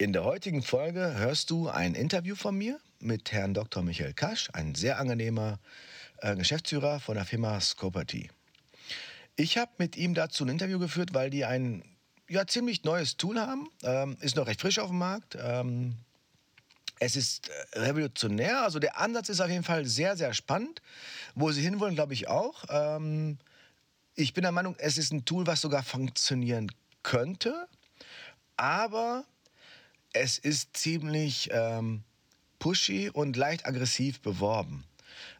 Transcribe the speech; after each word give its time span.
In 0.00 0.12
der 0.12 0.22
heutigen 0.22 0.62
Folge 0.62 1.16
hörst 1.16 1.50
du 1.50 1.68
ein 1.68 1.96
Interview 1.96 2.36
von 2.36 2.56
mir 2.56 2.78
mit 3.00 3.32
Herrn 3.32 3.52
Dr. 3.52 3.82
Michael 3.82 4.14
Kasch, 4.14 4.48
ein 4.52 4.76
sehr 4.76 5.00
angenehmer 5.00 5.58
äh, 6.18 6.36
Geschäftsführer 6.36 7.00
von 7.00 7.16
der 7.16 7.24
Firma 7.24 7.60
Scoperty. 7.60 8.30
Ich 9.34 9.58
habe 9.58 9.72
mit 9.78 9.96
ihm 9.96 10.14
dazu 10.14 10.44
ein 10.44 10.50
Interview 10.50 10.78
geführt, 10.78 11.14
weil 11.14 11.30
die 11.30 11.44
ein 11.44 11.82
ja, 12.28 12.46
ziemlich 12.46 12.84
neues 12.84 13.16
Tool 13.16 13.40
haben. 13.40 13.68
Ähm, 13.82 14.16
ist 14.20 14.36
noch 14.36 14.46
recht 14.46 14.60
frisch 14.60 14.78
auf 14.78 14.90
dem 14.90 14.98
Markt. 14.98 15.36
Ähm, 15.42 15.96
es 17.00 17.16
ist 17.16 17.48
äh, 17.48 17.80
revolutionär. 17.80 18.62
Also 18.62 18.78
der 18.78 19.00
Ansatz 19.00 19.30
ist 19.30 19.40
auf 19.40 19.50
jeden 19.50 19.64
Fall 19.64 19.84
sehr, 19.84 20.16
sehr 20.16 20.32
spannend. 20.32 20.80
Wo 21.34 21.50
sie 21.50 21.62
hinwollen, 21.62 21.96
glaube 21.96 22.12
ich 22.12 22.28
auch. 22.28 22.66
Ähm, 22.68 23.38
ich 24.14 24.32
bin 24.32 24.42
der 24.42 24.52
Meinung, 24.52 24.76
es 24.78 24.96
ist 24.96 25.12
ein 25.12 25.24
Tool, 25.24 25.48
was 25.48 25.60
sogar 25.60 25.82
funktionieren 25.82 26.70
könnte. 27.02 27.66
Aber 28.56 29.24
es 30.18 30.38
ist 30.38 30.76
ziemlich 30.76 31.48
ähm, 31.52 32.02
pushy 32.58 33.10
und 33.10 33.36
leicht 33.36 33.66
aggressiv 33.66 34.20
beworben. 34.20 34.84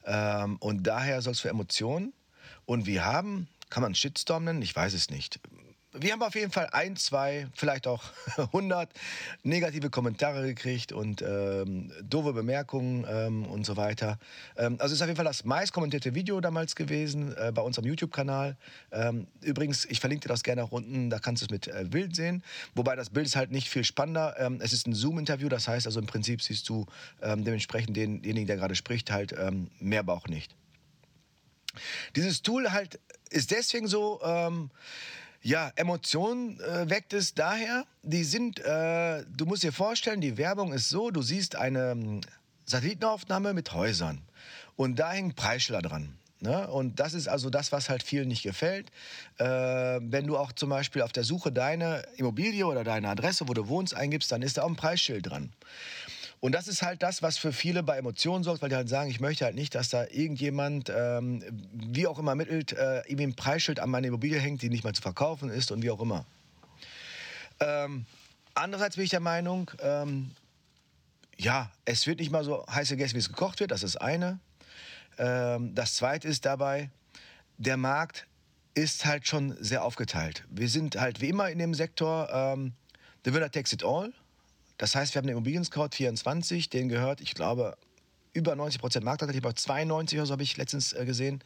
Ähm, 0.05 0.57
und 0.61 0.85
daher 0.85 1.21
soll 1.23 1.33
es 1.33 1.41
für 1.41 1.49
Emotionen. 1.51 2.13
Und 2.65 2.87
wir 2.87 3.05
haben, 3.05 3.49
kann 3.71 3.83
man 3.83 3.95
Shitstorm 3.95 4.45
nennen? 4.45 4.63
Ich 4.63 4.75
weiß 4.75 4.95
es 4.95 5.11
nicht 5.11 5.41
wir 6.01 6.13
haben 6.13 6.23
auf 6.23 6.35
jeden 6.35 6.53
Fall 6.53 6.69
ein, 6.73 6.97
zwei, 6.97 7.47
vielleicht 7.55 7.87
auch 7.87 8.03
100 8.37 8.91
negative 9.43 9.91
Kommentare 9.91 10.47
gekriegt 10.47 10.93
und 10.93 11.23
ähm, 11.23 11.93
doofe 12.03 12.33
Bemerkungen 12.33 13.07
ähm, 13.09 13.47
und 13.47 13.67
so 13.67 13.77
weiter. 13.77 14.19
Ähm, 14.57 14.77
also 14.79 14.95
ist 14.95 15.03
auf 15.03 15.09
jeden 15.09 15.17
Fall 15.17 15.25
das 15.25 15.45
meist 15.45 15.73
kommentierte 15.73 16.15
Video 16.15 16.41
damals 16.41 16.77
gewesen 16.77 17.35
äh, 17.37 17.53
bei 17.53 17.63
unserem 17.63 17.87
YouTube-Kanal. 17.87 18.57
Ähm, 18.93 19.27
übrigens, 19.41 19.85
ich 19.87 20.01
verlinke 20.01 20.29
dir 20.29 20.33
das 20.33 20.43
gerne 20.43 20.65
auch 20.65 20.73
unten, 20.73 21.11
da 21.11 21.19
kannst 21.19 21.43
du 21.43 21.47
es 21.47 21.51
mit 21.51 21.69
äh, 21.69 21.85
Bild 21.85 22.15
sehen. 22.15 22.43
Wobei 22.75 22.97
das 22.97 23.11
Bild 23.11 23.27
ist 23.27 23.37
halt 23.37 23.51
nicht 23.51 23.69
viel 23.69 23.85
spannender. 23.85 24.37
Ähm, 24.39 24.61
es 24.63 24.73
ist 24.73 24.87
ein 24.87 24.95
Zoom-Interview, 24.95 25.49
das 25.49 25.69
heißt 25.69 25.87
also 25.87 26.01
im 26.01 26.07
Prinzip 26.07 26.43
siehst 26.43 26.69
du 26.69 26.87
ähm, 27.23 27.45
dementsprechend 27.45 27.97
denjenigen, 27.97 28.47
der 28.47 28.57
gerade 28.57 28.75
spricht, 28.75 29.11
halt 29.11 29.35
mehr 29.81 30.01
aber 30.01 30.15
auch 30.15 30.27
nicht. 30.29 30.55
Dieses 32.17 32.43
Tool 32.43 32.73
halt 32.73 32.99
ist 33.31 33.51
deswegen 33.51 33.87
so 33.87 34.21
ja, 35.43 35.71
Emotionen 35.77 36.61
äh, 36.61 36.91
weckt 36.91 37.13
es 37.13 37.35
daher. 37.35 37.85
Die 38.03 38.25
sind, 38.25 38.59
äh, 38.61 39.25
du 39.29 39.47
musst 39.47 39.63
dir 39.63 39.73
vorstellen, 39.73 40.21
die 40.21 40.37
Werbung 40.37 40.73
ist 40.73 40.89
so, 40.89 41.11
du 41.11 41.23
siehst 41.23 41.57
eine 41.57 41.93
ähm, 41.93 42.21
Satellitenaufnahme 42.65 43.55
mit 43.55 43.73
Häusern 43.73 44.23
und 44.77 44.99
da 44.99 45.13
hängen 45.13 45.35
Preisschilder 45.35 45.83
dran. 45.83 46.19
Ne? 46.41 46.69
Und 46.69 47.01
das 47.01 47.15
ist 47.15 47.29
also 47.29 47.51
das, 47.51 47.73
was 47.73 47.89
halt 47.89 48.03
vielen 48.03 48.29
nicht 48.29 48.43
gefällt. 48.43 48.91
Äh, 49.39 49.45
wenn 49.45 50.27
du 50.27 50.37
auch 50.37 50.53
zum 50.53 50.71
Beispiel 50.71 51.03
auf 51.03 51.13
der 51.13 51.25
Suche 51.25 51.51
deine 51.51 52.03
Immobilie 52.17 52.67
oder 52.67 52.85
deine 52.85 53.09
Adresse, 53.09 53.49
wo 53.49 53.55
du 53.55 53.69
wohnst, 53.69 53.95
eingibst, 53.95 54.31
dann 54.31 54.43
ist 54.43 54.57
da 54.57 54.63
auch 54.63 54.69
ein 54.69 54.77
Preisschild 54.77 55.29
dran. 55.29 55.53
Und 56.41 56.53
das 56.53 56.69
ist 56.69 56.83
halt 56.83 57.03
das, 57.03 57.23
was 57.23 57.37
für 57.37 57.53
viele 57.53 57.83
bei 57.83 57.97
Emotionen 57.97 58.45
sorgt, 58.45 58.63
weil 58.63 58.69
die 58.69 58.77
halt 58.77 58.89
sagen, 58.89 59.11
ich 59.11 59.21
möchte 59.21 59.45
halt 59.45 59.57
nicht, 59.57 59.75
dass 59.75 59.89
da 59.89 60.07
irgendjemand, 60.07 60.91
ähm, 60.95 61.43
wie 61.73 62.07
auch 62.07 62.19
immer 62.19 62.35
mittelt, 62.35 62.73
äh, 62.73 62.99
irgendwie 63.01 63.25
ein 63.25 63.35
Preisschild 63.35 63.81
an 63.81 63.91
meine 63.91 64.07
Immobilie 64.07 64.39
hängt, 64.39 64.63
die 64.63 64.71
nicht 64.71 64.85
mal 64.85 64.95
zu 64.95 65.03
verkaufen 65.03 65.51
ist 65.51 65.73
und 65.73 65.83
wie 65.83 65.91
auch 65.91 66.01
immer. 66.01 66.27
Ähm, 67.61 68.07
andererseits 68.55 68.95
bin 68.95 69.05
ich 69.05 69.11
der 69.11 69.21
Meinung, 69.21 69.71
ähm, 69.81 70.31
ja, 71.37 71.71
es 71.85 72.07
wird 72.07 72.21
nicht 72.21 72.31
mal 72.31 72.45
so 72.45 72.65
heiß 72.67 72.89
gegessen, 72.89 73.15
wie 73.15 73.21
es 73.21 73.29
gekocht 73.29 73.59
wird, 73.59 73.73
das 73.73 73.83
ist 73.83 73.97
eine. 73.97 74.39
Ähm, 75.19 75.75
das 75.75 75.95
zweite 75.95 76.29
ist 76.29 76.45
dabei, 76.45 76.91
der 77.57 77.77
Markt 77.77 78.27
ist 78.75 79.05
halt 79.05 79.27
schon 79.27 79.57
sehr 79.61 79.85
aufgeteilt. 79.85 80.45
Wir 80.51 80.69
sind 80.69 81.01
halt 81.01 81.21
wie 81.21 81.31
immer 81.31 81.51
in 81.51 81.59
dem 81.59 81.75
Sektor, 81.75 82.29
ähm, 82.33 82.75
the 83.25 83.35
winner 83.35 83.51
takes 83.51 83.73
it 83.73 83.83
all. 83.83 84.13
Das 84.79 84.95
heißt, 84.95 85.15
wir 85.15 85.19
haben 85.19 85.27
den 85.27 85.37
Immobilien-Scout 85.37 85.91
24, 85.93 86.71
den 86.71 86.89
gehört, 86.89 87.21
ich 87.21 87.35
glaube, 87.35 87.77
über 88.33 88.55
90 88.55 88.81
Prozent 88.81 89.05
Marktanteil, 89.05 89.35
ich 89.35 89.43
glaube 89.43 89.57
92 89.57 90.19
oder 90.19 90.27
so 90.27 90.33
habe 90.33 90.43
ich 90.43 90.57
letztens 90.57 90.93
äh, 90.93 91.05
gesehen. 91.05 91.43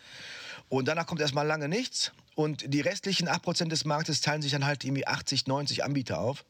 Und 0.68 0.86
danach 0.86 1.06
kommt 1.06 1.20
erstmal 1.20 1.46
lange 1.46 1.68
nichts. 1.68 2.12
Und 2.34 2.72
die 2.72 2.80
restlichen 2.80 3.28
8 3.28 3.42
Prozent 3.42 3.72
des 3.72 3.84
Marktes 3.84 4.20
teilen 4.20 4.42
sich 4.42 4.52
dann 4.52 4.66
halt 4.66 4.84
irgendwie 4.84 5.06
80, 5.06 5.46
90 5.46 5.84
Anbieter 5.84 6.20
auf. 6.20 6.44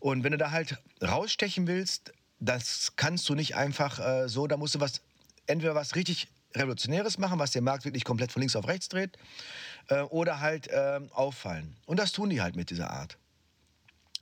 Und 0.00 0.24
wenn 0.24 0.32
du 0.32 0.38
da 0.38 0.50
halt 0.50 0.78
rausstechen 1.02 1.66
willst, 1.66 2.12
das 2.40 2.92
kannst 2.96 3.28
du 3.28 3.34
nicht 3.34 3.56
einfach 3.56 3.98
äh, 3.98 4.28
so, 4.28 4.46
da 4.46 4.56
musst 4.56 4.74
du 4.74 4.80
was, 4.80 5.00
entweder 5.46 5.74
was 5.74 5.96
richtig 5.96 6.28
Revolutionäres 6.54 7.18
machen, 7.18 7.38
was 7.38 7.50
den 7.50 7.64
Markt 7.64 7.84
wirklich 7.84 8.04
komplett 8.04 8.32
von 8.32 8.40
links 8.40 8.56
auf 8.56 8.66
rechts 8.66 8.88
dreht, 8.88 9.18
äh, 9.88 10.02
oder 10.02 10.40
halt 10.40 10.68
äh, 10.68 11.00
auffallen. 11.12 11.76
Und 11.86 11.98
das 11.98 12.12
tun 12.12 12.30
die 12.30 12.40
halt 12.40 12.56
mit 12.56 12.70
dieser 12.70 12.90
Art. 12.90 13.18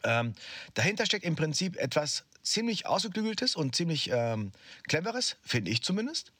Ähm, 0.04 0.34
dahinter 0.74 1.06
steckt 1.06 1.24
im 1.24 1.36
Prinzip 1.36 1.76
etwas 1.76 2.24
ziemlich 2.46 2.86
ausgeklügeltes 2.86 3.56
und 3.56 3.74
ziemlich 3.74 4.10
ähm, 4.12 4.52
cleveres, 4.86 5.36
finde 5.42 5.70
ich 5.70 5.82
zumindest. 5.82 6.32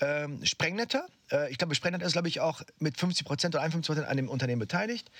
Ähm, 0.00 0.44
Sprengnetter, 0.44 1.06
äh, 1.30 1.50
ich 1.50 1.56
glaube, 1.56 1.74
Sprengnetter 1.74 2.04
ist, 2.04 2.12
glaube 2.12 2.28
ich, 2.28 2.40
auch 2.40 2.62
mit 2.80 2.98
50 2.98 3.24
Prozent 3.24 3.54
oder 3.54 3.62
51 3.62 3.86
Prozent 3.86 4.08
an 4.08 4.16
dem 4.16 4.28
Unternehmen 4.28 4.58
beteiligt, 4.58 5.10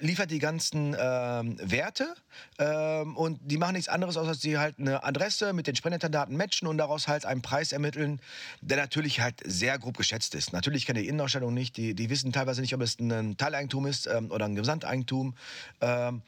liefert 0.00 0.30
die 0.30 0.40
ganzen 0.40 0.94
ähm, 0.98 1.56
Werte 1.62 2.14
ähm, 2.58 3.16
und 3.16 3.38
die 3.44 3.56
machen 3.56 3.74
nichts 3.74 3.88
anderes, 3.88 4.16
als 4.16 4.26
dass 4.26 4.40
sie 4.40 4.58
halt 4.58 4.78
eine 4.78 5.04
Adresse 5.04 5.52
mit 5.52 5.66
den 5.68 5.76
Sprengnetter-Daten 5.76 6.36
matchen 6.36 6.66
und 6.66 6.76
daraus 6.76 7.08
halt 7.08 7.24
einen 7.24 7.40
Preis 7.40 7.72
ermitteln, 7.72 8.20
der 8.60 8.76
natürlich 8.76 9.20
halt 9.20 9.40
sehr 9.44 9.78
grob 9.78 9.96
geschätzt 9.96 10.34
ist. 10.34 10.52
Natürlich 10.52 10.84
kennen 10.84 11.00
die 11.00 11.08
Innenausstellung 11.08 11.54
nicht, 11.54 11.76
die, 11.76 11.94
die 11.94 12.10
wissen 12.10 12.32
teilweise 12.32 12.60
nicht, 12.60 12.74
ob 12.74 12.82
es 12.82 12.98
ein 12.98 13.36
Teileigentum 13.36 13.86
ist 13.86 14.06
ähm, 14.06 14.30
oder 14.30 14.46
ein 14.46 14.56
Gesamteigentum. 14.56 15.34
Ähm, 15.80 16.22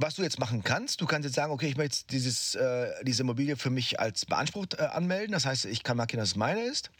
was 0.00 0.14
du 0.14 0.22
jetzt 0.22 0.38
machen 0.38 0.62
kannst, 0.64 1.00
du 1.00 1.06
kannst 1.06 1.26
jetzt 1.26 1.34
sagen, 1.34 1.52
okay, 1.52 1.68
ich 1.68 1.76
möchte 1.76 2.06
dieses, 2.10 2.54
äh, 2.54 2.88
diese 3.04 3.22
Immobilie 3.22 3.56
für 3.56 3.70
mich 3.70 4.00
als 4.00 4.24
beansprucht 4.24 4.74
äh, 4.78 4.82
anmelden. 4.82 5.32
Das 5.32 5.44
heißt, 5.44 5.66
ich 5.66 5.82
kann 5.82 5.96
markieren, 5.96 6.20
dass 6.20 6.30
es 6.30 6.36
meine 6.36 6.62
ist. 6.62 6.90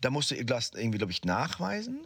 Da 0.00 0.10
musst 0.10 0.30
du 0.30 0.44
Glas 0.44 0.70
irgendwie, 0.74 0.98
glaube 0.98 1.12
ich, 1.12 1.24
nachweisen. 1.24 2.00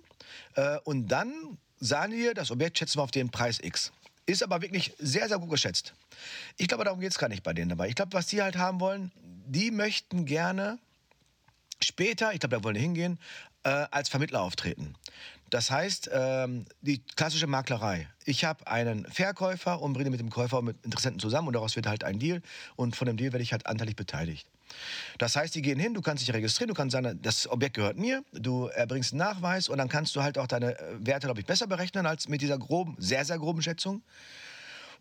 Äh, 0.55 0.79
und 0.85 1.09
dann 1.09 1.59
sagen 1.81 2.13
dir, 2.13 2.35
das 2.35 2.51
Objekt 2.51 2.79
schätzen 2.79 2.99
wir 2.99 3.03
auf 3.03 3.11
den 3.11 3.31
Preis 3.31 3.59
X. 3.63 3.93
Ist 4.25 4.43
aber 4.43 4.63
wirklich 4.63 4.95
sehr, 4.99 5.29
sehr 5.29 5.39
gut 5.39 5.51
geschätzt. 5.51 5.93
Ich 6.57 6.69
glaube, 6.69 6.85
darum 6.85 7.01
geht 7.01 7.11
es 7.11 7.19
gar 7.19 7.29
nicht 7.29 7.43
bei 7.43 7.53
denen 7.53 7.69
dabei. 7.69 7.89
Ich 7.89 7.95
glaube, 7.95 8.13
was 8.13 8.27
die 8.27 8.41
halt 8.41 8.57
haben 8.57 8.81
wollen, 8.81 9.13
die 9.47 9.71
möchten 9.71 10.25
gerne 10.25 10.79
später, 11.81 12.33
ich 12.33 12.41
glaube, 12.41 12.57
da 12.57 12.65
wollen 12.65 12.75
die 12.77 12.81
hingehen, 12.81 13.19
äh, 13.65 13.87
als 13.91 14.09
Vermittler 14.09 14.41
auftreten. 14.41 14.95
Das 15.53 15.71
heißt, 15.71 16.09
ähm, 16.15 16.65
die 16.81 17.03
klassische 17.15 17.47
Maklerei. 17.47 18.09
Ich 18.25 18.43
habe 18.47 18.67
einen 18.67 19.05
Verkäufer 19.05 19.83
und 19.83 19.93
bringe 19.93 20.09
mit 20.09 20.19
dem 20.19 20.31
Käufer 20.31 20.63
mit 20.63 20.83
Interessenten 20.83 21.21
zusammen 21.21 21.49
und 21.49 21.53
daraus 21.53 21.77
wird 21.77 21.87
halt 21.87 22.05
ein 22.05 22.19
Deal 22.19 22.41
und 22.75 22.97
von 22.97 23.07
dem 23.07 23.19
Deal 23.19 23.35
werde 23.35 23.43
ich 23.43 23.53
halt 23.53 23.67
anteilig 23.67 23.95
beteiligt. 23.95 24.49
Das 25.19 25.37
heißt, 25.37 25.55
die 25.55 25.61
gehen 25.61 25.79
hin, 25.79 25.93
du 25.93 26.01
kannst 26.01 26.27
dich 26.27 26.35
registrieren, 26.35 26.69
du 26.69 26.75
kannst 26.75 26.93
sagen, 26.95 27.19
das 27.21 27.47
Objekt 27.51 27.77
gehört 27.77 27.99
mir, 27.99 28.25
du 28.33 28.69
erbringst 28.69 29.13
einen 29.13 29.19
Nachweis 29.19 29.69
und 29.69 29.77
dann 29.77 29.91
kannst 29.91 30.17
du 30.17 30.23
halt 30.23 30.39
auch 30.39 30.47
deine 30.47 30.79
äh, 30.79 30.95
Werte, 31.01 31.27
glaube 31.27 31.41
ich, 31.41 31.45
besser 31.45 31.67
berechnen 31.67 32.07
als 32.07 32.31
mit 32.31 32.41
dieser 32.41 32.57
groben, 32.59 32.97
sehr, 32.99 33.27
sehr 33.27 33.39
groben 33.39 33.61
Schätzung. 33.61 34.01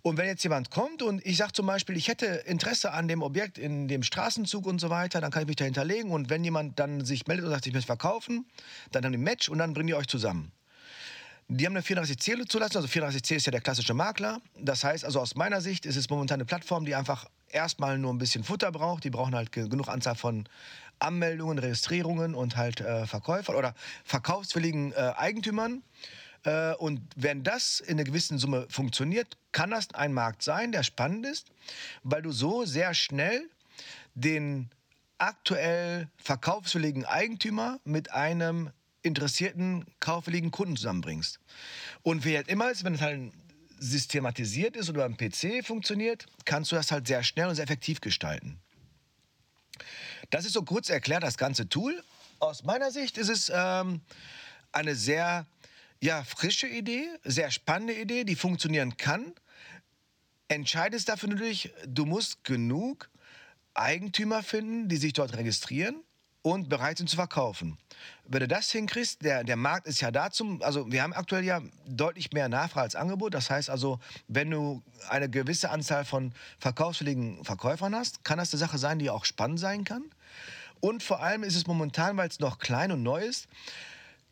Und 0.03 0.17
wenn 0.17 0.25
jetzt 0.25 0.44
jemand 0.44 0.72
kommt 0.72 1.03
und 1.03 1.23
ich 1.25 1.38
sage 1.38 1.53
zum 1.53 1.67
Beispiel, 1.67 1.95
ich 1.95 2.07
hätte 2.07 2.25
Interesse 2.25 2.91
an 2.91 3.07
dem 3.07 3.22
Objekt 3.22 3.57
in 3.57 3.88
dem 3.88 4.01
Straßenzug 4.01 4.66
und 4.66 4.81
so 4.81 4.89
weiter, 4.89 5.22
dann 5.22 5.29
kann 5.29 5.44
ich 5.44 5.47
mich 5.47 5.57
da 5.57 5.66
hinterlegen. 5.66 6.12
Und 6.12 6.29
wenn 6.29 6.44
jemand 6.44 6.79
dann 6.79 7.06
sich 7.06 7.28
meldet 7.28 7.45
und 7.45 7.51
sagt, 7.51 7.67
ich 7.67 7.73
möchte 7.73 7.88
verkaufen, 7.88 8.45
dann 8.91 9.06
haben 9.06 9.12
die 9.12 9.19
ein 9.19 9.23
Match 9.23 9.47
und 9.50 9.59
dann 9.59 9.73
bringen 9.73 9.88
die 9.88 9.94
euch 9.94 10.07
zusammen. 10.07 10.51
Die 11.53 11.66
haben 11.66 11.75
eine 11.75 11.84
34C 11.84 12.47
zulassen, 12.47 12.78
also 12.78 12.88
34C 12.88 13.35
ist 13.35 13.45
ja 13.45 13.51
der 13.51 13.59
klassische 13.59 13.94
Makler. 13.94 14.39
Das 14.57 14.85
heißt, 14.85 15.03
also 15.03 15.19
aus 15.19 15.35
meiner 15.35 15.59
Sicht 15.59 15.85
ist 15.85 15.97
es 15.97 16.09
momentan 16.09 16.35
eine 16.35 16.45
Plattform, 16.45 16.85
die 16.85 16.95
einfach 16.95 17.25
erstmal 17.50 17.97
nur 17.97 18.13
ein 18.13 18.18
bisschen 18.18 18.44
Futter 18.44 18.72
braucht. 18.72 19.03
Die 19.03 19.09
brauchen 19.09 19.35
halt 19.35 19.51
genug 19.51 19.89
Anzahl 19.89 20.16
von 20.16 20.47
Anmeldungen, 21.00 21.59
Registrierungen 21.59 22.35
und 22.35 22.56
halt 22.56 22.79
äh, 22.79 23.06
Verkäufern 23.06 23.56
oder 23.56 23.75
verkaufswilligen 24.06 24.94
äh, 24.94 25.13
Eigentümern. 25.18 25.83
Äh, 26.44 26.74
und 26.75 27.02
wenn 27.16 27.44
das 27.44 27.79
in 27.79 27.97
einer 27.97 28.03
gewissen 28.03 28.38
Summe 28.38 28.68
funktioniert, 28.69 29.38
kann 29.52 29.72
das 29.72 29.94
ein 29.94 30.13
Markt 30.13 30.44
sein, 30.44 30.72
der 30.72 30.84
spannend 30.84 31.25
ist, 31.25 31.52
weil 32.03 32.22
du 32.22 32.31
so 32.31 32.66
sehr 32.66 32.94
schnell 32.94 33.50
den 34.16 34.69
aktuell 35.18 36.10
verkaufswilligen 36.18 37.06
Eigentümer 37.06 37.80
mit 37.83 38.12
einem 38.12 38.71
interessierten, 39.04 39.86
kaufwilligen 40.00 40.51
Kunden 40.51 40.77
zusammenbringst. 40.77 41.39
Und 42.04 42.25
wie 42.25 42.36
halt 42.36 42.48
immer 42.48 42.71
ist, 42.71 42.83
wenn 42.83 42.95
es 42.95 43.01
halt 43.01 43.31
systematisiert 43.80 44.75
ist 44.75 44.89
oder 44.89 45.06
am 45.06 45.18
PC 45.18 45.66
funktioniert, 45.66 46.27
kannst 46.45 46.71
du 46.71 46.75
das 46.75 46.92
halt 46.92 47.07
sehr 47.07 47.24
schnell 47.24 47.48
und 47.48 47.56
sehr 47.56 47.63
effektiv 47.63 48.00
gestalten. 48.00 48.60
Das 50.30 50.45
ist 50.45 50.54
so 50.54 50.63
kurz 50.63 50.89
erklärt 50.89 51.24
das 51.24 51.38
ganze 51.38 51.68
Tool. 51.68 52.04
Aus 52.39 52.63
meiner 52.63 52.92
Sicht 52.92 53.18
ist 53.18 53.30
es 53.30 53.51
ähm, 53.54 54.01
eine 54.71 54.95
sehr 54.95 55.45
ja, 56.01 56.24
frische 56.24 56.68
Idee, 56.68 57.07
sehr 57.24 57.51
spannende 57.51 57.94
Idee, 57.94 58.24
die 58.24 58.36
funktionieren 58.36 58.98
kann. 58.98 59.33
Entscheidend 60.48 60.95
ist 60.95 61.09
dafür 61.09 61.30
natürlich, 61.30 61.71
du 61.88 62.06
musst 62.06 62.44
genug 62.44 63.09
Eigentümer 63.74 64.44
finden, 64.44 64.89
die 64.89 64.98
sich 64.98 65.13
dort 65.13 65.38
registrieren 65.38 66.03
und 66.42 66.69
bereit 66.69 66.98
sind 66.98 67.09
zu 67.09 67.15
verkaufen. 67.15 67.77
Wenn 68.25 68.39
du 68.42 68.48
das 68.48 68.71
hinkriegst, 68.71 69.24
der, 69.24 69.44
der 69.44 69.56
Markt 69.56 69.88
ist 69.88 70.01
ja 70.01 70.09
da 70.09 70.31
zum, 70.31 70.62
also 70.63 70.92
wir 70.92 71.03
haben 71.03 71.13
aktuell 71.13 71.44
ja 71.44 71.62
deutlich 71.86 72.31
mehr 72.31 72.50
Nachfrage 72.50 72.86
als 72.86 72.95
Angebot. 72.95 73.33
Das 73.33 73.50
heißt 73.51 73.69
also, 73.69 74.00
wenn 74.27 74.50
du 74.50 74.81
eine 75.07 75.30
gewisse 75.30 75.69
Anzahl 75.69 76.04
von 76.04 76.33
verkaufswilligen 76.57 77.45
Verkäufern 77.45 77.95
hast, 77.95 78.24
kann 78.24 78.39
das 78.39 78.51
eine 78.51 78.59
Sache 78.59 78.80
sein, 78.80 78.97
die 78.97 79.12
auch 79.12 79.25
spannend 79.25 79.59
sein 79.59 79.83
kann. 79.83 80.04
Und 80.80 81.04
vor 81.04 81.21
allem 81.21 81.44
ist 81.44 81.56
es 81.56 81.68
momentan, 81.68 82.18
weil 82.18 82.27
es 82.27 82.39
noch 82.39 82.57
klein 82.57 82.92
und 82.92 83.04
neu 83.04 83.24
ist, 83.24 83.47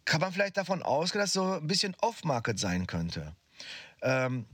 kann 0.09 0.21
man 0.21 0.33
vielleicht 0.33 0.57
davon 0.57 0.81
ausgehen, 0.81 1.21
dass 1.21 1.33
so 1.33 1.53
ein 1.53 1.67
bisschen 1.67 1.95
Off-Market 2.01 2.57
sein 2.57 2.87
könnte. 2.87 3.35
Ähm, 4.01 4.47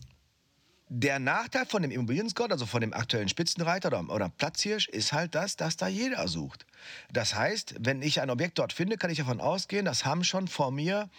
der 0.90 1.18
Nachteil 1.18 1.66
von 1.66 1.82
dem 1.82 1.92
Immobilien-Scout, 1.92 2.52
also 2.52 2.66
von 2.66 2.82
dem 2.82 2.94
aktuellen 2.94 3.30
Spitzenreiter 3.30 3.88
oder, 3.88 4.14
oder 4.14 4.30
Platzhirsch, 4.30 4.90
ist 4.90 5.14
halt 5.14 5.34
das, 5.34 5.56
dass 5.56 5.78
da 5.78 5.88
jeder 5.88 6.28
sucht. 6.28 6.66
Das 7.12 7.36
heißt, 7.36 7.76
wenn 7.80 8.02
ich 8.02 8.20
ein 8.20 8.30
Objekt 8.30 8.60
dort 8.60 8.74
finde, 8.74 8.98
kann 8.98 9.10
ich 9.10 9.18
davon 9.18 9.40
ausgehen, 9.40 9.86
das 9.86 10.04
haben 10.04 10.26
schon 10.26 10.50
vor 10.50 10.72
mir 10.72 11.10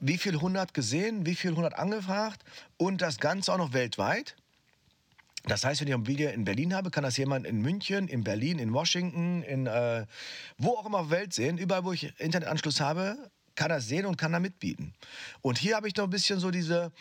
wie 0.00 0.16
viel 0.16 0.40
hundert 0.40 0.72
gesehen, 0.72 1.26
wie 1.26 1.34
viel 1.34 1.54
hundert 1.54 1.74
angefragt 1.74 2.42
und 2.78 3.02
das 3.02 3.18
Ganze 3.18 3.52
auch 3.52 3.58
noch 3.58 3.74
weltweit. 3.74 4.34
Das 5.44 5.64
heißt, 5.64 5.80
wenn 5.80 5.88
ich 5.88 5.94
eine 5.94 6.02
Immobilie 6.02 6.32
in 6.32 6.44
Berlin 6.44 6.74
habe, 6.74 6.90
kann 6.90 7.04
das 7.04 7.16
jemand 7.18 7.46
in 7.46 7.60
München, 7.60 8.08
in 8.08 8.24
Berlin, 8.24 8.58
in 8.58 8.72
Washington, 8.72 9.42
in 9.42 9.66
äh, 9.66 10.06
wo 10.56 10.70
auch 10.70 10.86
immer 10.86 11.00
auf 11.00 11.08
der 11.08 11.18
Welt 11.18 11.34
sehen. 11.34 11.58
Überall, 11.58 11.84
wo 11.84 11.92
ich 11.92 12.18
Internetanschluss 12.18 12.80
habe, 12.80 13.30
kann 13.58 13.70
das 13.70 13.88
sehen 13.88 14.06
und 14.06 14.16
kann 14.16 14.32
da 14.32 14.38
mitbieten. 14.38 14.94
Und 15.42 15.58
hier 15.58 15.74
habe 15.74 15.88
ich 15.88 15.96
noch 15.96 16.04
ein 16.04 16.10
bisschen 16.10 16.38
so 16.38 16.52
diese 16.52 16.92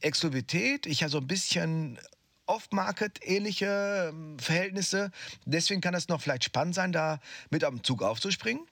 Exklusivität, 0.00 0.86
ich 0.86 1.02
habe 1.02 1.10
so 1.10 1.18
ein 1.18 1.26
bisschen 1.26 1.98
Off-Market-ähnliche 2.46 4.10
ähm, 4.10 4.38
Verhältnisse. 4.38 5.12
Deswegen 5.46 5.80
kann 5.80 5.94
es 5.94 6.08
noch 6.08 6.20
vielleicht 6.20 6.44
spannend 6.44 6.74
sein, 6.74 6.92
da 6.92 7.20
mit 7.48 7.62
am 7.64 7.82
Zug 7.84 8.02
aufzuspringen. 8.02 8.66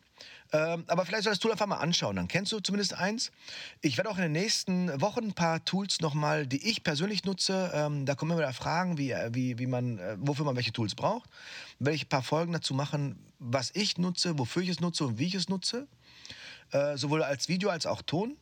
Ähm, 0.53 0.85
aber 0.89 1.07
vielleicht 1.07 1.25
solltest 1.25 1.43
du 1.45 1.51
einfach 1.51 1.67
mal 1.67 1.79
anschauen, 1.79 2.17
dann 2.17 2.29
kennst 2.29 2.53
du 2.53 2.61
zumindest 2.61 2.95
eins. 2.95 3.31
Ich 3.81 3.97
werde 3.97 4.11
auch 4.11 4.17
in 4.17 4.25
den 4.25 4.33
nächsten 4.33 5.01
Wochen 5.01 5.27
ein 5.27 5.33
paar 5.33 5.65
Tools 5.65 6.01
nochmal, 6.01 6.47
die 6.47 6.69
ich 6.69 6.83
persönlich 6.83 7.25
nutze, 7.25 7.71
ähm, 7.73 8.05
da 8.05 8.15
kommen 8.15 8.33
immer 8.33 8.41
wieder 8.41 8.53
Fragen, 8.53 8.99
wie, 8.99 9.13
äh, 9.13 9.31
wie, 9.33 9.59
wie 9.59 9.67
man, 9.67 9.99
äh, 9.99 10.17
wofür 10.19 10.45
man 10.45 10.57
welche 10.57 10.73
Tools 10.73 10.95
braucht. 10.95 11.31
Werde 11.79 11.95
ich 11.95 12.05
ein 12.05 12.11
paar 12.11 12.23
Folgen 12.23 12.53
dazu 12.53 12.75
machen, 12.75 13.17
was 13.39 13.71
ich 13.75 13.97
nutze, 13.97 14.39
wofür 14.39 14.63
ich 14.63 14.69
es 14.69 14.81
nutze 14.81 15.07
und 15.07 15.19
wie 15.19 15.27
ich 15.27 15.35
es 15.35 15.49
nutze. 15.49 15.89
Äh, 16.73 16.97
sowohl 16.97 17.23
als 17.23 17.49
Video 17.49 17.71
als 17.71 17.87
auch 17.87 18.03
Ton. 18.03 18.37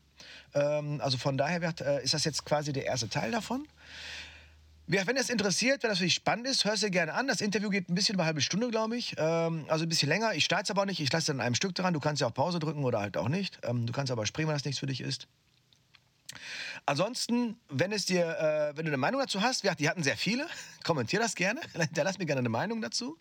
Ähm, 0.55 1.01
also 1.01 1.19
von 1.19 1.37
daher 1.37 1.61
wird, 1.61 1.81
äh, 1.81 2.03
ist 2.03 2.15
das 2.15 2.25
jetzt 2.25 2.45
quasi 2.45 2.73
der 2.73 2.87
erste 2.87 3.09
Teil 3.09 3.31
davon. 3.31 3.67
Wenn 4.87 5.15
das 5.15 5.31
interessiert, 5.31 5.85
wenn 5.85 5.91
das 5.91 5.99
für 5.99 6.05
dich 6.05 6.15
spannend 6.15 6.49
ist, 6.49 6.65
hör 6.65 6.73
es 6.73 6.81
dir 6.81 6.91
gerne 6.91 7.15
an. 7.15 7.29
Das 7.29 7.41
Interview 7.41 7.71
geht 7.71 7.89
ein 7.89 7.95
bisschen 7.95 8.15
über 8.15 8.25
eine 8.25 8.29
halbe 8.29 8.41
Stunde, 8.41 8.71
glaube 8.71 8.97
ich. 8.97 9.15
Ähm, 9.19 9.65
also 9.69 9.85
ein 9.85 9.89
bisschen 9.89 10.09
länger. 10.09 10.35
Ich 10.35 10.45
starte 10.45 10.65
es 10.65 10.71
aber 10.71 10.85
nicht. 10.85 10.99
Ich 10.99 11.13
lasse 11.13 11.31
es 11.31 11.35
in 11.35 11.41
einem 11.41 11.55
Stück 11.55 11.77
dran. 11.77 11.95
Du 11.95 12.01
kannst 12.01 12.21
ja 12.21 12.27
auch 12.27 12.35
Pause 12.35 12.59
drücken 12.59 12.83
oder 12.83 13.01
halt 13.01 13.17
auch 13.17 13.29
nicht. 13.29 13.61
Ähm, 13.63 13.87
du 13.87 13.93
kannst 13.93 14.11
aber 14.11 14.27
springen, 14.27 14.49
wenn 14.49 14.57
das 14.57 14.65
nichts 14.65 14.81
für 14.81 14.87
dich 14.87 15.01
ist. 15.01 15.29
Ansonsten, 16.87 17.57
wenn 17.69 17.93
es 17.93 18.07
dir, 18.07 18.27
äh, 18.27 18.77
wenn 18.77 18.85
du 18.85 18.91
eine 18.91 18.97
Meinung 18.97 19.21
dazu 19.21 19.43
hast, 19.43 19.63
die 19.63 19.89
hatten 19.89 20.03
sehr 20.03 20.17
viele, 20.17 20.49
kommentier 20.85 21.21
das 21.21 21.37
gerne, 21.37 21.61
hinterlass 21.73 22.19
mir 22.19 22.27
gerne 22.27 22.41
eine 22.41 22.49
Meinung 22.49 22.81
dazu. 22.81 23.17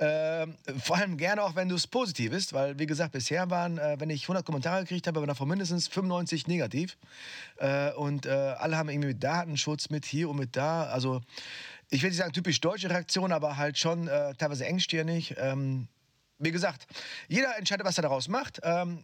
Ähm, 0.00 0.56
vor 0.80 0.96
allem 0.96 1.16
gerne 1.16 1.42
auch, 1.42 1.56
wenn 1.56 1.68
du 1.68 1.74
es 1.74 1.86
positiv 1.86 2.30
bist, 2.30 2.52
weil 2.52 2.78
wie 2.78 2.86
gesagt, 2.86 3.12
bisher 3.12 3.50
waren, 3.50 3.78
äh, 3.78 3.96
wenn 3.98 4.10
ich 4.10 4.22
100 4.22 4.46
Kommentare 4.46 4.82
gekriegt 4.82 5.06
habe, 5.08 5.20
waren 5.20 5.26
davon 5.26 5.48
mindestens 5.48 5.88
95 5.88 6.46
negativ. 6.46 6.96
Äh, 7.56 7.92
und 7.92 8.26
äh, 8.26 8.30
alle 8.30 8.76
haben 8.76 8.88
irgendwie 8.88 9.08
mit 9.08 9.24
Datenschutz, 9.24 9.90
mit 9.90 10.04
hier 10.04 10.28
und 10.28 10.36
mit 10.36 10.54
da. 10.54 10.84
Also 10.84 11.20
ich 11.90 12.02
will 12.02 12.10
nicht 12.10 12.18
sagen 12.18 12.32
typisch 12.32 12.60
deutsche 12.60 12.90
Reaktion, 12.90 13.32
aber 13.32 13.56
halt 13.56 13.76
schon 13.76 14.06
äh, 14.06 14.34
teilweise 14.34 14.66
engstirnig. 14.66 15.34
Ähm, 15.36 15.88
wie 16.38 16.52
gesagt, 16.52 16.86
jeder 17.26 17.58
entscheidet, 17.58 17.84
was 17.84 17.98
er 17.98 18.02
daraus 18.02 18.28
macht. 18.28 18.60
Ähm, 18.62 19.02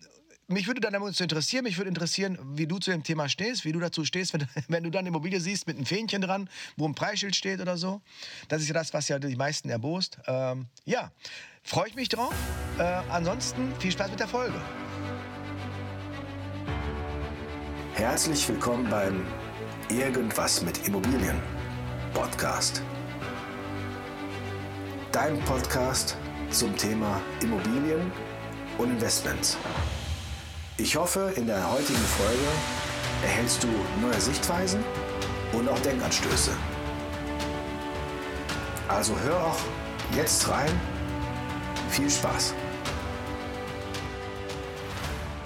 mich 0.49 0.67
würde 0.67 0.81
dann 0.81 0.93
damit 0.93 1.19
interessieren, 1.21 1.65
mich 1.65 1.79
würde 1.79 1.89
interessieren, 1.89 2.39
wie 2.55 2.67
du 2.67 2.79
zu 2.79 2.91
dem 2.91 3.03
Thema 3.03 3.29
stehst, 3.29 3.65
wie 3.65 3.73
du 3.73 3.81
dazu 3.81 4.05
stehst, 4.05 4.35
wenn, 4.35 4.47
wenn 4.69 4.85
du 4.85 4.91
dann 4.91 5.01
eine 5.01 5.09
Immobilie 5.09 5.41
siehst 5.41 5.67
mit 5.67 5.77
einem 5.77 5.87
Fähnchen 5.87 6.23
dran, 6.23 6.49
wo 6.77 6.87
ein 6.87 6.95
Preisschild 6.95 7.35
steht 7.35 7.61
oder 7.61 7.77
so. 7.77 8.01
Das 8.49 8.63
ist 8.63 8.69
ja 8.69 8.75
das, 8.75 8.93
was 8.93 9.09
ja 9.09 9.19
die 9.19 9.37
meisten 9.37 9.71
erbost. 9.71 10.19
Ähm, 10.27 10.67
ja, 10.85 11.11
freue 11.63 11.89
ich 11.89 11.95
mich 11.95 12.09
drauf. 12.09 12.35
Äh, 12.79 12.83
ansonsten 13.11 13.73
viel 13.79 13.93
Spaß 13.93 14.11
mit 14.11 14.21
der 14.21 14.29
Folge. 14.29 14.61
Herzlich 17.95 18.49
willkommen 18.49 18.89
beim 18.91 19.25
Irgendwas 19.89 20.63
mit 20.63 20.87
Immobilien 20.89 21.41
Podcast. 22.13 22.83
Dein 25.13 25.39
Podcast 25.45 26.17
zum 26.51 26.77
Thema 26.77 27.21
Immobilien 27.41 28.11
und 28.79 28.91
Investments. 28.91 29.57
Ich 30.77 30.97
hoffe, 30.97 31.33
in 31.37 31.47
der 31.47 31.71
heutigen 31.71 32.05
Folge 32.19 32.49
erhältst 33.23 33.63
du 33.63 33.69
neue 34.03 34.21
Sichtweisen 34.21 34.83
und 35.53 35.69
auch 35.69 35.79
Denkanstöße. 35.79 36.51
Also 38.89 39.15
hör 39.21 39.37
auch 39.37 39.59
jetzt 40.17 40.49
rein. 40.49 40.73
Viel 41.91 42.11
Spaß. 42.11 42.55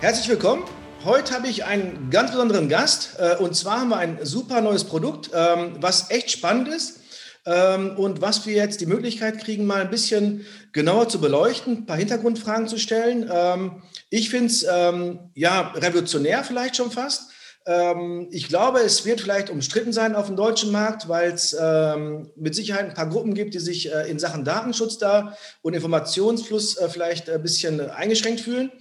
Herzlich 0.01 0.31
willkommen. 0.31 0.65
Heute 1.05 1.35
habe 1.35 1.49
ich 1.49 1.67
einen 1.67 2.09
ganz 2.09 2.31
besonderen 2.31 2.71
Gast. 2.71 3.17
Äh, 3.19 3.37
und 3.37 3.55
zwar 3.55 3.81
haben 3.81 3.91
wir 3.91 3.99
ein 3.99 4.21
super 4.23 4.63
neues 4.63 4.85
Produkt, 4.85 5.29
ähm, 5.35 5.77
was 5.79 6.11
echt 6.11 6.31
spannend 6.31 6.69
ist 6.69 7.01
und 7.45 8.21
was 8.21 8.47
wir 8.47 8.55
jetzt 8.55 8.81
die 8.81 8.87
Möglichkeit 8.87 9.39
kriegen, 9.39 9.65
mal 9.65 9.81
ein 9.81 9.91
bisschen 9.91 10.45
genauer 10.73 11.09
zu 11.09 11.21
beleuchten, 11.21 11.79
ein 11.79 11.87
paar 11.87 11.97
Hintergrundfragen 11.97 12.69
zu 12.69 12.79
stellen. 12.79 13.31
Ähm, 13.33 13.83
ich 14.11 14.31
finde 14.31 14.47
es 14.47 14.67
ähm, 14.71 15.31
ja 15.35 15.73
revolutionär 15.75 16.45
vielleicht 16.45 16.77
schon 16.77 16.91
fast. 16.91 17.31
ich 18.31 18.49
glaube, 18.49 18.81
es 18.81 19.05
wird 19.05 19.21
vielleicht 19.21 19.51
umstritten 19.51 19.93
sein 19.93 20.15
auf 20.15 20.29
dem 20.29 20.37
deutschen 20.37 20.73
Markt, 20.73 21.07
weil 21.07 21.33
es 21.33 21.55
mit 22.35 22.55
Sicherheit 22.55 22.87
ein 22.87 22.95
paar 22.95 23.11
Gruppen 23.11 23.35
gibt, 23.35 23.53
die 23.53 23.59
sich 23.59 23.93
äh, 23.93 24.11
in 24.11 24.19
Sachen 24.19 24.43
Datenschutz 24.43 24.97
da 24.97 25.37
und 25.61 25.75
Informationsfluss 25.75 26.79
äh, 26.79 26.89
vielleicht 26.89 27.29
ein 27.29 27.43
bisschen 27.43 27.81
eingeschränkt 27.91 28.41
fühlen. 28.41 28.73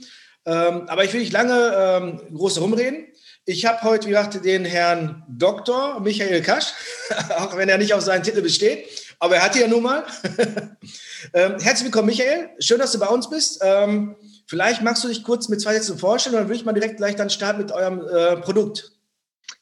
aber 0.46 1.04
ich 1.04 1.12
will 1.12 1.20
nicht 1.20 1.34
lange 1.34 2.22
groß 2.34 2.62
rumreden. 2.62 3.08
Ich 3.50 3.66
habe 3.66 3.82
heute, 3.84 4.08
wie 4.08 4.10
gesagt, 4.10 4.44
den 4.44 4.66
Herrn 4.66 5.24
Dr. 5.30 6.02
Michael 6.02 6.42
Kasch, 6.42 6.74
auch 7.38 7.56
wenn 7.56 7.70
er 7.70 7.78
nicht 7.78 7.94
auf 7.94 8.02
seinen 8.02 8.22
Titel 8.22 8.42
besteht, 8.42 8.90
aber 9.20 9.38
er 9.38 9.46
hat 9.46 9.56
ja 9.56 9.70
nun 9.70 9.84
mal. 9.84 10.04
ähm, 11.34 11.58
herzlich 11.58 11.86
willkommen, 11.86 12.08
Michael. 12.08 12.50
Schön, 12.60 12.78
dass 12.78 12.92
du 12.92 13.00
bei 13.00 13.08
uns 13.08 13.30
bist. 13.30 13.62
Ähm, 13.64 14.18
vielleicht 14.48 14.82
magst 14.82 15.06
du 15.06 15.08
dich 15.08 15.24
kurz 15.24 15.48
mit 15.48 15.62
zwei 15.62 15.76
Sätzen 15.76 15.98
vorstellen, 15.98 16.36
dann 16.36 16.48
würde 16.48 16.58
ich 16.58 16.66
mal 16.66 16.74
direkt 16.74 16.98
gleich 16.98 17.16
dann 17.16 17.30
starten 17.30 17.62
mit 17.62 17.72
eurem 17.72 18.02
äh, 18.02 18.36
Produkt. 18.36 18.92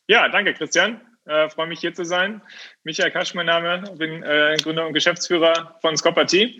Ja, 0.08 0.30
danke, 0.30 0.56
Christian. 0.56 1.00
Äh, 1.26 1.50
freue 1.50 1.68
mich 1.68 1.80
hier 1.80 1.94
zu 1.94 2.06
sein. 2.06 2.42
Michael 2.86 3.12
Kasch, 3.12 3.36
mein 3.36 3.46
Name, 3.46 3.84
bin 4.00 4.24
äh, 4.24 4.58
Gründer 4.64 4.88
und 4.88 4.94
Geschäftsführer 4.94 5.78
von 5.81 5.96
Scopperty 5.96 6.59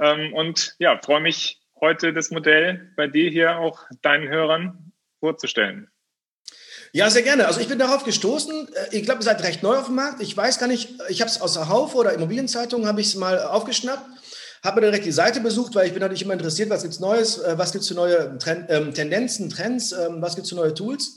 ähm, 0.00 0.34
und 0.34 0.74
ja, 0.80 1.00
freue 1.00 1.20
mich 1.20 1.60
heute 1.80 2.12
das 2.12 2.32
Modell 2.32 2.90
bei 2.96 3.06
dir 3.06 3.30
hier 3.30 3.58
auch 3.58 3.84
deinen 4.02 4.28
Hörern 4.28 4.92
vorzustellen. 5.20 5.88
Ja, 6.96 7.10
sehr 7.10 7.22
gerne. 7.22 7.48
Also 7.48 7.58
ich 7.58 7.66
bin 7.66 7.80
darauf 7.80 8.04
gestoßen. 8.04 8.68
Äh, 8.72 8.96
ich 8.96 9.02
glaube, 9.02 9.20
ihr 9.20 9.24
seid 9.24 9.42
recht 9.42 9.64
neu 9.64 9.76
auf 9.76 9.86
dem 9.86 9.96
Markt. 9.96 10.22
Ich 10.22 10.36
weiß 10.36 10.60
gar 10.60 10.68
nicht, 10.68 10.90
ich 11.08 11.20
habe 11.20 11.28
es 11.28 11.40
aus 11.40 11.54
der 11.54 11.68
Haufe 11.68 11.96
oder 11.96 12.12
Immobilienzeitung, 12.12 12.86
habe 12.86 13.00
ich 13.00 13.08
es 13.08 13.14
mal 13.16 13.42
aufgeschnappt. 13.42 14.06
Habe 14.62 14.80
mir 14.80 14.86
direkt 14.86 15.04
die 15.04 15.10
Seite 15.10 15.40
besucht, 15.40 15.74
weil 15.74 15.88
ich 15.88 15.92
bin 15.92 16.00
natürlich 16.00 16.22
immer 16.22 16.34
interessiert, 16.34 16.70
was 16.70 16.82
gibt 16.82 16.94
es 16.94 17.00
Neues, 17.00 17.38
äh, 17.38 17.58
was 17.58 17.72
gibt 17.72 17.82
es 17.82 17.88
für 17.88 17.96
neue 17.96 18.38
Trend, 18.38 18.66
ähm, 18.68 18.94
Tendenzen, 18.94 19.50
Trends, 19.50 19.90
ähm, 19.90 20.22
was 20.22 20.36
gibt 20.36 20.44
es 20.44 20.50
für 20.50 20.54
neue 20.54 20.72
Tools. 20.72 21.16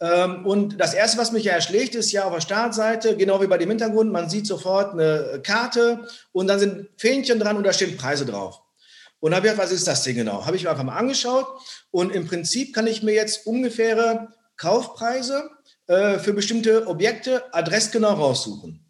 Ähm, 0.00 0.46
und 0.46 0.80
das 0.80 0.94
Erste, 0.94 1.18
was 1.18 1.30
mich 1.30 1.44
ja 1.44 1.52
erschlägt, 1.52 1.94
ist 1.94 2.10
ja 2.10 2.24
auf 2.24 2.32
der 2.32 2.40
Startseite, 2.40 3.14
genau 3.14 3.42
wie 3.42 3.48
bei 3.48 3.58
dem 3.58 3.68
Hintergrund, 3.68 4.10
man 4.10 4.30
sieht 4.30 4.46
sofort 4.46 4.94
eine 4.94 5.42
Karte 5.42 6.08
und 6.32 6.46
dann 6.46 6.58
sind 6.58 6.88
Fähnchen 6.96 7.38
dran 7.38 7.58
und 7.58 7.64
da 7.64 7.74
stehen 7.74 7.98
Preise 7.98 8.24
drauf. 8.24 8.62
Und 9.20 9.34
habe 9.34 9.46
ich 9.46 9.52
gedacht, 9.52 9.66
was 9.66 9.74
ist 9.74 9.86
das 9.86 10.04
Ding 10.04 10.16
genau? 10.16 10.46
Habe 10.46 10.56
ich 10.56 10.62
mir 10.62 10.70
einfach 10.70 10.84
mal 10.84 10.96
angeschaut 10.96 11.46
und 11.90 12.14
im 12.14 12.26
Prinzip 12.26 12.74
kann 12.74 12.86
ich 12.86 13.02
mir 13.02 13.12
jetzt 13.12 13.46
ungefähre 13.46 14.28
Kaufpreise 14.58 15.50
äh, 15.86 16.18
für 16.18 16.34
bestimmte 16.34 16.86
Objekte 16.86 17.52
adressgenau 17.54 18.12
raussuchen. 18.12 18.84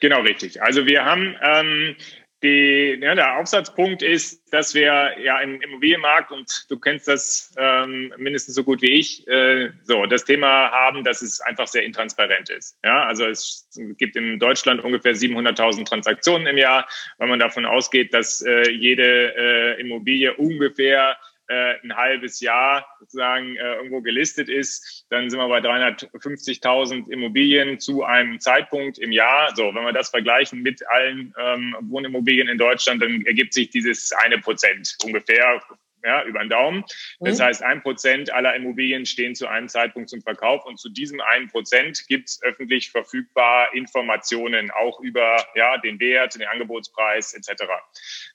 Genau, 0.00 0.20
richtig. 0.22 0.62
Also 0.62 0.86
wir 0.86 1.04
haben 1.04 1.36
ähm, 1.42 1.96
die, 2.42 2.96
ja, 3.00 3.16
der 3.16 3.36
Aufsatzpunkt 3.38 4.02
ist, 4.02 4.52
dass 4.52 4.72
wir 4.72 5.18
ja 5.20 5.40
im 5.40 5.60
Immobilienmarkt, 5.60 6.30
und 6.30 6.66
du 6.68 6.78
kennst 6.78 7.08
das 7.08 7.52
ähm, 7.58 8.12
mindestens 8.16 8.54
so 8.54 8.62
gut 8.62 8.80
wie 8.80 8.92
ich, 8.92 9.26
äh, 9.26 9.70
so 9.82 10.06
das 10.06 10.24
Thema 10.24 10.70
haben, 10.70 11.02
dass 11.02 11.20
es 11.20 11.40
einfach 11.40 11.66
sehr 11.66 11.82
intransparent 11.82 12.48
ist. 12.50 12.78
Ja, 12.84 13.06
also 13.06 13.26
es 13.26 13.68
gibt 13.96 14.14
in 14.14 14.38
Deutschland 14.38 14.84
ungefähr 14.84 15.14
700.000 15.14 15.84
Transaktionen 15.84 16.46
im 16.46 16.58
Jahr, 16.58 16.88
weil 17.18 17.28
man 17.28 17.40
davon 17.40 17.66
ausgeht, 17.66 18.14
dass 18.14 18.40
äh, 18.42 18.70
jede 18.70 19.34
äh, 19.36 19.80
Immobilie 19.80 20.32
ungefähr 20.34 21.16
äh, 21.48 21.74
ein 21.82 21.96
halbes 21.96 22.40
Jahr 22.40 22.86
sozusagen 23.00 23.56
äh, 23.56 23.74
irgendwo 23.76 24.00
gelistet 24.00 24.48
ist, 24.48 25.06
dann 25.10 25.30
sind 25.30 25.38
wir 25.38 25.48
bei 25.48 25.60
350.000 25.60 27.10
Immobilien 27.10 27.80
zu 27.80 28.04
einem 28.04 28.38
Zeitpunkt 28.38 28.98
im 28.98 29.12
Jahr. 29.12 29.54
So, 29.56 29.74
wenn 29.74 29.84
wir 29.84 29.92
das 29.92 30.10
vergleichen 30.10 30.62
mit 30.62 30.86
allen 30.88 31.34
ähm, 31.38 31.76
Wohnimmobilien 31.82 32.48
in 32.48 32.58
Deutschland, 32.58 33.02
dann 33.02 33.24
ergibt 33.26 33.54
sich 33.54 33.70
dieses 33.70 34.12
eine 34.12 34.38
Prozent 34.38 34.96
ungefähr 35.04 35.60
ja, 36.08 36.24
über 36.24 36.40
den 36.40 36.48
Daumen. 36.48 36.84
Das 37.20 37.38
mhm. 37.38 37.42
heißt, 37.42 37.62
ein 37.62 37.82
Prozent 37.82 38.32
aller 38.32 38.56
Immobilien 38.56 39.04
stehen 39.04 39.34
zu 39.34 39.46
einem 39.46 39.68
Zeitpunkt 39.68 40.08
zum 40.08 40.22
Verkauf 40.22 40.64
und 40.64 40.80
zu 40.80 40.88
diesem 40.88 41.20
einen 41.20 41.48
Prozent 41.48 42.06
gibt 42.08 42.30
es 42.30 42.42
öffentlich 42.42 42.90
verfügbar 42.90 43.74
Informationen, 43.74 44.70
auch 44.70 45.00
über 45.00 45.36
ja, 45.54 45.76
den 45.78 46.00
Wert, 46.00 46.34
den 46.34 46.46
Angebotspreis 46.46 47.34
etc. 47.34 47.64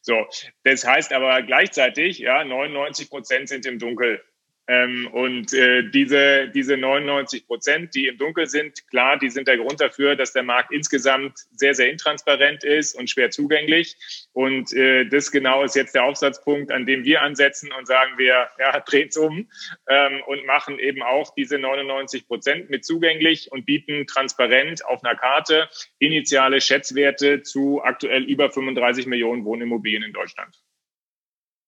So, 0.01 0.27
das 0.63 0.85
heißt 0.85 1.13
aber 1.13 1.41
gleichzeitig, 1.41 2.19
ja, 2.19 2.43
99 2.43 3.09
Prozent 3.09 3.49
sind 3.49 3.65
im 3.65 3.79
Dunkel. 3.79 4.23
Ähm, 4.67 5.07
und 5.11 5.53
äh, 5.53 5.83
diese, 5.89 6.47
diese 6.47 6.77
99 6.77 7.47
Prozent, 7.47 7.93
die 7.95 8.07
im 8.07 8.17
Dunkel 8.17 8.47
sind, 8.47 8.87
klar, 8.87 9.19
die 9.19 9.29
sind 9.29 9.47
der 9.47 9.57
Grund 9.57 9.81
dafür, 9.81 10.15
dass 10.15 10.31
der 10.31 10.43
Markt 10.43 10.71
insgesamt 10.71 11.37
sehr, 11.51 11.73
sehr 11.75 11.91
intransparent 11.91 12.63
ist 12.63 12.97
und 12.97 13.09
schwer 13.09 13.29
zugänglich. 13.29 13.97
Und 14.31 14.71
äh, 14.73 15.05
das 15.05 15.31
genau 15.31 15.63
ist 15.63 15.75
jetzt 15.75 15.95
der 15.95 16.05
Aufsatzpunkt, 16.05 16.71
an 16.71 16.85
dem 16.85 17.03
wir 17.03 17.21
ansetzen 17.21 17.71
und 17.77 17.87
sagen 17.87 18.17
wir, 18.17 18.47
ja, 18.57 18.79
dreht's 18.85 19.17
um 19.17 19.49
ähm, 19.89 20.21
und 20.27 20.45
machen 20.45 20.79
eben 20.79 21.03
auch 21.03 21.33
diese 21.35 21.59
99 21.59 22.25
Prozent 22.27 22.69
mit 22.69 22.85
zugänglich 22.85 23.51
und 23.51 23.65
bieten 23.65 24.07
transparent 24.07 24.85
auf 24.85 25.03
einer 25.03 25.17
Karte 25.17 25.67
initiale 25.99 26.61
Schätzwerte 26.61 27.43
zu 27.43 27.83
aktuell 27.83 28.23
über 28.23 28.49
35 28.49 29.07
Millionen 29.07 29.43
Wohnimmobilien 29.43 30.03
in 30.03 30.13
Deutschland. 30.13 30.55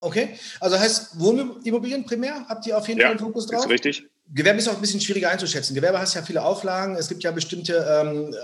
Okay, 0.05 0.37
also 0.59 0.79
heißt 0.79 1.19
Wohnimmobilien 1.19 2.05
primär, 2.05 2.45
habt 2.47 2.67
ihr 2.67 2.77
auf 2.77 2.87
jeden 2.87 2.99
ja, 2.99 3.07
Fall 3.07 3.17
einen 3.17 3.25
Fokus 3.25 3.47
drauf? 3.47 3.65
Ist 3.65 3.71
richtig. 3.71 4.05
Gewerbe 4.33 4.59
ist 4.59 4.67
auch 4.67 4.75
ein 4.75 4.81
bisschen 4.81 5.01
schwieriger 5.01 5.29
einzuschätzen. 5.29 5.73
Gewerbe 5.75 5.99
hast 5.99 6.13
ja 6.13 6.21
viele 6.21 6.43
Auflagen, 6.43 6.95
es 6.95 7.09
gibt 7.09 7.23
ja 7.23 7.31
bestimmte 7.31 7.73
ähm, 7.73 8.35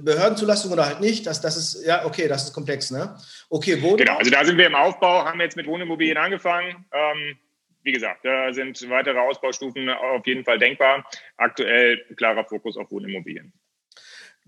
Behördenzulassungen 0.00 0.74
oder 0.78 0.86
halt 0.86 1.00
nicht. 1.00 1.26
Das, 1.26 1.40
das 1.40 1.56
ist, 1.56 1.84
ja, 1.84 2.04
okay, 2.04 2.28
das 2.28 2.44
ist 2.44 2.52
komplex, 2.52 2.92
ne? 2.92 3.16
Okay, 3.50 3.82
Wohnung. 3.82 3.96
Genau, 3.96 4.16
also 4.16 4.30
da 4.30 4.44
sind 4.44 4.58
wir 4.58 4.66
im 4.66 4.74
Aufbau, 4.76 5.24
haben 5.24 5.40
jetzt 5.40 5.56
mit 5.56 5.66
Wohnimmobilien 5.66 6.16
angefangen. 6.16 6.84
Ähm, 6.92 7.36
wie 7.82 7.92
gesagt, 7.92 8.24
da 8.24 8.52
sind 8.52 8.88
weitere 8.90 9.18
Ausbaustufen 9.18 9.88
auf 9.88 10.26
jeden 10.26 10.44
Fall 10.44 10.58
denkbar. 10.58 11.04
Aktuell 11.36 12.04
klarer 12.16 12.44
Fokus 12.44 12.76
auf 12.76 12.90
Wohnimmobilien. 12.90 13.52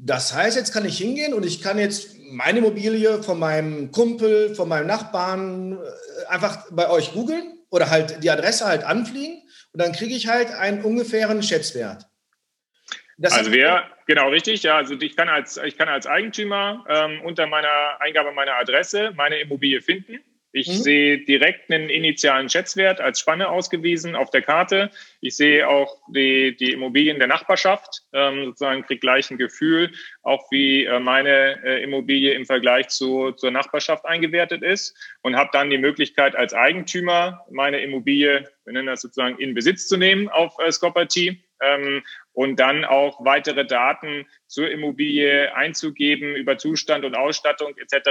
Das 0.03 0.35
heißt, 0.35 0.57
jetzt 0.57 0.73
kann 0.73 0.87
ich 0.87 0.97
hingehen 0.97 1.35
und 1.35 1.45
ich 1.45 1.61
kann 1.61 1.79
jetzt 1.79 2.17
meine 2.33 2.61
Immobilie 2.61 3.23
von 3.23 3.39
meinem 3.39 3.91
Kumpel, 3.93 4.55
von 4.55 4.67
meinem 4.67 4.87
Nachbarn 4.87 5.73
äh, 5.73 6.27
einfach 6.29 6.67
bei 6.71 6.89
euch 6.89 7.13
googeln 7.13 7.59
oder 7.71 7.91
halt 7.91 8.25
die 8.25 8.31
Adresse 8.31 8.65
halt 8.65 8.83
anfliegen 8.83 9.43
und 9.73 9.83
dann 9.83 9.93
kriege 9.93 10.15
ich 10.15 10.27
halt 10.27 10.51
einen 10.53 10.83
ungefähren 10.83 11.43
Schätzwert. 11.43 12.07
Das 13.19 13.35
also 13.35 13.53
wer, 13.53 13.85
genau 14.07 14.31
richtig, 14.31 14.63
ja, 14.63 14.79
also 14.79 14.95
ich 14.95 15.17
kann 15.17 15.29
als, 15.29 15.59
ich 15.59 15.77
kann 15.77 15.89
als 15.89 16.07
Eigentümer 16.07 16.83
ähm, 16.89 17.21
unter 17.23 17.47
meiner 17.47 18.01
Eingabe 18.01 18.33
meiner 18.33 18.55
Adresse 18.55 19.13
meine 19.15 19.39
Immobilie 19.39 19.83
finden 19.83 20.21
ich 20.53 20.69
mhm. 20.69 20.73
sehe 20.73 21.19
direkt 21.25 21.71
einen 21.71 21.89
initialen 21.89 22.49
Schätzwert 22.49 23.01
als 23.01 23.21
Spanne 23.21 23.49
ausgewiesen 23.49 24.17
auf 24.17 24.31
der 24.31 24.43
Karte. 24.43 24.91
Ich 25.21 25.37
sehe 25.37 25.69
auch 25.69 25.97
die, 26.09 26.57
die 26.57 26.73
Immobilien 26.73 27.19
der 27.19 27.29
Nachbarschaft, 27.29 28.03
ähm, 28.13 28.47
sozusagen 28.47 28.83
kriege 28.83 29.01
gleich 29.01 29.31
ein 29.31 29.39
Gefühl, 29.39 29.93
auch 30.23 30.51
wie 30.51 30.85
äh, 30.85 30.99
meine 30.99 31.63
äh, 31.65 31.83
Immobilie 31.83 32.35
im 32.35 32.47
Vergleich 32.47 32.89
zu, 32.89 33.33
zur 33.33 33.51
Nachbarschaft 33.51 34.05
eingewertet 34.05 34.63
ist 34.63 34.97
und 35.23 35.37
habe 35.37 35.51
dann 35.53 35.71
die 35.71 35.79
Möglichkeit 35.79 36.35
als 36.35 36.53
Eigentümer 36.53 37.47
meine 37.51 37.81
Immobilie, 37.81 38.49
wir 38.65 38.73
nennen 38.73 38.89
das 38.89 39.03
sozusagen 39.03 39.39
in 39.39 39.55
Besitz 39.55 39.87
zu 39.87 39.97
nehmen 39.97 40.29
auf 40.29 40.55
äh, 40.59 40.73
Scopperty 40.73 41.45
ähm, 41.61 42.03
und 42.33 42.61
dann 42.61 42.85
auch 42.85 43.25
weitere 43.25 43.67
Daten 43.67 44.27
zur 44.47 44.71
Immobilie 44.71 45.55
einzugeben 45.55 46.37
über 46.37 46.59
Zustand 46.59 47.05
und 47.05 47.17
Ausstattung 47.17 47.75
etc., 47.77 48.11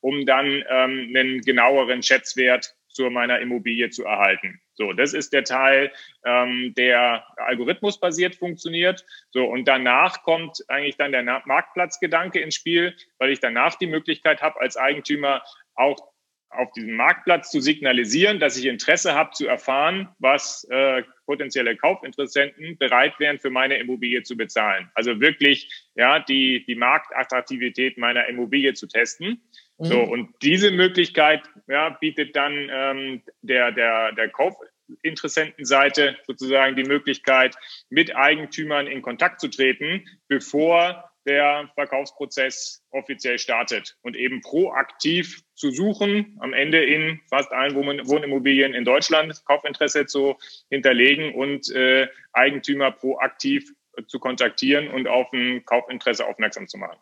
um 0.00 0.26
dann 0.26 0.64
ähm, 0.68 1.12
einen 1.14 1.40
genaueren 1.40 2.02
Schätzwert 2.02 2.74
zu 2.94 3.10
meiner 3.10 3.40
Immobilie 3.40 3.90
zu 3.90 4.04
erhalten. 4.04 4.60
So, 4.74 4.92
das 4.92 5.14
ist 5.14 5.32
der 5.32 5.44
Teil, 5.44 5.92
ähm, 6.24 6.74
der 6.76 7.24
algorithmusbasiert 7.36 8.36
funktioniert. 8.36 9.04
So, 9.30 9.44
und 9.44 9.66
danach 9.66 10.22
kommt 10.22 10.64
eigentlich 10.68 10.96
dann 10.96 11.12
der 11.12 11.22
Marktplatzgedanke 11.22 12.40
ins 12.40 12.54
Spiel, 12.54 12.96
weil 13.18 13.30
ich 13.30 13.40
danach 13.40 13.74
die 13.76 13.86
Möglichkeit 13.86 14.42
habe, 14.42 14.60
als 14.60 14.76
Eigentümer 14.76 15.42
auch 15.74 16.13
auf 16.56 16.72
diesem 16.72 16.94
Marktplatz 16.94 17.50
zu 17.50 17.60
signalisieren, 17.60 18.40
dass 18.40 18.56
ich 18.56 18.66
Interesse 18.66 19.14
habe 19.14 19.30
zu 19.32 19.46
erfahren, 19.46 20.08
was 20.18 20.66
äh, 20.70 21.02
potenzielle 21.26 21.76
Kaufinteressenten 21.76 22.78
bereit 22.78 23.18
wären, 23.18 23.38
für 23.38 23.50
meine 23.50 23.78
Immobilie 23.78 24.22
zu 24.22 24.36
bezahlen. 24.36 24.90
Also 24.94 25.20
wirklich 25.20 25.88
ja 25.94 26.20
die 26.20 26.64
die 26.66 26.74
Marktattraktivität 26.74 27.98
meiner 27.98 28.26
Immobilie 28.28 28.74
zu 28.74 28.86
testen. 28.86 29.42
Mhm. 29.78 29.84
So 29.84 30.00
und 30.00 30.34
diese 30.42 30.70
Möglichkeit 30.70 31.42
ja, 31.68 31.90
bietet 31.90 32.36
dann 32.36 32.68
ähm, 32.70 33.22
der 33.42 33.72
der 33.72 34.12
der 34.12 34.28
Kaufinteressentenseite 34.28 36.16
sozusagen 36.26 36.76
die 36.76 36.84
Möglichkeit, 36.84 37.56
mit 37.90 38.14
Eigentümern 38.14 38.86
in 38.86 39.02
Kontakt 39.02 39.40
zu 39.40 39.48
treten, 39.48 40.04
bevor 40.28 41.10
der 41.26 41.70
Verkaufsprozess 41.74 42.82
offiziell 42.90 43.38
startet 43.38 43.96
und 44.02 44.16
eben 44.16 44.40
proaktiv 44.40 45.42
zu 45.54 45.70
suchen, 45.70 46.36
am 46.40 46.52
Ende 46.52 46.84
in 46.84 47.20
fast 47.28 47.50
allen 47.52 47.74
Wohnimmobilien 47.74 48.74
in 48.74 48.84
Deutschland 48.84 49.44
Kaufinteresse 49.46 50.06
zu 50.06 50.36
hinterlegen 50.70 51.34
und 51.34 51.70
äh, 51.70 52.08
Eigentümer 52.32 52.90
proaktiv 52.90 53.72
zu 54.06 54.18
kontaktieren 54.18 54.88
und 54.88 55.06
auf 55.06 55.32
ein 55.32 55.64
Kaufinteresse 55.64 56.26
aufmerksam 56.26 56.68
zu 56.68 56.78
machen. 56.78 56.98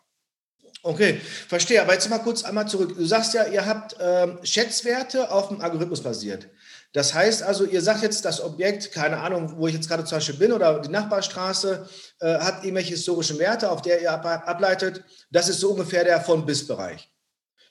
Okay, 0.85 1.13
verstehe. 1.13 1.81
Aber 1.81 1.93
jetzt 1.93 2.09
mal 2.09 2.19
kurz 2.19 2.43
einmal 2.43 2.67
zurück. 2.67 2.95
Du 2.97 3.05
sagst 3.05 3.33
ja, 3.33 3.47
ihr 3.47 3.65
habt 3.65 3.95
ähm, 4.01 4.39
Schätzwerte 4.43 5.31
auf 5.31 5.47
dem 5.47 5.61
Algorithmus 5.61 6.03
basiert. 6.03 6.49
Das 6.93 7.15
heißt 7.15 7.41
also, 7.41 7.65
ihr 7.65 7.81
sagt 7.81 8.03
jetzt, 8.03 8.23
das 8.23 8.39
Objekt, 8.39 8.91
keine 8.91 9.17
Ahnung, 9.17 9.57
wo 9.57 9.67
ich 9.67 9.73
jetzt 9.73 9.89
gerade 9.89 10.05
zum 10.05 10.17
Beispiel 10.17 10.37
bin 10.37 10.51
oder 10.51 10.79
die 10.79 10.91
Nachbarstraße, 10.91 11.89
äh, 12.21 12.35
hat 12.35 12.63
irgendwelche 12.63 12.91
historischen 12.91 13.39
Werte, 13.39 13.71
auf 13.71 13.81
der 13.81 14.01
ihr 14.01 14.11
ableitet. 14.11 15.03
Das 15.31 15.49
ist 15.49 15.59
so 15.59 15.71
ungefähr 15.71 16.03
der 16.03 16.21
von-bis-Bereich. 16.21 17.09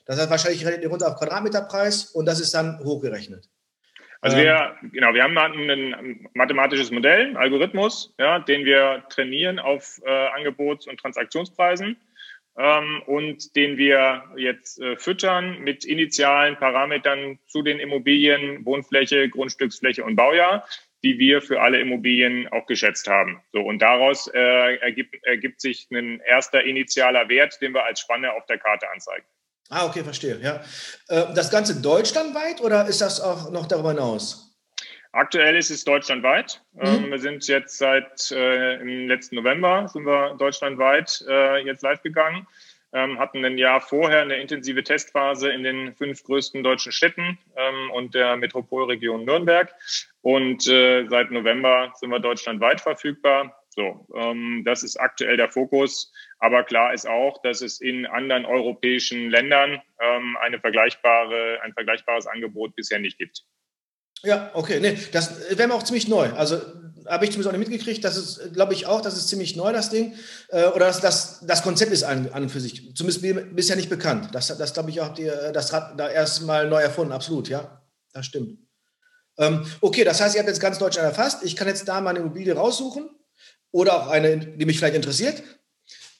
Das 0.06 0.18
heißt, 0.18 0.28
wahrscheinlich 0.28 0.66
rechnet 0.66 0.82
ihr 0.82 0.90
runter 0.90 1.06
auf 1.06 1.16
Quadratmeterpreis 1.18 2.06
und 2.06 2.26
das 2.26 2.40
ist 2.40 2.52
dann 2.52 2.80
hochgerechnet. 2.80 3.48
Also 4.20 4.36
wir, 4.36 4.76
ähm, 4.82 4.90
genau, 4.92 5.14
wir 5.14 5.22
haben 5.22 5.36
ein 5.36 6.28
mathematisches 6.34 6.90
Modell, 6.90 7.26
einen 7.26 7.36
Algorithmus, 7.36 8.14
ja, 8.18 8.38
den 8.38 8.64
wir 8.64 9.04
trainieren 9.08 9.58
auf 9.58 10.00
äh, 10.04 10.28
Angebots- 10.36 10.88
und 10.88 10.98
Transaktionspreisen 10.98 11.96
ähm, 12.56 13.02
und 13.06 13.56
den 13.56 13.76
wir 13.76 14.24
jetzt 14.36 14.80
äh, 14.80 14.96
füttern 14.96 15.60
mit 15.60 15.84
initialen 15.84 16.56
Parametern 16.56 17.38
zu 17.46 17.62
den 17.62 17.78
Immobilien, 17.78 18.64
Wohnfläche, 18.64 19.28
Grundstücksfläche 19.28 20.04
und 20.04 20.16
Baujahr, 20.16 20.66
die 21.02 21.18
wir 21.18 21.42
für 21.42 21.60
alle 21.60 21.80
Immobilien 21.80 22.48
auch 22.48 22.66
geschätzt 22.66 23.08
haben. 23.08 23.42
So 23.52 23.60
und 23.60 23.80
daraus 23.80 24.28
äh, 24.28 24.76
ergibt, 24.76 25.16
ergibt 25.24 25.60
sich 25.60 25.88
ein 25.90 26.20
erster 26.20 26.62
initialer 26.62 27.28
Wert, 27.28 27.58
den 27.60 27.74
wir 27.74 27.84
als 27.84 28.00
Spanne 28.00 28.32
auf 28.32 28.46
der 28.46 28.58
Karte 28.58 28.88
anzeigen. 28.90 29.24
Ah, 29.70 29.86
okay, 29.86 30.04
verstehe. 30.04 30.38
Ja. 30.42 30.62
Äh, 31.08 31.34
das 31.34 31.50
Ganze 31.50 31.80
deutschlandweit 31.80 32.60
oder 32.60 32.86
ist 32.86 33.00
das 33.00 33.20
auch 33.20 33.50
noch 33.50 33.66
darüber 33.66 33.90
hinaus? 33.90 34.51
Aktuell 35.12 35.56
ist 35.56 35.70
es 35.70 35.84
deutschlandweit. 35.84 36.62
Mhm. 36.72 36.80
Ähm, 36.82 37.10
wir 37.10 37.18
sind 37.18 37.46
jetzt 37.46 37.76
seit 37.76 38.30
äh, 38.30 38.80
im 38.80 39.08
letzten 39.08 39.36
November 39.36 39.86
sind 39.88 40.06
wir 40.06 40.34
deutschlandweit 40.38 41.22
äh, 41.28 41.58
jetzt 41.64 41.82
live 41.82 42.02
gegangen. 42.02 42.46
Ähm, 42.94 43.18
hatten 43.18 43.44
ein 43.44 43.56
Jahr 43.56 43.80
vorher 43.80 44.20
eine 44.22 44.36
intensive 44.36 44.82
Testphase 44.82 45.50
in 45.50 45.62
den 45.62 45.94
fünf 45.94 46.22
größten 46.24 46.62
deutschen 46.62 46.92
Städten 46.92 47.38
ähm, 47.56 47.90
und 47.92 48.14
der 48.14 48.36
Metropolregion 48.36 49.24
Nürnberg. 49.24 49.74
Und 50.22 50.66
äh, 50.66 51.06
seit 51.08 51.30
November 51.30 51.92
sind 51.94 52.10
wir 52.10 52.20
deutschlandweit 52.20 52.80
verfügbar. 52.80 53.62
So, 53.68 54.06
ähm, 54.14 54.62
das 54.66 54.82
ist 54.82 54.98
aktuell 54.98 55.36
der 55.36 55.48
Fokus. 55.50 56.12
Aber 56.38 56.64
klar 56.64 56.92
ist 56.92 57.06
auch, 57.06 57.40
dass 57.42 57.62
es 57.62 57.80
in 57.80 58.04
anderen 58.04 58.44
europäischen 58.44 59.30
Ländern 59.30 59.80
ähm, 60.00 60.36
eine 60.40 60.58
vergleichbare, 60.58 61.60
ein 61.62 61.72
vergleichbares 61.72 62.26
Angebot 62.26 62.76
bisher 62.76 62.98
nicht 62.98 63.18
gibt. 63.18 63.44
Ja, 64.22 64.50
okay. 64.54 64.80
Nee, 64.80 64.98
das 65.12 65.30
wäre 65.50 65.68
mir 65.68 65.74
auch 65.74 65.82
ziemlich 65.82 66.08
neu. 66.08 66.30
Also 66.32 66.60
habe 67.06 67.24
ich 67.24 67.32
zumindest 67.32 67.48
auch 67.54 67.58
nicht 67.58 67.68
mitgekriegt. 67.68 68.04
Das 68.04 68.16
ist, 68.16 68.52
glaube 68.52 68.74
ich, 68.74 68.86
auch, 68.86 69.00
das 69.00 69.16
ist 69.16 69.28
ziemlich 69.28 69.56
neu, 69.56 69.72
das 69.72 69.90
Ding. 69.90 70.14
Äh, 70.48 70.66
oder 70.66 70.86
das, 70.86 71.00
das, 71.00 71.40
das 71.46 71.62
Konzept 71.62 71.92
ist 71.92 72.04
an, 72.04 72.28
an 72.32 72.44
und 72.44 72.48
für 72.48 72.60
sich. 72.60 72.94
Zumindest 72.94 73.54
bisher 73.54 73.76
nicht 73.76 73.90
bekannt. 73.90 74.28
Das, 74.32 74.46
das 74.56 74.72
glaube 74.72 74.90
ich, 74.90 75.00
auch 75.00 75.12
die, 75.12 75.30
das 75.52 75.72
Rad 75.72 75.98
da 75.98 76.08
erstmal 76.08 76.68
neu 76.68 76.80
erfunden. 76.80 77.12
Absolut, 77.12 77.48
ja. 77.48 77.82
Das 78.12 78.26
stimmt. 78.26 78.58
Ähm, 79.38 79.64
okay, 79.80 80.04
das 80.04 80.20
heißt, 80.20 80.34
ihr 80.34 80.40
habt 80.40 80.48
jetzt 80.48 80.60
ganz 80.60 80.78
Deutschland 80.78 81.08
erfasst. 81.08 81.42
Ich 81.42 81.56
kann 81.56 81.66
jetzt 81.66 81.88
da 81.88 82.00
meine 82.00 82.18
Immobilie 82.20 82.54
raussuchen 82.54 83.10
oder 83.70 84.02
auch 84.02 84.08
eine, 84.08 84.38
die 84.38 84.66
mich 84.66 84.78
vielleicht 84.78 84.96
interessiert. 84.96 85.42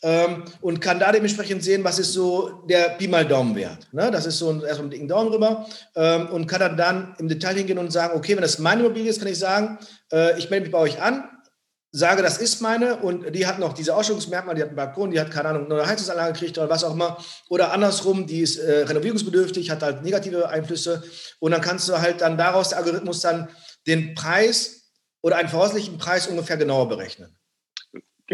Ähm, 0.03 0.45
und 0.61 0.81
kann 0.81 0.99
da 0.99 1.13
dementsprechend 1.13 1.63
sehen, 1.63 1.85
was 1.85 1.99
ist 1.99 2.13
so 2.13 2.65
der 2.69 2.91
Pi 2.91 3.09
mal 3.09 3.25
Daumenwert. 3.25 3.89
Ne? 3.93 4.11
Das 4.11 4.27
ist 4.27 4.39
so 4.39 4.51
ein, 4.51 4.61
erstmal 4.61 4.81
einen 4.81 4.91
dicken 4.91 5.09
Daumen 5.09 5.33
rüber 5.33 5.67
ähm, 5.95 6.29
und 6.29 6.47
kann 6.47 6.61
dann, 6.61 6.77
dann 6.77 7.15
im 7.19 7.29
Detail 7.29 7.55
hingehen 7.55 7.79
und 7.79 7.93
sagen, 7.93 8.17
okay, 8.17 8.35
wenn 8.35 8.43
das 8.43 8.59
meine 8.59 8.83
Immobilie 8.83 9.11
ist, 9.11 9.21
kann 9.21 9.29
ich 9.29 9.39
sagen, 9.39 9.79
äh, 10.13 10.39
ich 10.39 10.51
melde 10.51 10.65
mich 10.65 10.73
bei 10.73 10.79
euch 10.79 11.01
an, 11.01 11.25
sage, 11.93 12.23
das 12.23 12.39
ist 12.39 12.63
meine 12.63 12.97
und 12.97 13.35
die 13.35 13.47
hat 13.47 13.59
noch 13.59 13.75
diese 13.75 13.95
Ausstellungsmerkmale, 13.95 14.57
die 14.57 14.63
hat 14.63 14.71
einen 14.71 14.77
Balkon, 14.77 15.11
die 15.11 15.21
hat, 15.21 15.31
keine 15.31 15.51
Ahnung, 15.51 15.71
eine 15.71 15.87
Heizungsanlage 15.87 16.33
gekriegt 16.33 16.59
oder 16.59 16.71
was 16.71 16.85
auch 16.85 16.95
immer. 16.95 17.19
Oder 17.51 17.73
andersrum, 17.73 18.27
die 18.27 18.41
ist 18.41 18.57
äh, 18.57 18.85
renovierungsbedürftig, 18.85 19.71
hat 19.71 19.83
halt 19.83 20.03
negative 20.03 20.49
Einflüsse. 20.49 21.03
Und 21.39 21.53
dann 21.53 21.61
kannst 21.61 21.89
du 21.89 22.01
halt 22.01 22.23
dann 22.23 22.39
daraus 22.39 22.71
der 22.71 22.79
Algorithmus 22.79 23.21
dann 23.21 23.49
den 23.87 24.15
Preis 24.15 24.91
oder 25.21 25.37
einen 25.37 25.49
voraussichtlichen 25.49 25.99
Preis 25.99 26.27
ungefähr 26.27 26.57
genauer 26.57 26.89
berechnen. 26.89 27.37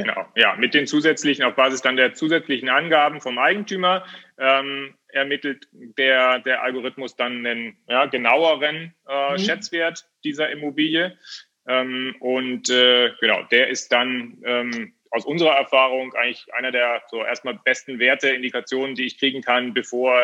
Genau, 0.03 0.27
ja, 0.37 0.57
mit 0.57 0.75
den 0.75 0.87
zusätzlichen, 0.87 1.45
auf 1.45 1.55
Basis 1.55 1.83
dann 1.83 1.97
der 1.97 2.15
zusätzlichen 2.15 2.69
Angaben 2.69 3.21
vom 3.21 3.39
Eigentümer 3.39 4.05
ähm, 4.39 4.95
ermittelt 5.09 5.69
der, 5.73 6.39
der 6.41 6.63
Algorithmus 6.63 7.17
dann 7.17 7.47
einen 7.47 7.77
ja, 7.89 8.07
genaueren 8.07 8.95
äh, 9.09 9.33
mhm. 9.33 9.39
Schätzwert 9.39 10.09
dieser 10.25 10.51
Immobilie. 10.51 11.19
Ähm, 11.67 12.17
und 12.21 12.71
äh, 12.71 13.11
genau, 13.21 13.43
der 13.45 13.69
ist 13.69 13.93
dann 13.93 14.39
ähm, 14.45 14.95
aus 15.11 15.25
unserer 15.25 15.57
Erfahrung 15.57 16.15
eigentlich 16.15 16.47
einer 16.55 16.71
der 16.71 17.03
so 17.09 17.25
erstmal 17.25 17.59
besten 17.65 17.99
Werte, 17.99 18.29
Indikationen, 18.29 18.95
die 18.95 19.07
ich 19.07 19.19
kriegen 19.19 19.43
kann, 19.43 19.75
bevor 19.75 20.15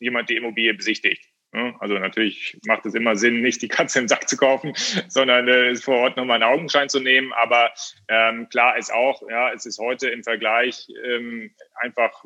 jemand 0.00 0.30
die 0.30 0.36
Immobilie 0.36 0.74
besichtigt. 0.74 1.24
Also 1.78 1.94
natürlich 1.94 2.58
macht 2.66 2.84
es 2.84 2.94
immer 2.94 3.14
Sinn, 3.14 3.40
nicht 3.40 3.62
die 3.62 3.68
Katze 3.68 4.00
im 4.00 4.08
Sack 4.08 4.28
zu 4.28 4.36
kaufen, 4.36 4.72
sondern 5.08 5.46
äh, 5.48 5.74
vor 5.76 5.98
Ort 5.98 6.16
nochmal 6.16 6.42
einen 6.42 6.52
Augenschein 6.52 6.88
zu 6.88 7.00
nehmen. 7.00 7.32
Aber 7.32 7.70
ähm, 8.08 8.48
klar 8.48 8.76
ist 8.76 8.92
auch, 8.92 9.22
ja, 9.28 9.52
es 9.52 9.64
ist 9.64 9.78
heute 9.78 10.08
im 10.08 10.24
Vergleich 10.24 10.88
ähm, 11.04 11.52
einfach 11.76 12.24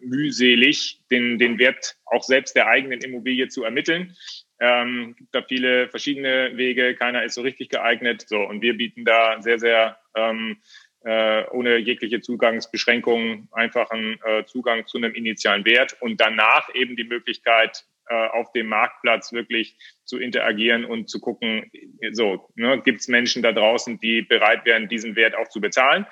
mühselig, 0.00 1.00
den, 1.10 1.38
den 1.38 1.58
Wert 1.58 1.96
auch 2.06 2.22
selbst 2.22 2.56
der 2.56 2.68
eigenen 2.68 3.00
Immobilie 3.00 3.48
zu 3.48 3.64
ermitteln. 3.64 4.16
Ähm, 4.60 5.14
gibt 5.16 5.34
da 5.34 5.42
viele 5.42 5.88
verschiedene 5.88 6.56
Wege, 6.56 6.94
keiner 6.94 7.24
ist 7.24 7.34
so 7.34 7.42
richtig 7.42 7.68
geeignet. 7.68 8.24
So, 8.28 8.40
und 8.40 8.62
wir 8.62 8.76
bieten 8.76 9.04
da 9.04 9.42
sehr, 9.42 9.58
sehr 9.58 9.98
ähm, 10.14 10.58
äh, 11.02 11.44
ohne 11.50 11.78
jegliche 11.78 12.20
Zugangsbeschränkungen 12.20 13.48
einfachen 13.52 14.18
äh, 14.24 14.44
Zugang 14.44 14.86
zu 14.86 14.98
einem 14.98 15.14
initialen 15.14 15.64
Wert 15.64 15.96
und 16.00 16.20
danach 16.20 16.74
eben 16.74 16.96
die 16.96 17.04
Möglichkeit, 17.04 17.86
äh, 18.10 18.26
auf 18.28 18.50
dem 18.52 18.66
Marktplatz 18.66 19.32
wirklich 19.32 19.78
zu 20.04 20.18
interagieren 20.18 20.84
und 20.84 21.08
zu 21.08 21.20
gucken, 21.20 21.70
so, 22.10 22.50
ne, 22.56 22.82
gibt 22.82 23.00
es 23.00 23.08
Menschen 23.08 23.40
da 23.42 23.52
draußen, 23.52 24.00
die 24.00 24.22
bereit 24.22 24.64
wären, 24.64 24.88
diesen 24.88 25.14
Wert 25.14 25.36
auch 25.36 25.48
zu 25.48 25.60
bezahlen 25.60 26.06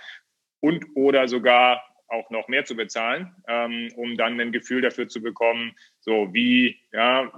und 0.60 0.84
oder 0.94 1.26
sogar 1.26 1.82
auch 2.06 2.30
noch 2.30 2.46
mehr 2.46 2.64
zu 2.64 2.76
bezahlen, 2.76 3.34
ähm, 3.48 3.90
um 3.96 4.16
dann 4.16 4.40
ein 4.40 4.52
Gefühl 4.52 4.80
dafür 4.80 5.08
zu 5.08 5.20
bekommen, 5.20 5.74
so 5.98 6.32
wie, 6.32 6.78
ja, 6.92 7.32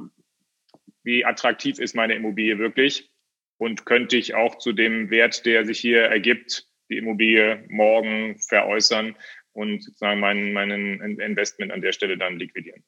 wie 1.03 1.25
attraktiv 1.25 1.79
ist 1.79 1.97
meine 1.97 2.15
Immobilie 2.15 2.59
wirklich 2.59 3.11
und 3.57 3.87
könnte 3.87 4.19
ich 4.19 4.35
auch 4.35 4.59
zu 4.59 4.73
dem 4.73 5.11
Wert, 5.11 5.47
der 5.47 5.65
sich 5.65 5.81
hier 5.81 6.03
ergibt, 6.03 6.67
die 6.91 6.99
Immobilie 6.99 7.65
morgen 7.71 8.39
veräußern 8.39 9.17
und 9.53 9.83
sozusagen 9.83 10.21
meinen, 10.21 10.53
meinen 10.53 11.19
Investment 11.19 11.73
an 11.73 11.81
der 11.81 11.93
Stelle 11.93 12.19
dann 12.19 12.39
liquidieren. 12.39 12.85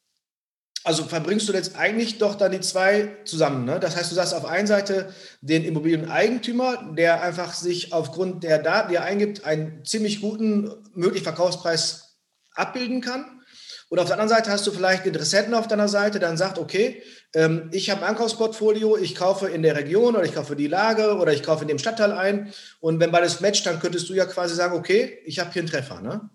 Also 0.85 1.05
verbringst 1.05 1.49
du 1.49 1.53
jetzt 1.53 1.77
eigentlich 1.77 2.19
doch 2.19 2.35
dann 2.35 2.53
die 2.53 2.61
zwei 2.61 3.17
zusammen. 3.25 3.65
Ne? 3.65 3.79
Das 3.79 3.97
heißt, 3.97 4.11
du 4.11 4.15
sagst 4.17 4.35
auf 4.35 4.45
einer 4.45 4.67
Seite 4.67 5.15
den 5.41 5.65
Immobilieneigentümer, 5.65 6.93
der 6.97 7.23
einfach 7.23 7.55
sich 7.55 7.93
aufgrund 7.93 8.43
der 8.43 8.59
Daten, 8.59 8.89
die 8.91 8.97
er 8.97 9.05
eingibt, 9.05 9.45
einen 9.45 9.85
ziemlich 9.85 10.21
guten 10.21 10.73
möglichen 10.95 11.25
Verkaufspreis 11.25 12.19
abbilden 12.55 13.01
kann. 13.01 13.43
Und 13.91 13.99
auf 13.99 14.07
der 14.07 14.15
anderen 14.15 14.31
Seite 14.31 14.51
hast 14.51 14.67
du 14.67 14.73
vielleicht 14.73 15.05
Interessenten 15.05 15.55
auf 15.55 15.69
deiner 15.69 15.87
Seite, 15.87 16.19
der 16.19 16.31
dann 16.31 16.39
sagt, 16.39 16.59
okay, 16.59 17.03
ähm, 17.35 17.69
ich 17.73 17.91
habe 17.91 18.01
ein 18.03 18.09
Ankaufsportfolio, 18.09 18.97
ich 18.97 19.15
kaufe 19.15 19.49
in 19.49 19.63
der 19.63 19.77
Region 19.77 20.17
oder 20.17 20.25
ich 20.25 20.35
kaufe 20.35 20.57
die 20.57 20.67
Lage 20.67 21.17
oder 21.17 21.33
ich 21.33 21.43
kaufe 21.43 21.63
in 21.63 21.69
dem 21.69 21.79
Stadtteil 21.79 22.13
ein. 22.13 22.53
Und 22.81 23.01
wenn 23.01 23.13
beides 23.13 23.41
matcht, 23.41 23.67
dann 23.67 23.81
könntest 23.81 24.09
du 24.09 24.15
ja 24.15 24.25
quasi 24.25 24.55
sagen, 24.55 24.75
okay, 24.75 25.19
ich 25.27 25.39
habe 25.39 25.53
hier 25.53 25.61
einen 25.61 25.71
Treffer. 25.71 26.01
Ne? 26.01 26.31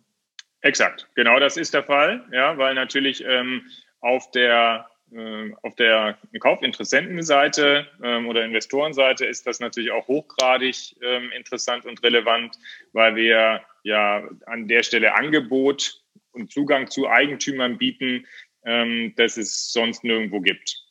Exakt, 0.61 1.07
genau 1.15 1.39
das 1.39 1.57
ist 1.57 1.73
der 1.73 1.83
Fall, 1.83 2.23
ja, 2.31 2.57
weil 2.57 2.75
natürlich 2.75 3.23
ähm, 3.25 3.63
auf 4.01 4.31
der 4.31 4.87
äh, 5.11 5.53
auf 5.61 5.75
der 5.75 6.17
Kaufinteressentenseite 6.39 7.87
ähm, 8.03 8.27
oder 8.27 8.43
Investorenseite 8.43 9.25
ist 9.25 9.47
das 9.47 9.61
natürlich 9.61 9.91
auch 9.91 10.07
hochgradig 10.07 10.97
ähm, 11.01 11.31
interessant 11.31 11.85
und 11.85 12.03
relevant, 12.03 12.57
weil 12.91 13.15
wir 13.15 13.61
ja 13.83 14.27
an 14.45 14.67
der 14.67 14.83
Stelle 14.83 15.15
Angebot 15.15 16.03
und 16.31 16.51
Zugang 16.51 16.89
zu 16.89 17.07
Eigentümern 17.07 17.77
bieten, 17.77 18.27
ähm, 18.65 19.13
das 19.15 19.37
es 19.37 19.71
sonst 19.71 20.03
nirgendwo 20.03 20.41
gibt. 20.41 20.87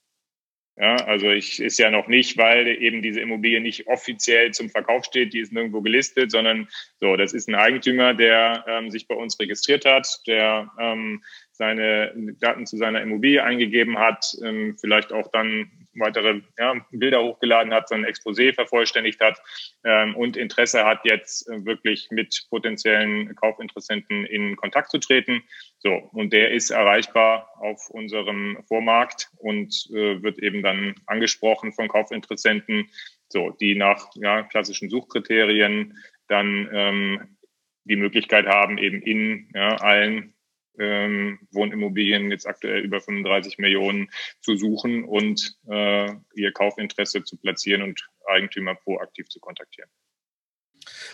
Ja, 0.79 0.97
also 1.07 1.31
ich 1.31 1.59
ist 1.61 1.79
ja 1.79 1.91
noch 1.91 2.07
nicht, 2.07 2.37
weil 2.37 2.67
eben 2.67 3.01
diese 3.01 3.21
Immobilie 3.21 3.61
nicht 3.61 3.87
offiziell 3.87 4.53
zum 4.53 4.69
Verkauf 4.69 5.07
steht, 5.07 5.33
die 5.33 5.39
ist 5.39 5.51
nirgendwo 5.51 5.81
gelistet, 5.81 6.31
sondern 6.31 6.69
so, 7.01 7.17
das 7.17 7.33
ist 7.33 7.49
ein 7.49 7.55
Eigentümer, 7.55 8.13
der 8.13 8.63
ähm, 8.69 8.91
sich 8.91 9.09
bei 9.09 9.15
uns 9.15 9.41
registriert 9.41 9.87
hat, 9.87 10.07
der 10.27 10.71
ähm, 10.79 11.25
seine 11.57 12.13
Daten 12.41 12.67
zu 12.67 12.77
seiner 12.77 13.01
Immobilie 13.01 13.43
eingegeben 13.43 13.99
hat, 13.99 14.25
ähm, 14.45 14.77
vielleicht 14.79 15.13
auch 15.13 15.31
dann 15.33 15.71
weitere 15.99 16.43
ja, 16.59 16.75
Bilder 16.91 17.23
hochgeladen 17.23 17.73
hat, 17.73 17.89
sein 17.89 18.05
Exposé 18.05 18.55
vervollständigt 18.55 19.21
hat 19.21 19.41
ähm, 19.85 20.15
und 20.17 20.37
Interesse 20.37 20.85
hat, 20.85 21.01
jetzt 21.05 21.49
äh, 21.49 21.65
wirklich 21.65 22.09
mit 22.11 22.47
potenziellen 22.51 23.35
Kaufinteressenten 23.37 24.27
in 24.27 24.57
Kontakt 24.57 24.91
zu 24.91 24.99
treten. 24.99 25.43
So, 25.79 25.93
und 26.13 26.33
der 26.33 26.53
ist 26.53 26.71
erreichbar 26.71 27.51
auf 27.59 27.89
unserem 27.91 28.59
Vormarkt 28.69 29.31
und 29.39 29.73
äh, 29.91 30.23
wird 30.23 30.39
eben 30.39 30.63
dann 30.63 30.95
angesprochen 31.07 31.73
von 31.73 31.89
Kaufinteressenten, 31.89 32.89
so, 33.29 33.51
die 33.51 33.75
nach 33.75 34.09
ja, 34.17 34.43
klassischen 34.43 34.91
Suchkriterien 34.91 35.97
dann 36.29 36.69
ähm, 36.73 37.37
die 37.85 37.97
Möglichkeit 37.97 38.47
haben, 38.47 38.79
eben 38.79 39.01
in 39.03 39.49
ja, 39.55 39.77
allen 39.77 40.36
ähm, 40.79 41.39
Wohnimmobilien 41.51 42.31
jetzt 42.31 42.47
aktuell 42.47 42.81
über 42.81 43.01
35 43.01 43.59
Millionen 43.59 44.11
zu 44.41 44.57
suchen 44.57 45.05
und 45.05 45.57
äh, 45.69 46.13
ihr 46.35 46.53
Kaufinteresse 46.53 47.25
zu 47.25 47.37
platzieren 47.37 47.83
und 47.83 48.09
Eigentümer 48.27 48.75
proaktiv 48.75 49.29
zu 49.29 49.41
kontaktieren. 49.41 49.91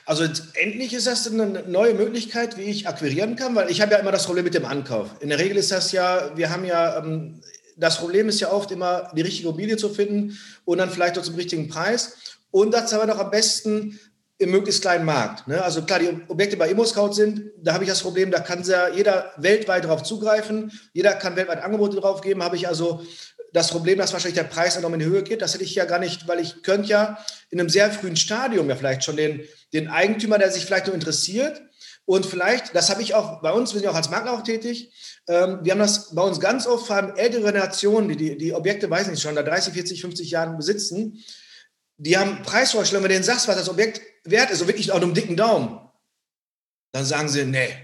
Also 0.05 0.25
endlich 0.55 0.93
ist 0.93 1.07
das 1.07 1.31
eine 1.31 1.65
neue 1.69 1.95
Möglichkeit, 1.95 2.59
wie 2.59 2.63
ich 2.63 2.89
akquirieren 2.89 3.37
kann, 3.37 3.55
weil 3.55 3.71
ich 3.71 3.81
habe 3.81 3.93
ja 3.93 3.99
immer 3.99 4.13
das 4.13 4.27
Problem 4.27 4.45
mit 4.45 4.55
dem 4.55 4.65
Ankauf. 4.65 5.11
In 5.21 5.29
der 5.29 5.39
Regel 5.39 5.57
ist 5.57 5.71
das 5.71 5.93
ja, 5.93 6.37
wir 6.37 6.51
haben 6.51 6.65
ja, 6.65 6.99
ähm, 6.99 7.41
das 7.77 7.99
Problem 7.99 8.29
ist 8.29 8.41
ja 8.41 8.51
oft 8.51 8.71
immer, 8.71 9.11
die 9.15 9.23
richtige 9.23 9.49
Immobilie 9.49 9.77
zu 9.77 9.89
finden 9.89 10.39
und 10.65 10.79
dann 10.79 10.91
vielleicht 10.91 11.19
auch 11.19 11.23
zum 11.23 11.37
richtigen 11.37 11.69
Preis. 11.69 12.39
Und 12.51 12.73
das 12.75 12.93
aber 12.93 13.07
doch 13.07 13.19
am 13.19 13.31
besten 13.31 13.99
im 14.43 14.51
möglichst 14.51 14.83
kleinen 14.83 15.05
Markt. 15.05 15.49
Ne? 15.49 15.63
Also 15.63 15.83
klar, 15.83 15.99
die 15.99 16.21
Objekte 16.29 16.57
bei 16.57 16.69
ImmoScout 16.69 17.13
sind, 17.13 17.51
da 17.57 17.73
habe 17.75 17.85
ich 17.85 17.91
das 17.91 18.03
Problem, 18.03 18.31
da 18.31 18.41
kann 18.41 18.63
ja 18.65 18.89
jeder 18.89 19.33
weltweit 19.37 19.85
darauf 19.85 20.03
zugreifen, 20.03 20.73
jeder 20.93 21.15
kann 21.15 21.37
weltweit 21.37 21.63
Angebote 21.63 21.97
drauf 21.97 22.21
geben, 22.21 22.43
habe 22.43 22.57
ich 22.57 22.69
also 22.69 23.03
das 23.53 23.69
Problem, 23.69 23.99
dass 23.99 24.13
wahrscheinlich 24.13 24.39
der 24.39 24.49
Preis 24.49 24.77
enorm 24.77 24.95
in 24.95 25.01
die 25.01 25.07
Höhe 25.07 25.23
geht. 25.23 25.43
Das 25.43 25.55
hätte 25.55 25.65
ich 25.65 25.75
ja 25.75 25.85
gar 25.85 25.99
nicht, 25.99 26.27
weil 26.27 26.41
ich 26.41 26.63
könnte 26.63 26.89
ja 26.89 27.19
in 27.51 27.61
einem 27.61 27.69
sehr 27.69 27.91
frühen 27.91 28.17
Stadium 28.17 28.69
ja 28.69 28.77
vielleicht 28.77 29.05
schon 29.05 29.17
den, 29.17 29.43
den 29.73 29.89
Eigentümer, 29.89 30.39
der 30.39 30.51
sich 30.51 30.65
vielleicht 30.65 30.87
nur 30.87 30.95
interessiert 30.95 31.63
und 32.05 32.27
vielleicht, 32.27 32.75
das 32.75 32.91
habe 32.91 33.03
ich 33.03 33.15
auch 33.15 33.41
bei 33.43 33.53
uns, 33.53 33.73
wir 33.73 33.79
sind 33.79 33.85
ja 33.85 33.91
auch 33.91 33.97
als 33.97 34.11
Makler 34.11 34.33
auch 34.33 34.43
tätig, 34.43 34.91
ähm, 35.29 35.61
wir 35.63 35.73
haben 35.73 35.79
das 35.79 36.15
bei 36.15 36.23
uns 36.23 36.41
ganz 36.41 36.67
oft, 36.67 36.87
vor 36.87 36.97
allem 36.97 37.15
ältere 37.17 37.53
Nationen, 37.53 38.09
die, 38.09 38.17
die 38.17 38.37
die 38.37 38.55
Objekte, 38.55 38.91
weiß 38.91 39.07
nicht, 39.07 39.23
schon 39.23 39.37
da 39.37 39.43
30, 39.43 39.73
40, 39.73 40.01
50 40.01 40.31
Jahren 40.31 40.57
besitzen, 40.57 41.23
die 41.97 42.17
haben 42.17 42.43
Preisvorstellungen, 42.43 43.05
wenn 43.05 43.11
du 43.11 43.15
denen 43.15 43.25
sagst, 43.25 43.49
was 43.49 43.57
das 43.57 43.69
Objekt 43.69 44.01
wert 44.25 44.51
ist, 44.51 44.59
so 44.59 44.67
wirklich 44.67 44.93
auch 44.93 44.97
einem 44.97 45.15
dicken 45.15 45.37
Daumen, 45.37 45.79
dann 46.93 47.05
sagen 47.05 47.29
sie, 47.29 47.45
nee, 47.45 47.77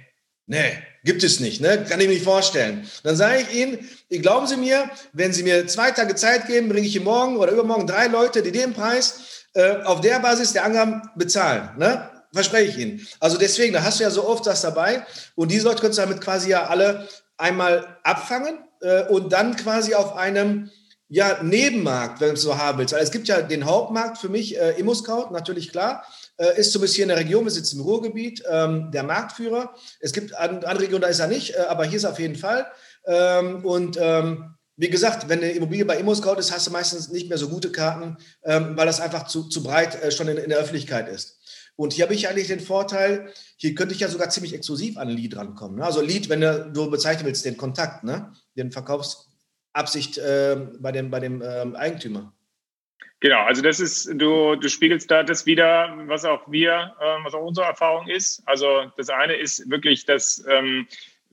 nee, 0.46 0.78
gibt 1.04 1.22
es 1.22 1.40
nicht, 1.40 1.60
ne? 1.60 1.84
kann 1.88 2.00
ich 2.00 2.08
mir 2.08 2.14
nicht 2.14 2.24
vorstellen. 2.24 2.88
Dann 3.02 3.16
sage 3.16 3.42
ich 3.42 3.54
ihnen, 3.54 3.88
glauben 4.22 4.46
Sie 4.46 4.56
mir, 4.56 4.90
wenn 5.12 5.32
Sie 5.32 5.42
mir 5.42 5.66
zwei 5.66 5.90
Tage 5.90 6.14
Zeit 6.14 6.46
geben, 6.46 6.68
bringe 6.68 6.86
ich 6.86 6.96
Ihnen 6.96 7.04
morgen 7.04 7.36
oder 7.36 7.52
übermorgen 7.52 7.86
drei 7.86 8.08
Leute, 8.08 8.42
die 8.42 8.52
den 8.52 8.74
Preis 8.74 9.46
äh, 9.54 9.82
auf 9.82 10.00
der 10.00 10.18
Basis 10.20 10.52
der 10.52 10.64
Angaben 10.64 11.02
bezahlen. 11.16 11.70
Ne? 11.78 12.10
Verspreche 12.32 12.70
ich 12.70 12.78
Ihnen. 12.78 13.06
Also 13.20 13.38
deswegen, 13.38 13.72
da 13.72 13.82
hast 13.82 14.00
du 14.00 14.04
ja 14.04 14.10
so 14.10 14.26
oft 14.26 14.46
das 14.46 14.60
dabei 14.60 15.06
und 15.34 15.50
diese 15.50 15.66
Leute 15.66 15.80
könntest 15.80 15.98
du 15.98 16.02
damit 16.02 16.20
quasi 16.20 16.50
ja 16.50 16.66
alle 16.66 17.08
einmal 17.36 17.98
abfangen 18.02 18.58
äh, 18.80 19.04
und 19.04 19.32
dann 19.32 19.56
quasi 19.56 19.94
auf 19.94 20.16
einem 20.16 20.70
ja, 21.08 21.42
Nebenmarkt, 21.42 22.20
wenn 22.20 22.28
du 22.28 22.34
es 22.34 22.42
so 22.42 22.58
haben 22.58 22.78
willst. 22.78 22.92
Also 22.92 23.04
es 23.04 23.10
gibt 23.10 23.28
ja 23.28 23.40
den 23.40 23.64
Hauptmarkt 23.64 24.18
für 24.18 24.28
mich, 24.28 24.58
äh, 24.58 24.72
ImmoScout, 24.78 25.32
natürlich 25.32 25.70
klar, 25.70 26.04
äh, 26.36 26.58
ist 26.58 26.72
zumindest 26.72 26.96
hier 26.96 27.04
in 27.04 27.08
der 27.08 27.18
Region, 27.18 27.44
wir 27.44 27.50
sitzen 27.50 27.78
im 27.78 27.86
Ruhrgebiet, 27.86 28.42
ähm, 28.48 28.90
der 28.92 29.04
Marktführer. 29.04 29.74
Es 30.00 30.12
gibt 30.12 30.34
andere 30.34 30.80
Regionen, 30.80 31.02
da 31.02 31.08
ist 31.08 31.20
er 31.20 31.28
nicht, 31.28 31.54
äh, 31.54 31.60
aber 31.68 31.84
hier 31.84 31.96
ist 31.96 32.04
er 32.04 32.10
auf 32.10 32.18
jeden 32.18 32.36
Fall. 32.36 32.66
Ähm, 33.06 33.64
und 33.64 33.96
ähm, 33.98 34.54
wie 34.76 34.90
gesagt, 34.90 35.28
wenn 35.28 35.38
eine 35.38 35.50
Immobilie 35.52 35.84
bei 35.84 35.98
ImmoScout 35.98 36.38
ist, 36.38 36.52
hast 36.52 36.66
du 36.66 36.70
meistens 36.70 37.08
nicht 37.08 37.28
mehr 37.28 37.38
so 37.38 37.48
gute 37.48 37.72
Karten, 37.72 38.18
ähm, 38.44 38.76
weil 38.76 38.86
das 38.86 39.00
einfach 39.00 39.26
zu, 39.26 39.48
zu 39.48 39.62
breit 39.62 40.00
äh, 40.02 40.10
schon 40.10 40.28
in, 40.28 40.36
in, 40.36 40.50
der 40.50 40.58
Öffentlichkeit 40.58 41.08
ist. 41.08 41.38
Und 41.74 41.94
hier 41.94 42.04
habe 42.04 42.14
ich 42.14 42.28
eigentlich 42.28 42.48
den 42.48 42.60
Vorteil, 42.60 43.32
hier 43.56 43.74
könnte 43.74 43.94
ich 43.94 44.00
ja 44.00 44.08
sogar 44.08 44.30
ziemlich 44.30 44.52
exklusiv 44.54 44.98
an 44.98 45.08
ein 45.08 45.16
Lead 45.16 45.36
rankommen. 45.36 45.78
Ne? 45.78 45.84
Also 45.84 46.00
Lead, 46.00 46.28
wenn 46.28 46.40
du, 46.40 46.70
du 46.72 46.90
bezeichnen 46.90 47.26
willst, 47.26 47.44
den 47.44 47.56
Kontakt, 47.56 48.04
ne? 48.04 48.32
den 48.56 48.70
Verkaufsabsicht 49.78 50.18
äh, 50.18 50.56
bei 50.80 50.92
dem, 50.92 51.10
bei 51.10 51.20
dem 51.20 51.42
ähm, 51.42 51.76
Eigentümer. 51.76 52.32
Genau, 53.20 53.42
also 53.42 53.62
das 53.62 53.80
ist, 53.80 54.06
du, 54.14 54.54
du 54.54 54.68
spiegelst 54.68 55.10
da 55.10 55.22
das 55.24 55.44
wieder, 55.44 55.92
was 56.06 56.24
auch 56.24 56.50
wir, 56.50 56.94
ähm, 57.02 57.24
was 57.24 57.34
auch 57.34 57.44
unsere 57.44 57.66
Erfahrung 57.66 58.08
ist. 58.08 58.42
Also 58.46 58.92
das 58.96 59.10
eine 59.10 59.34
ist 59.34 59.68
wirklich, 59.70 60.04
dass 60.06 60.44
ähm, 60.48 60.86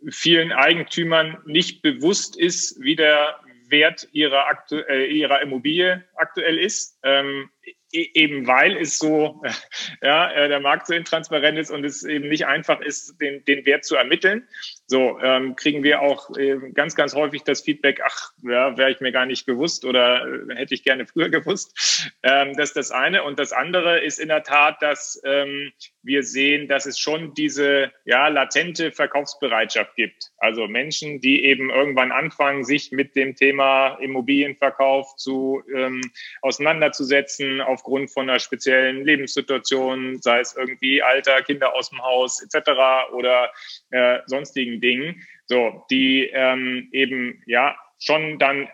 vielen 0.10 0.52
Eigentümern 0.52 1.38
nicht 1.46 1.82
bewusst 1.84 2.38
ist, 2.38 2.82
wie 2.82 2.96
der 2.96 3.36
Wert 3.70 4.08
ihrer, 4.12 4.48
aktu 4.48 4.78
äh, 4.78 5.06
ihrer 5.06 5.42
Immobilie 5.42 6.04
aktuell 6.16 6.58
ist. 6.58 7.00
Ähm, 7.04 7.50
E, 7.96 8.10
eben 8.14 8.46
weil 8.46 8.78
es 8.78 8.98
so, 8.98 9.42
ja, 10.02 10.32
äh, 10.32 10.50
der 10.50 10.60
Markt 10.60 10.88
so 10.88 10.94
intransparent 10.94 11.58
ist 11.58 11.72
und 11.72 11.86
es 11.86 12.04
eben 12.04 12.28
nicht 12.28 12.46
einfach 12.46 12.82
ist, 12.82 13.20
den, 13.22 13.44
den 13.46 13.66
Wert 13.66 13.86
zu 13.86 13.96
ermitteln. 13.96 14.48
So 14.88 15.20
ähm, 15.20 15.56
kriegen 15.56 15.84
wir 15.84 16.02
auch 16.02 16.30
äh, 16.38 16.58
ganz, 16.74 16.96
ganz 16.96 17.16
häufig 17.16 17.44
das 17.44 17.62
Feedback, 17.62 18.02
ach, 18.06 18.32
ja, 18.44 18.78
wäre 18.78 18.92
ich 18.92 19.00
mir 19.00 19.12
gar 19.12 19.26
nicht 19.26 19.46
bewusst 19.46 19.84
oder 19.84 20.26
äh, 20.26 20.56
hätte 20.56 20.76
ich 20.76 20.84
gerne 20.84 21.08
früher 21.08 21.30
gewusst. 21.30 22.12
Ähm, 22.22 22.56
das 22.56 22.70
ist 22.70 22.78
das 22.78 22.92
eine. 22.92 23.24
Und 23.24 23.40
das 23.40 23.52
andere 23.52 24.00
ist 24.00 24.20
in 24.20 24.28
der 24.28 24.44
Tat, 24.44 24.82
dass 24.82 25.20
ähm, 25.26 25.72
wir 26.06 26.24
sehen, 26.24 26.68
dass 26.68 26.86
es 26.86 27.00
schon 27.00 27.34
diese 27.34 27.92
ja, 28.06 28.28
latente 28.28 28.92
Verkaufsbereitschaft 28.92 29.96
gibt. 29.96 30.32
Also 30.38 30.68
Menschen, 30.68 31.20
die 31.20 31.44
eben 31.44 31.70
irgendwann 31.70 32.12
anfangen, 32.12 32.64
sich 32.64 32.92
mit 32.92 33.16
dem 33.16 33.36
Thema 33.36 33.96
Immobilienverkauf 33.96 35.16
zu 35.16 35.64
ähm, 35.76 36.02
auseinanderzusetzen, 36.42 37.62
aufgrund 37.62 38.12
von 38.12 38.30
einer 38.30 38.40
speziellen 38.40 39.04
Lebenssituation, 39.04 40.22
sei 40.22 40.40
es 40.40 40.56
irgendwie 40.56 41.02
Alter, 41.02 41.42
Kinder 41.42 41.74
aus 41.74 41.90
dem 41.90 42.02
Haus 42.02 42.42
etc. 42.42 42.70
oder 43.14 43.52
äh, 43.90 44.20
sonstigen 44.28 44.80
Dingen, 44.80 45.22
so 45.46 45.86
die 45.90 46.30
ähm, 46.32 46.90
eben 46.92 47.42
ja 47.46 47.76
schon 48.00 48.40
dann 48.40 48.70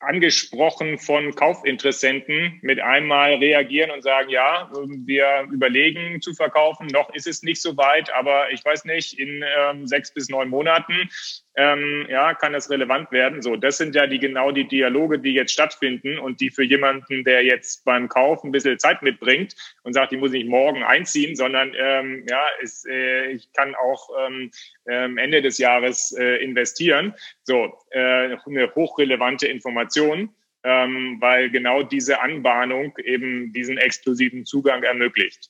angesprochen 0.00 0.98
von 0.98 1.34
Kaufinteressenten 1.34 2.58
mit 2.62 2.80
einmal 2.80 3.34
reagieren 3.34 3.90
und 3.90 4.02
sagen, 4.02 4.30
ja, 4.30 4.70
wir 4.72 5.46
überlegen 5.52 6.20
zu 6.22 6.32
verkaufen, 6.32 6.86
noch 6.86 7.14
ist 7.14 7.26
es 7.26 7.42
nicht 7.42 7.60
so 7.60 7.76
weit, 7.76 8.10
aber 8.12 8.50
ich 8.50 8.64
weiß 8.64 8.86
nicht, 8.86 9.18
in 9.18 9.44
ähm, 9.58 9.86
sechs 9.86 10.12
bis 10.12 10.28
neun 10.30 10.48
Monaten 10.48 11.10
ähm, 11.56 12.06
ja, 12.08 12.34
kann 12.34 12.52
das 12.52 12.70
relevant 12.70 13.10
werden. 13.12 13.42
So, 13.42 13.56
das 13.56 13.76
sind 13.76 13.94
ja 13.94 14.06
die 14.06 14.18
genau 14.18 14.52
die 14.52 14.68
Dialoge, 14.68 15.18
die 15.18 15.32
jetzt 15.32 15.52
stattfinden 15.52 16.18
und 16.18 16.40
die 16.40 16.50
für 16.50 16.62
jemanden, 16.62 17.24
der 17.24 17.44
jetzt 17.44 17.84
beim 17.84 18.08
Kauf 18.08 18.44
ein 18.44 18.52
bisschen 18.52 18.78
Zeit 18.78 19.02
mitbringt 19.02 19.56
und 19.82 19.92
sagt, 19.92 20.12
die 20.12 20.16
muss 20.16 20.32
ich 20.32 20.44
morgen 20.44 20.82
einziehen, 20.84 21.36
sondern 21.36 21.74
ähm, 21.76 22.24
ja, 22.28 22.46
ist, 22.60 22.86
äh, 22.86 23.30
ich 23.32 23.52
kann 23.52 23.74
auch 23.74 24.10
ähm, 24.26 24.50
ähm, 24.88 25.18
Ende 25.18 25.42
des 25.42 25.58
Jahres 25.58 26.12
äh, 26.18 26.36
investieren. 26.42 27.14
So, 27.42 27.78
äh, 27.90 28.36
eine 28.46 28.74
hochrelevante 28.74 29.46
Information. 29.46 30.34
Ähm, 30.62 31.16
weil 31.20 31.48
genau 31.48 31.82
diese 31.82 32.20
Anbahnung 32.20 32.92
eben 33.02 33.50
diesen 33.54 33.78
exklusiven 33.78 34.44
Zugang 34.44 34.82
ermöglicht. 34.82 35.48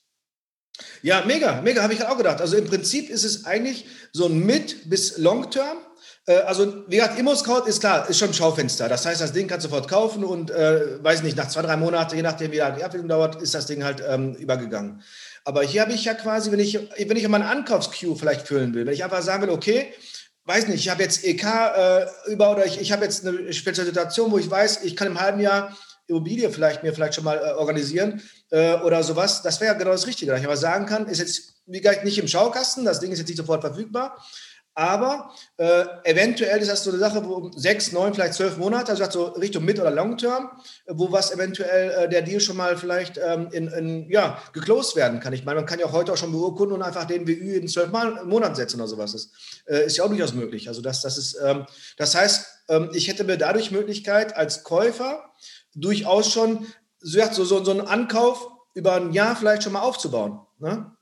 Ja, 1.03 1.25
mega, 1.27 1.61
mega, 1.63 1.83
habe 1.83 1.95
ich 1.95 2.05
auch 2.05 2.17
gedacht. 2.17 2.41
Also 2.41 2.57
im 2.57 2.67
Prinzip 2.67 3.11
ist 3.11 3.25
es 3.25 3.45
eigentlich 3.45 3.87
so 4.13 4.27
ein 4.27 4.47
Mid- 4.47 4.89
bis 4.89 5.19
Long-Term. 5.19 5.79
Äh, 6.31 6.43
also, 6.43 6.85
wie 6.87 6.97
gesagt, 6.97 7.19
Immo-Scout 7.19 7.67
ist 7.67 7.81
klar, 7.81 8.09
ist 8.09 8.19
schon 8.19 8.29
ein 8.29 8.35
Schaufenster. 8.35 8.89
Das 8.89 9.05
heißt, 9.05 9.21
das 9.21 9.33
Ding 9.33 9.49
kannst 9.49 9.67
du 9.67 9.71
sofort 9.71 9.89
kaufen 9.89 10.25
und, 10.25 10.51
äh, 10.51 11.03
weiß 11.03 11.23
nicht, 11.23 11.37
nach 11.37 11.49
zwei, 11.49 11.63
drei 11.63 11.77
Monaten, 11.77 12.15
je 12.15 12.23
nachdem, 12.23 12.53
wie 12.53 12.59
lange 12.59 12.77
die 12.77 12.85
Abwicklung 12.85 13.09
dauert, 13.09 13.43
ist 13.43 13.55
das 13.55 13.67
Ding 13.67 13.83
halt 13.83 14.03
ähm, 14.09 14.35
übergegangen. 14.35 15.03
Aber 15.45 15.63
hier 15.63 15.83
habe 15.83 15.93
ich 15.93 16.05
ja 16.05 16.15
quasi, 16.15 16.53
wenn 16.53 16.61
ich, 16.61 16.79
wenn 16.97 17.17
ich 17.17 17.27
meine 17.29 17.47
Ankaufsqueue 17.47 18.15
vielleicht 18.15 18.47
füllen 18.47 18.75
will, 18.75 18.87
wenn 18.87 18.95
ich 18.95 19.03
einfach 19.03 19.23
sagen 19.23 19.43
will, 19.43 19.51
okay, 19.51 19.93
weiß 20.45 20.69
nicht, 20.69 20.81
ich 20.81 20.89
habe 20.89 21.03
jetzt 21.03 21.25
EK 21.25 21.45
äh, 21.45 22.07
über 22.31 22.53
oder 22.53 22.67
ich, 22.67 22.81
ich 22.81 22.93
habe 22.93 23.05
jetzt 23.05 23.27
eine 23.27 23.53
spezielle 23.53 23.89
Situation, 23.89 24.31
wo 24.31 24.39
ich 24.39 24.51
weiß, 24.51 24.85
ich 24.85 24.95
kann 24.97 25.09
im 25.09 25.21
halben 25.21 25.41
Jahr 25.41 25.77
Immobilie 26.07 26.51
vielleicht 26.51 26.83
mir 26.83 26.93
vielleicht 26.93 27.15
schon 27.15 27.25
mal 27.25 27.39
äh, 27.39 27.53
organisieren 27.53 28.21
äh, 28.51 28.75
oder 28.75 29.03
sowas. 29.03 29.43
Das 29.43 29.61
wäre 29.61 29.73
ja 29.73 29.79
genau 29.79 29.93
das 29.93 30.07
Richtige. 30.07 30.31
dass 30.31 30.41
Ich 30.41 30.47
aber 30.47 30.57
sagen 30.57 30.87
kann, 30.87 31.07
ist 31.07 31.19
jetzt 31.19 31.55
wie 31.67 31.81
gesagt 31.81 32.05
nicht 32.05 32.19
im 32.19 32.29
Schaukasten, 32.29 32.85
das 32.85 33.01
Ding 33.01 33.13
ist 33.13 33.19
jetzt 33.19 33.29
nicht 33.29 33.37
sofort 33.37 33.61
verfügbar, 33.61 34.17
aber 34.75 35.33
äh, 35.57 35.85
eventuell 36.05 36.61
ist 36.61 36.71
das 36.71 36.85
so 36.85 36.91
eine 36.91 36.99
Sache, 36.99 37.25
wo 37.25 37.51
sechs, 37.55 37.93
neun, 37.93 38.15
vielleicht 38.15 38.35
zwölf 38.35 38.57
Monate, 38.57 38.93
also 38.93 39.11
so 39.11 39.25
Richtung 39.33 39.65
Mid- 39.65 39.81
oder 39.81 39.91
Long-Term, 39.91 40.51
wo 40.87 41.11
was 41.11 41.33
eventuell 41.33 41.91
äh, 41.91 42.09
der 42.09 42.23
Deal 42.23 42.41
schon 42.41 42.57
mal 42.57 42.77
vielleicht 42.77 43.19
ähm, 43.19 43.49
in, 43.51 43.69
in, 43.69 44.11
ja, 44.11 44.41
geclosed 44.53 44.97
werden 44.97 45.21
kann. 45.21 45.33
Ich 45.33 45.45
meine, 45.45 45.61
man 45.61 45.67
kann 45.67 45.81
ja 45.81 45.87
auch 45.87 45.93
heute 45.93 46.13
auch 46.13 46.17
schon 46.17 46.33
beurkunden 46.33 46.77
und 46.77 46.83
einfach 46.83 47.05
den 47.05 47.27
WÜ 47.27 47.57
in 47.57 47.69
zwölf 47.69 47.91
Monaten 47.91 48.55
setzen 48.55 48.81
oder 48.81 48.89
sowas. 48.89 49.13
Das 49.13 49.31
äh, 49.67 49.87
ist 49.87 49.97
ja 49.97 50.05
auch 50.05 50.09
durchaus 50.09 50.35
möglich. 50.35 50.69
Also 50.69 50.83
das, 50.83 51.03
das 51.03 51.19
ist, 51.19 51.37
ähm, 51.45 51.67
das 51.97 52.15
heißt, 52.15 52.47
ähm, 52.69 52.91
ich 52.95 53.09
hätte 53.09 53.25
mir 53.25 53.37
dadurch 53.37 53.73
Möglichkeit 53.73 54.37
als 54.37 54.63
Käufer 54.63 55.25
durchaus 55.75 56.33
schon 56.33 56.67
so, 57.01 57.45
so, 57.45 57.65
so 57.65 57.71
einen 57.71 57.81
Ankauf 57.81 58.47
über 58.75 58.95
ein 58.95 59.13
Jahr 59.13 59.35
vielleicht 59.35 59.65
schon 59.65 59.73
mal 59.73 59.81
aufzubauen. 59.81 60.41
Ne? 60.59 60.93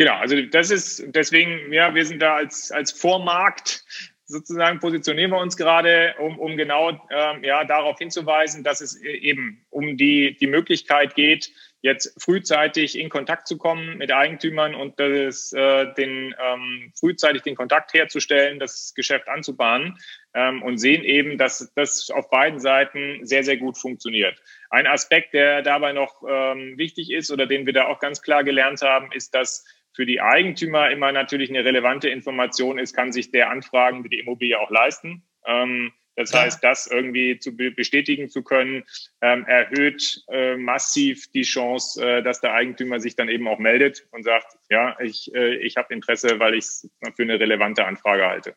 Genau, 0.00 0.14
also 0.14 0.40
das 0.40 0.70
ist 0.70 1.04
deswegen, 1.08 1.74
ja, 1.74 1.94
wir 1.94 2.06
sind 2.06 2.22
da 2.22 2.36
als, 2.36 2.72
als 2.72 2.90
Vormarkt 2.90 3.84
sozusagen 4.24 4.78
positionieren 4.78 5.30
wir 5.30 5.38
uns 5.38 5.58
gerade, 5.58 6.14
um, 6.18 6.38
um 6.38 6.56
genau 6.56 7.06
ähm, 7.10 7.44
ja, 7.44 7.64
darauf 7.64 7.98
hinzuweisen, 7.98 8.64
dass 8.64 8.80
es 8.80 8.96
eben 9.02 9.66
um 9.68 9.98
die, 9.98 10.38
die 10.38 10.46
Möglichkeit 10.46 11.14
geht, 11.14 11.50
jetzt 11.82 12.14
frühzeitig 12.22 12.98
in 12.98 13.10
Kontakt 13.10 13.46
zu 13.46 13.58
kommen 13.58 13.98
mit 13.98 14.10
Eigentümern 14.10 14.74
und 14.74 14.98
das, 14.98 15.52
äh, 15.52 15.92
den, 15.94 16.34
ähm, 16.42 16.92
frühzeitig 16.98 17.42
den 17.42 17.54
Kontakt 17.54 17.92
herzustellen, 17.92 18.58
das 18.58 18.94
Geschäft 18.94 19.28
anzubahnen 19.28 19.98
ähm, 20.32 20.62
und 20.62 20.78
sehen 20.78 21.04
eben, 21.04 21.36
dass 21.36 21.72
das 21.74 22.10
auf 22.10 22.30
beiden 22.30 22.58
Seiten 22.58 23.26
sehr, 23.26 23.44
sehr 23.44 23.56
gut 23.58 23.76
funktioniert. 23.76 24.40
Ein 24.70 24.86
Aspekt, 24.86 25.34
der 25.34 25.62
dabei 25.62 25.92
noch 25.92 26.22
ähm, 26.26 26.78
wichtig 26.78 27.10
ist 27.10 27.30
oder 27.30 27.46
den 27.46 27.66
wir 27.66 27.72
da 27.72 27.86
auch 27.86 27.98
ganz 27.98 28.22
klar 28.22 28.44
gelernt 28.44 28.82
haben, 28.82 29.10
ist, 29.12 29.34
dass 29.34 29.64
für 29.94 30.06
die 30.06 30.20
Eigentümer 30.20 30.90
immer 30.90 31.12
natürlich 31.12 31.50
eine 31.50 31.64
relevante 31.64 32.08
Information 32.08 32.78
ist, 32.78 32.94
kann 32.94 33.12
sich 33.12 33.30
der 33.30 33.50
Anfragen 33.50 34.08
die 34.08 34.18
Immobilie 34.18 34.58
auch 34.58 34.70
leisten. 34.70 35.22
Ähm, 35.46 35.92
das 36.16 36.34
heißt, 36.34 36.62
das 36.62 36.86
irgendwie 36.86 37.38
zu 37.38 37.56
bestätigen 37.56 38.28
zu 38.28 38.42
können, 38.42 38.84
ähm, 39.22 39.46
erhöht 39.46 40.22
äh, 40.28 40.56
massiv 40.56 41.30
die 41.32 41.42
Chance, 41.42 42.04
äh, 42.04 42.22
dass 42.22 42.40
der 42.40 42.52
Eigentümer 42.52 43.00
sich 43.00 43.16
dann 43.16 43.30
eben 43.30 43.48
auch 43.48 43.58
meldet 43.58 44.06
und 44.10 44.24
sagt, 44.24 44.58
ja, 44.68 44.98
ich, 45.00 45.34
äh, 45.34 45.56
ich 45.56 45.76
habe 45.76 45.94
Interesse, 45.94 46.38
weil 46.38 46.54
ich 46.54 46.64
es 46.64 46.90
für 47.16 47.22
eine 47.22 47.40
relevante 47.40 47.86
Anfrage 47.86 48.26
halte. 48.26 48.54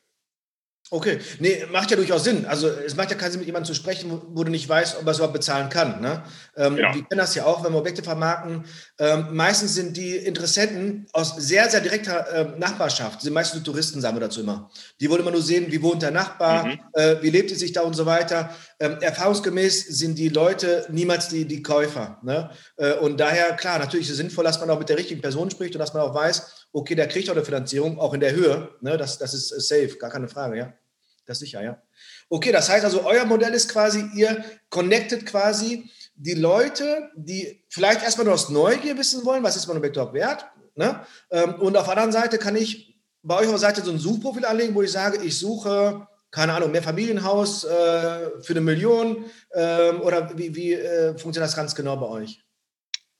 Okay, 0.93 1.17
nee, 1.39 1.65
macht 1.71 1.89
ja 1.89 1.97
durchaus 1.97 2.23
Sinn. 2.23 2.45
Also 2.45 2.67
es 2.67 2.95
macht 2.95 3.09
ja 3.09 3.17
keinen 3.17 3.31
Sinn, 3.31 3.39
mit 3.39 3.47
jemandem 3.47 3.65
zu 3.65 3.73
sprechen, 3.73 4.21
wo, 4.27 4.43
du 4.43 4.51
nicht 4.51 4.69
weißt, 4.69 4.99
ob 4.99 5.07
er 5.07 5.11
es 5.11 5.17
überhaupt 5.17 5.33
bezahlen 5.33 5.69
kann. 5.69 6.01
Ne? 6.01 6.21
Ähm, 6.55 6.75
genau. 6.75 6.93
Wir 6.93 7.03
kennen 7.05 7.17
das 7.17 7.33
ja 7.33 7.45
auch, 7.45 7.63
wenn 7.65 7.73
wir 7.73 7.79
Objekte 7.79 8.03
vermarkten. 8.03 8.63
Ähm, 8.99 9.29
meistens 9.31 9.73
sind 9.73 9.97
die 9.97 10.15
Interessenten 10.15 11.07
aus 11.11 11.35
sehr, 11.37 11.67
sehr 11.67 11.81
direkter 11.81 12.31
äh, 12.31 12.59
Nachbarschaft, 12.59 13.21
sind 13.21 13.33
meistens 13.33 13.63
Touristen, 13.63 14.01
sagen 14.01 14.17
wir 14.17 14.21
dazu 14.21 14.41
immer. 14.41 14.69
Die 15.01 15.09
wollen 15.09 15.21
immer 15.21 15.31
nur 15.31 15.41
sehen, 15.41 15.71
wie 15.71 15.81
wohnt 15.81 16.03
der 16.03 16.11
Nachbar, 16.11 16.67
mhm. 16.67 16.79
äh, 16.93 17.15
wie 17.21 17.31
lebt 17.31 17.49
es 17.49 17.57
sich 17.57 17.71
da 17.71 17.81
und 17.81 17.95
so 17.95 18.05
weiter. 18.05 18.55
Ähm, 18.79 18.97
erfahrungsgemäß 19.01 19.87
sind 19.87 20.19
die 20.19 20.29
Leute 20.29 20.85
niemals 20.91 21.27
die, 21.27 21.45
die 21.45 21.63
Käufer. 21.63 22.19
Ne? 22.21 22.51
Äh, 22.77 22.93
und 22.97 23.19
daher, 23.19 23.53
klar, 23.53 23.79
natürlich 23.79 24.05
ist 24.05 24.11
es 24.11 24.17
sinnvoll, 24.17 24.43
dass 24.43 24.59
man 24.59 24.69
auch 24.69 24.77
mit 24.77 24.89
der 24.89 24.99
richtigen 24.99 25.21
Person 25.21 25.49
spricht 25.49 25.73
und 25.73 25.79
dass 25.79 25.95
man 25.95 26.03
auch 26.03 26.13
weiß, 26.13 26.67
okay, 26.71 26.93
der 26.93 27.07
kriegt 27.07 27.31
auch 27.31 27.35
eine 27.35 27.43
Finanzierung, 27.43 27.99
auch 27.99 28.13
in 28.13 28.19
der 28.19 28.35
Höhe. 28.35 28.69
Ne? 28.81 28.95
Das, 28.97 29.17
das 29.17 29.33
ist 29.33 29.49
safe, 29.67 29.97
gar 29.97 30.11
keine 30.11 30.27
Frage, 30.27 30.55
ja. 30.55 30.73
Das 31.25 31.39
sicher, 31.39 31.61
ja. 31.63 31.81
Okay, 32.29 32.51
das 32.51 32.69
heißt 32.69 32.83
also, 32.83 33.05
euer 33.05 33.25
Modell 33.25 33.53
ist 33.53 33.69
quasi, 33.69 34.05
ihr 34.15 34.43
connectet 34.69 35.25
quasi 35.25 35.89
die 36.15 36.33
Leute, 36.33 37.09
die 37.15 37.63
vielleicht 37.69 38.03
erstmal 38.03 38.25
nur 38.25 38.33
aus 38.33 38.49
Neugier 38.49 38.97
wissen 38.97 39.25
wollen, 39.25 39.43
was 39.43 39.55
ist 39.55 39.67
mein 39.67 39.77
Objekt 39.77 39.95
überhaupt 39.95 40.13
wert. 40.13 40.45
Ne? 40.75 41.05
Ähm, 41.31 41.55
und 41.55 41.77
auf 41.77 41.85
der 41.85 41.93
anderen 41.93 42.11
Seite 42.11 42.37
kann 42.37 42.55
ich 42.55 42.99
bei 43.21 43.37
euch 43.37 43.45
auf 43.45 43.51
der 43.51 43.59
Seite 43.59 43.81
so 43.81 43.91
ein 43.91 43.99
Suchprofil 43.99 44.45
anlegen, 44.45 44.75
wo 44.75 44.81
ich 44.81 44.91
sage, 44.91 45.23
ich 45.23 45.39
suche, 45.39 46.07
keine 46.29 46.53
Ahnung, 46.53 46.71
mehr 46.71 46.83
Familienhaus 46.83 47.63
äh, 47.63 47.69
für 48.41 48.53
eine 48.53 48.61
Million 48.61 49.25
ähm, 49.53 50.01
oder 50.01 50.37
wie, 50.37 50.55
wie 50.55 50.73
äh, 50.73 51.09
funktioniert 51.17 51.47
das 51.47 51.55
ganz 51.55 51.73
genau 51.73 51.95
bei 51.95 52.07
euch? 52.07 52.43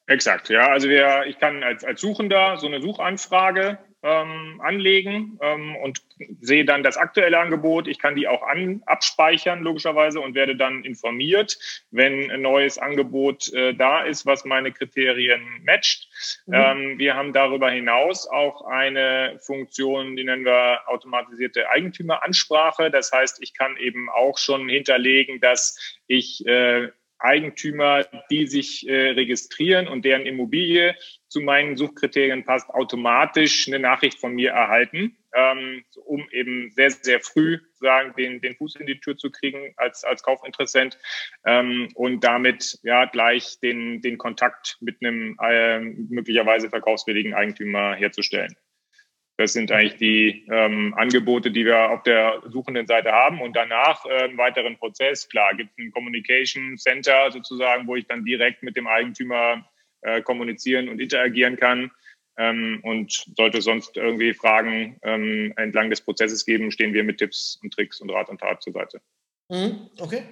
Exakt, 0.08 0.50
ja. 0.50 0.68
Also 0.68 0.90
wir, 0.90 1.26
ich 1.28 1.40
kann 1.40 1.64
als, 1.64 1.84
als 1.84 2.02
Suchender 2.02 2.58
so 2.58 2.68
eine 2.68 2.82
Suchanfrage 2.82 3.78
ähm, 4.04 4.62
anlegen 4.62 5.40
ähm, 5.42 5.76
und 5.78 6.02
sehe 6.42 6.66
dann 6.66 6.84
das 6.84 6.98
aktuelle 6.98 7.40
Angebot. 7.40 7.88
Ich 7.88 8.00
kann 8.00 8.16
die 8.16 8.28
auch 8.28 8.44
an, 8.44 8.84
abspeichern, 8.86 9.64
logischerweise, 9.64 10.20
und 10.20 10.36
werde 10.36 10.56
dann 10.56 10.84
informiert, 10.84 11.58
wenn 11.92 12.30
ein 12.30 12.42
neues 12.42 12.78
Angebot 12.78 13.52
äh, 13.54 13.74
da 13.74 14.04
ist, 14.04 14.26
was 14.26 14.44
meine 14.44 14.72
Kriterien 14.74 15.42
matcht. 15.64 16.10
Mhm. 16.46 16.54
Ähm, 16.54 17.00
wir 17.00 17.16
haben 17.16 17.32
darüber 17.34 17.72
hinaus 17.72 18.28
auch 18.28 18.66
eine 18.66 19.40
Funktion, 19.42 20.16
die 20.18 20.26
nennen 20.26 20.46
wir 20.46 20.82
automatisierte 20.88 21.70
Eigentümeransprache. 21.70 22.92
Das 22.92 23.12
heißt, 23.12 23.42
ich 23.42 23.54
kann 23.54 23.78
eben 23.78 24.10
auch 24.10 24.38
schon 24.38 24.68
hinterlegen, 24.68 25.40
dass 25.40 25.98
ich 26.08 26.46
äh, 26.46 26.90
Eigentümer, 27.20 28.06
die 28.30 28.48
sich 28.48 28.88
äh, 28.88 29.12
registrieren 29.12 29.88
und 29.88 30.04
deren 30.04 30.26
Immobilie 30.26 30.96
zu 31.34 31.42
meinen 31.42 31.76
Suchkriterien 31.76 32.46
passt, 32.46 32.70
automatisch 32.70 33.68
eine 33.68 33.80
Nachricht 33.80 34.20
von 34.20 34.36
mir 34.36 34.52
erhalten, 34.52 35.18
ähm, 35.34 35.84
um 36.06 36.30
eben 36.32 36.70
sehr, 36.70 36.92
sehr 36.92 37.22
früh 37.22 37.58
sagen, 37.74 38.14
den, 38.16 38.40
den 38.40 38.56
Fuß 38.56 38.76
in 38.76 38.86
die 38.86 39.00
Tür 39.00 39.18
zu 39.18 39.32
kriegen 39.32 39.74
als, 39.78 40.04
als 40.04 40.22
Kaufinteressent 40.22 41.00
ähm, 41.44 41.90
und 41.96 42.24
damit 42.24 42.78
ja 42.84 43.06
gleich 43.06 43.60
den, 43.62 44.02
den 44.04 44.20
Kontakt 44.20 44.78
mit 44.80 44.98
einem 45.02 45.36
äh, 45.42 45.80
möglicherweise 45.80 46.70
verkaufswilligen 46.70 47.34
Eigentümer 47.34 47.96
herzustellen. 47.96 48.56
Das 49.38 49.54
sind 49.54 49.72
eigentlich 49.72 49.98
die 49.98 50.46
ähm, 50.52 50.94
Angebote, 50.96 51.50
die 51.50 51.66
wir 51.66 51.90
auf 51.90 52.04
der 52.04 52.44
suchenden 52.46 52.86
Seite 52.86 53.12
haben. 53.12 53.42
Und 53.42 53.56
danach 53.56 54.06
äh, 54.06 54.26
einen 54.26 54.38
weiteren 54.38 54.78
Prozess. 54.78 55.28
Klar, 55.28 55.56
gibt 55.56 55.72
es 55.72 55.84
ein 55.84 55.92
Communication 55.92 56.78
Center 56.78 57.32
sozusagen, 57.32 57.88
wo 57.88 57.96
ich 57.96 58.06
dann 58.06 58.24
direkt 58.24 58.62
mit 58.62 58.78
dem 58.78 58.86
Eigentümer 58.86 59.66
äh, 60.04 60.22
kommunizieren 60.22 60.90
und 60.90 61.00
interagieren 61.00 61.58
kann. 61.58 61.92
Ähm, 62.36 62.80
und 62.84 63.26
sollte 63.38 63.62
sonst 63.62 63.96
irgendwie 63.96 64.34
Fragen 64.34 64.98
ähm, 65.04 65.54
entlang 65.56 65.92
des 65.92 66.02
Prozesses 66.02 66.46
geben, 66.46 66.72
stehen 66.72 66.94
wir 66.94 67.04
mit 67.04 67.20
Tipps 67.20 67.60
und 67.62 67.72
Tricks 67.72 68.02
und 68.02 68.10
Rat 68.10 68.30
und 68.30 68.40
Tat 68.40 68.64
zur 68.64 68.74
Seite. 68.74 69.02
Mhm, 69.50 69.90
okay. 70.00 70.24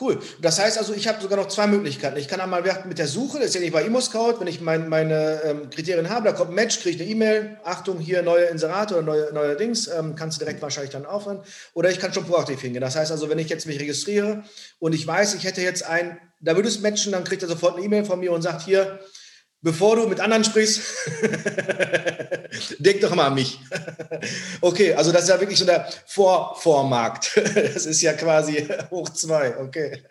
Cool. 0.00 0.20
Das 0.40 0.60
heißt 0.60 0.78
also, 0.78 0.94
ich 0.94 1.08
habe 1.08 1.20
sogar 1.20 1.36
noch 1.36 1.48
zwei 1.48 1.66
Möglichkeiten. 1.66 2.18
Ich 2.18 2.28
kann 2.28 2.40
einmal 2.40 2.62
mit 2.86 2.98
der 2.98 3.08
Suche, 3.08 3.38
das 3.38 3.48
ist 3.48 3.54
ja 3.54 3.60
nicht 3.60 3.72
bei 3.72 3.82
ImmoScout, 3.82 4.38
wenn 4.38 4.46
ich 4.46 4.60
mein, 4.60 4.88
meine 4.88 5.40
ähm, 5.44 5.70
Kriterien 5.70 6.08
habe, 6.08 6.28
da 6.28 6.32
kommt 6.32 6.50
ein 6.50 6.54
Match, 6.54 6.80
kriege 6.80 6.96
ich 6.96 7.02
eine 7.02 7.10
E-Mail, 7.10 7.58
Achtung, 7.64 7.98
hier 7.98 8.22
neue 8.22 8.44
Inserate 8.44 8.94
oder 8.94 9.02
neue, 9.02 9.32
neue 9.32 9.56
Dings, 9.56 9.88
ähm, 9.88 10.14
kannst 10.14 10.40
du 10.40 10.44
direkt 10.44 10.62
wahrscheinlich 10.62 10.92
dann 10.92 11.04
aufhören. 11.04 11.42
Oder 11.74 11.90
ich 11.90 11.98
kann 11.98 12.12
schon 12.12 12.26
proaktiv 12.26 12.60
hingehen. 12.60 12.80
Das 12.80 12.94
heißt 12.94 13.10
also, 13.10 13.28
wenn 13.28 13.38
ich 13.38 13.48
jetzt 13.48 13.66
mich 13.66 13.80
registriere 13.80 14.44
und 14.78 14.94
ich 14.94 15.04
weiß, 15.04 15.34
ich 15.34 15.44
hätte 15.44 15.62
jetzt 15.62 15.84
ein, 15.84 16.18
da 16.40 16.54
würde 16.54 16.68
es 16.68 16.80
matchen, 16.80 17.12
dann 17.12 17.24
kriegt 17.24 17.42
er 17.42 17.48
sofort 17.48 17.76
eine 17.76 17.84
E-Mail 17.84 18.04
von 18.04 18.20
mir 18.20 18.32
und 18.32 18.42
sagt 18.42 18.62
hier, 18.62 19.00
bevor 19.60 19.96
du 19.96 20.06
mit 20.06 20.20
anderen 20.20 20.44
sprichst, 20.44 20.82
denk 22.78 23.00
doch 23.00 23.14
mal 23.14 23.26
an 23.26 23.34
mich. 23.34 23.58
okay, 24.60 24.94
also 24.94 25.12
das 25.12 25.24
ist 25.24 25.28
ja 25.28 25.40
wirklich 25.40 25.58
so 25.58 25.64
der 25.64 25.88
Vor 26.06 26.56
Vormarkt. 26.60 27.40
das 27.54 27.86
ist 27.86 28.00
ja 28.00 28.12
quasi 28.12 28.68
hoch 28.90 29.08
zwei, 29.10 29.58
okay. 29.58 30.02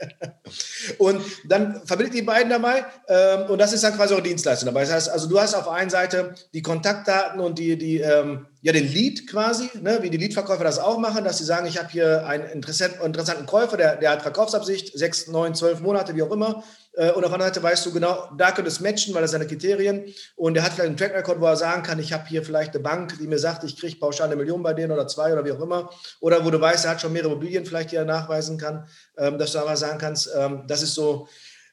und 0.97 1.21
dann 1.45 1.81
verbindet 1.85 2.15
die 2.15 2.21
beiden 2.21 2.49
dabei 2.49 2.85
ähm, 3.07 3.49
und 3.49 3.59
das 3.59 3.73
ist 3.73 3.83
dann 3.83 3.95
quasi 3.95 4.13
auch 4.13 4.21
Dienstleistung 4.21 4.67
dabei. 4.67 4.81
Das 4.81 4.91
heißt, 4.91 5.09
also 5.09 5.27
du 5.27 5.39
hast 5.39 5.55
auf 5.55 5.63
der 5.63 5.73
einen 5.73 5.89
Seite 5.89 6.35
die 6.53 6.61
Kontaktdaten 6.61 7.39
und 7.39 7.57
die, 7.57 7.77
die 7.77 7.99
ähm, 7.99 8.47
ja, 8.61 8.73
den 8.73 8.91
Lead 8.91 9.27
quasi, 9.27 9.69
ne, 9.81 9.99
wie 10.01 10.09
die 10.09 10.17
Leadverkäufer 10.17 10.63
das 10.63 10.79
auch 10.79 10.97
machen, 10.97 11.23
dass 11.23 11.37
sie 11.37 11.45
sagen, 11.45 11.67
ich 11.67 11.77
habe 11.77 11.89
hier 11.89 12.25
einen 12.25 12.49
interessanten 12.49 13.45
Käufer, 13.45 13.77
der, 13.77 13.95
der 13.95 14.11
hat 14.11 14.23
Verkaufsabsicht, 14.23 14.97
sechs, 14.97 15.27
neun, 15.27 15.55
zwölf 15.55 15.79
Monate, 15.79 16.15
wie 16.15 16.23
auch 16.23 16.31
immer 16.31 16.63
äh, 16.97 17.11
und 17.11 17.23
auf 17.23 17.29
der 17.29 17.33
anderen 17.33 17.53
Seite 17.53 17.63
weißt 17.63 17.85
du 17.85 17.93
genau, 17.93 18.29
da 18.35 18.51
könnte 18.51 18.69
es 18.69 18.79
matchen, 18.79 19.13
weil 19.13 19.21
das 19.21 19.31
seine 19.31 19.45
Kriterien. 19.45 20.11
Und 20.35 20.57
er 20.57 20.63
hat 20.63 20.73
vielleicht 20.73 20.89
einen 20.89 20.97
Track 20.97 21.13
Record, 21.13 21.39
wo 21.39 21.45
er 21.45 21.55
sagen 21.55 21.83
kann, 21.83 21.99
ich 21.99 22.11
habe 22.11 22.27
hier 22.27 22.43
vielleicht 22.43 22.73
eine 22.73 22.81
Bank, 22.81 23.17
die 23.19 23.27
mir 23.27 23.37
sagt, 23.37 23.63
ich 23.63 23.77
kriege 23.77 23.97
pauschal 23.97 24.27
eine 24.27 24.35
Million 24.35 24.63
bei 24.63 24.73
denen 24.73 24.91
oder 24.91 25.07
zwei 25.07 25.31
oder 25.31 25.45
wie 25.45 25.51
auch 25.51 25.61
immer. 25.61 25.91
Oder 26.19 26.43
wo 26.43 26.49
du 26.49 26.59
weißt, 26.59 26.85
er 26.85 26.91
hat 26.91 27.01
schon 27.01 27.13
mehrere 27.13 27.31
Immobilien 27.31 27.65
vielleicht, 27.65 27.91
die 27.91 27.97
er 27.97 28.05
nachweisen 28.05 28.57
kann, 28.57 28.87
ähm, 29.17 29.37
dass 29.37 29.51
du 29.51 29.59
aber 29.59 29.77
sagen 29.77 29.99
kannst, 29.99 30.29
ähm, 30.35 30.63
das 30.67 30.81
ist 30.81 30.95
so, 30.95 31.27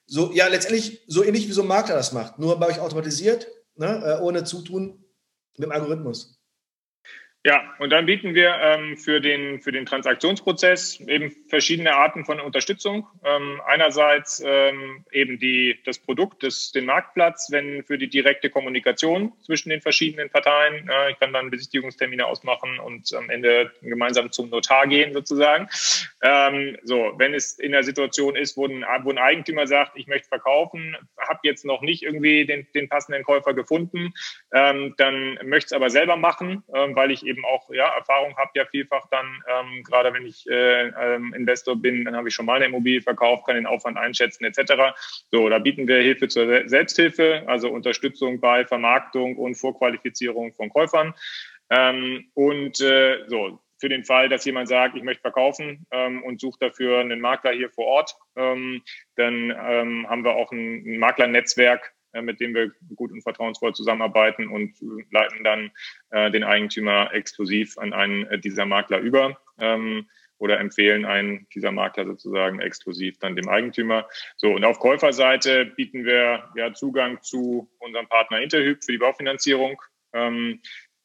so, 0.06 0.30
ja, 0.32 0.46
letztendlich 0.48 1.02
so 1.06 1.24
ähnlich 1.24 1.48
wie 1.48 1.52
so 1.52 1.62
ein 1.62 1.68
Makler 1.68 1.94
das 1.96 2.12
macht. 2.12 2.38
Nur 2.38 2.60
bei 2.60 2.66
euch 2.66 2.78
automatisiert, 2.78 3.46
ne, 3.76 4.02
äh, 4.04 4.22
ohne 4.22 4.44
Zutun 4.44 5.02
mit 5.56 5.64
dem 5.64 5.72
Algorithmus. 5.72 6.38
Ja, 7.46 7.62
und 7.78 7.90
dann 7.90 8.06
bieten 8.06 8.34
wir 8.34 8.54
ähm, 8.58 8.96
für, 8.96 9.20
den, 9.20 9.60
für 9.60 9.70
den 9.70 9.84
Transaktionsprozess 9.84 10.98
eben 11.00 11.30
verschiedene 11.48 11.94
Arten 11.94 12.24
von 12.24 12.40
Unterstützung. 12.40 13.06
Ähm, 13.22 13.60
einerseits 13.66 14.42
ähm, 14.42 15.04
eben 15.12 15.38
die, 15.38 15.78
das 15.84 15.98
Produkt, 15.98 16.42
das, 16.42 16.72
den 16.72 16.86
Marktplatz, 16.86 17.48
wenn 17.50 17.84
für 17.84 17.98
die 17.98 18.08
direkte 18.08 18.48
Kommunikation 18.48 19.34
zwischen 19.42 19.68
den 19.68 19.82
verschiedenen 19.82 20.30
Parteien. 20.30 20.88
Äh, 20.88 21.10
ich 21.10 21.18
kann 21.18 21.34
dann 21.34 21.50
Besichtigungstermine 21.50 22.24
ausmachen 22.24 22.78
und 22.78 23.12
am 23.12 23.28
Ende 23.28 23.70
gemeinsam 23.82 24.32
zum 24.32 24.48
Notar 24.48 24.86
gehen 24.86 25.12
sozusagen. 25.12 25.68
Ähm, 26.22 26.78
so, 26.82 27.12
wenn 27.18 27.34
es 27.34 27.58
in 27.58 27.72
der 27.72 27.82
Situation 27.82 28.36
ist, 28.36 28.56
wo 28.56 28.66
ein, 28.66 28.86
wo 29.02 29.10
ein 29.10 29.18
Eigentümer 29.18 29.66
sagt, 29.66 29.98
ich 29.98 30.06
möchte 30.06 30.28
verkaufen, 30.28 30.96
habe 31.18 31.40
jetzt 31.42 31.66
noch 31.66 31.82
nicht 31.82 32.04
irgendwie 32.04 32.46
den, 32.46 32.66
den 32.74 32.88
passenden 32.88 33.22
Käufer 33.22 33.52
gefunden, 33.52 34.14
ähm, 34.54 34.94
dann 34.96 35.38
möchte 35.44 35.66
es 35.66 35.72
aber 35.74 35.90
selber 35.90 36.16
machen, 36.16 36.64
ähm, 36.74 36.96
weil 36.96 37.10
ich 37.10 37.26
eben 37.26 37.33
eben 37.34 37.44
auch 37.44 37.68
ja, 37.70 37.88
Erfahrung 37.94 38.36
habe 38.36 38.50
ja 38.54 38.64
vielfach 38.64 39.06
dann, 39.10 39.42
ähm, 39.48 39.82
gerade 39.82 40.12
wenn 40.12 40.26
ich 40.26 40.48
äh, 40.48 40.88
ähm, 40.88 41.34
Investor 41.34 41.76
bin, 41.76 42.04
dann 42.04 42.16
habe 42.16 42.28
ich 42.28 42.34
schon 42.34 42.46
mal 42.46 42.54
eine 42.54 42.66
Immobilie 42.66 43.02
verkauft, 43.02 43.46
kann 43.46 43.56
den 43.56 43.66
Aufwand 43.66 43.98
einschätzen 43.98 44.44
etc. 44.44 44.94
So, 45.30 45.48
da 45.48 45.58
bieten 45.58 45.88
wir 45.88 45.96
Hilfe 45.96 46.28
zur 46.28 46.68
Selbsthilfe, 46.68 47.42
also 47.46 47.70
Unterstützung 47.70 48.40
bei 48.40 48.64
Vermarktung 48.64 49.36
und 49.36 49.56
Vorqualifizierung 49.56 50.52
von 50.52 50.70
Käufern. 50.70 51.14
Ähm, 51.70 52.30
und 52.34 52.80
äh, 52.80 53.24
so, 53.26 53.60
für 53.78 53.88
den 53.88 54.04
Fall, 54.04 54.28
dass 54.28 54.44
jemand 54.44 54.68
sagt, 54.68 54.96
ich 54.96 55.02
möchte 55.02 55.20
verkaufen 55.20 55.86
ähm, 55.90 56.22
und 56.22 56.40
sucht 56.40 56.62
dafür 56.62 57.00
einen 57.00 57.20
Makler 57.20 57.52
hier 57.52 57.70
vor 57.70 57.86
Ort, 57.86 58.16
ähm, 58.36 58.82
dann 59.16 59.50
ähm, 59.50 60.08
haben 60.08 60.24
wir 60.24 60.36
auch 60.36 60.52
ein, 60.52 60.84
ein 60.86 60.98
Maklernetzwerk, 60.98 61.93
mit 62.22 62.40
dem 62.40 62.54
wir 62.54 62.72
gut 62.96 63.12
und 63.12 63.22
vertrauensvoll 63.22 63.74
zusammenarbeiten 63.74 64.48
und 64.48 64.74
leiten 65.10 65.44
dann 65.44 65.70
äh, 66.10 66.30
den 66.30 66.44
Eigentümer 66.44 67.12
exklusiv 67.12 67.78
an 67.78 67.92
einen 67.92 68.26
äh, 68.26 68.38
dieser 68.38 68.66
Makler 68.66 68.98
über. 68.98 69.38
Ähm, 69.58 70.06
oder 70.38 70.60
empfehlen 70.60 71.04
einen 71.04 71.46
dieser 71.54 71.72
Makler 71.72 72.06
sozusagen 72.06 72.60
exklusiv 72.60 73.18
dann 73.18 73.36
dem 73.36 73.48
Eigentümer. 73.48 74.08
So, 74.36 74.52
und 74.52 74.64
auf 74.64 74.78
Käuferseite 74.78 75.64
bieten 75.64 76.04
wir 76.04 76.50
ja 76.56 76.72
Zugang 76.74 77.22
zu 77.22 77.70
unserem 77.78 78.08
Partner 78.08 78.40
Interhyp 78.40 78.82
für 78.84 78.92
die 78.92 78.98
Baufinanzierung, 78.98 79.80
ähm, 80.12 80.60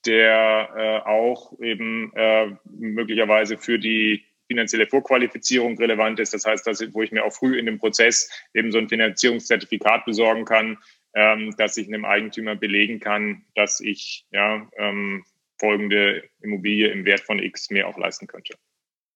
der 0.05 0.69
äh, 0.75 1.09
auch 1.09 1.53
eben 1.61 2.11
äh, 2.15 2.47
möglicherweise 2.65 3.57
für 3.57 3.79
die 3.79 4.25
finanzielle 4.47 4.87
Vorqualifizierung 4.87 5.77
relevant 5.77 6.19
ist. 6.19 6.33
Das 6.33 6.45
heißt, 6.45 6.65
dass, 6.65 6.81
wo 6.93 7.03
ich 7.03 7.11
mir 7.11 7.23
auch 7.23 7.33
früh 7.33 7.59
in 7.59 7.67
dem 7.67 7.77
Prozess 7.77 8.29
eben 8.53 8.71
so 8.71 8.79
ein 8.79 8.89
Finanzierungszertifikat 8.89 10.05
besorgen 10.05 10.43
kann, 10.45 10.79
ähm, 11.13 11.55
dass 11.57 11.77
ich 11.77 11.87
einem 11.87 12.05
Eigentümer 12.05 12.55
belegen 12.55 12.99
kann, 12.99 13.43
dass 13.55 13.79
ich 13.79 14.25
ja, 14.31 14.67
ähm, 14.77 15.23
folgende 15.59 16.23
Immobilie 16.41 16.89
im 16.89 17.05
Wert 17.05 17.21
von 17.21 17.39
X 17.39 17.69
mir 17.69 17.87
auch 17.87 17.97
leisten 17.97 18.27
könnte. 18.27 18.55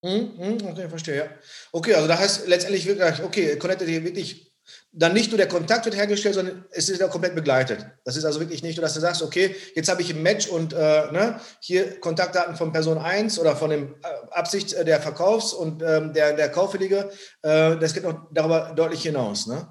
Hm, 0.03 0.38
hm, 0.38 0.67
okay, 0.67 0.89
verstehe, 0.89 1.15
ja. 1.15 1.25
Okay, 1.71 1.93
also 1.93 2.08
da 2.08 2.19
heißt 2.19 2.47
letztendlich 2.47 2.86
wirklich, 2.86 3.23
okay, 3.23 3.58
connected 3.58 3.88
hier 3.88 4.03
wirklich, 4.03 4.51
dann 4.91 5.13
nicht 5.13 5.32
nur 5.32 5.38
der 5.38 5.47
Kontakt 5.47 5.86
wird 5.86 5.95
hergestellt, 5.95 6.36
sondern 6.36 6.65
es 6.71 6.89
ist 6.89 6.99
ja 6.99 7.08
komplett 7.08 7.36
begleitet. 7.36 7.86
Das 8.03 8.17
ist 8.17 8.25
also 8.25 8.41
wirklich 8.41 8.63
nicht 8.63 8.75
nur, 8.75 8.82
dass 8.82 8.93
du 8.93 8.99
sagst, 8.99 9.21
okay, 9.21 9.56
jetzt 9.75 9.89
habe 9.89 10.01
ich 10.01 10.13
ein 10.13 10.21
Match 10.21 10.47
und 10.47 10.73
äh, 10.73 11.12
ne, 11.12 11.39
hier 11.62 11.99
Kontaktdaten 12.01 12.56
von 12.56 12.73
Person 12.73 12.97
1 12.97 13.39
oder 13.39 13.56
von 13.56 13.69
dem 13.69 13.95
äh, 14.03 14.32
Absicht 14.32 14.73
der 14.73 15.01
Verkaufs- 15.01 15.53
und 15.53 15.82
ähm, 15.82 16.12
der, 16.12 16.34
der 16.34 16.49
Kaufwillige, 16.49 17.10
äh, 17.41 17.77
das 17.77 17.93
geht 17.93 18.03
noch 18.03 18.27
darüber 18.32 18.73
deutlich 18.75 19.03
hinaus, 19.03 19.47
ne? 19.47 19.67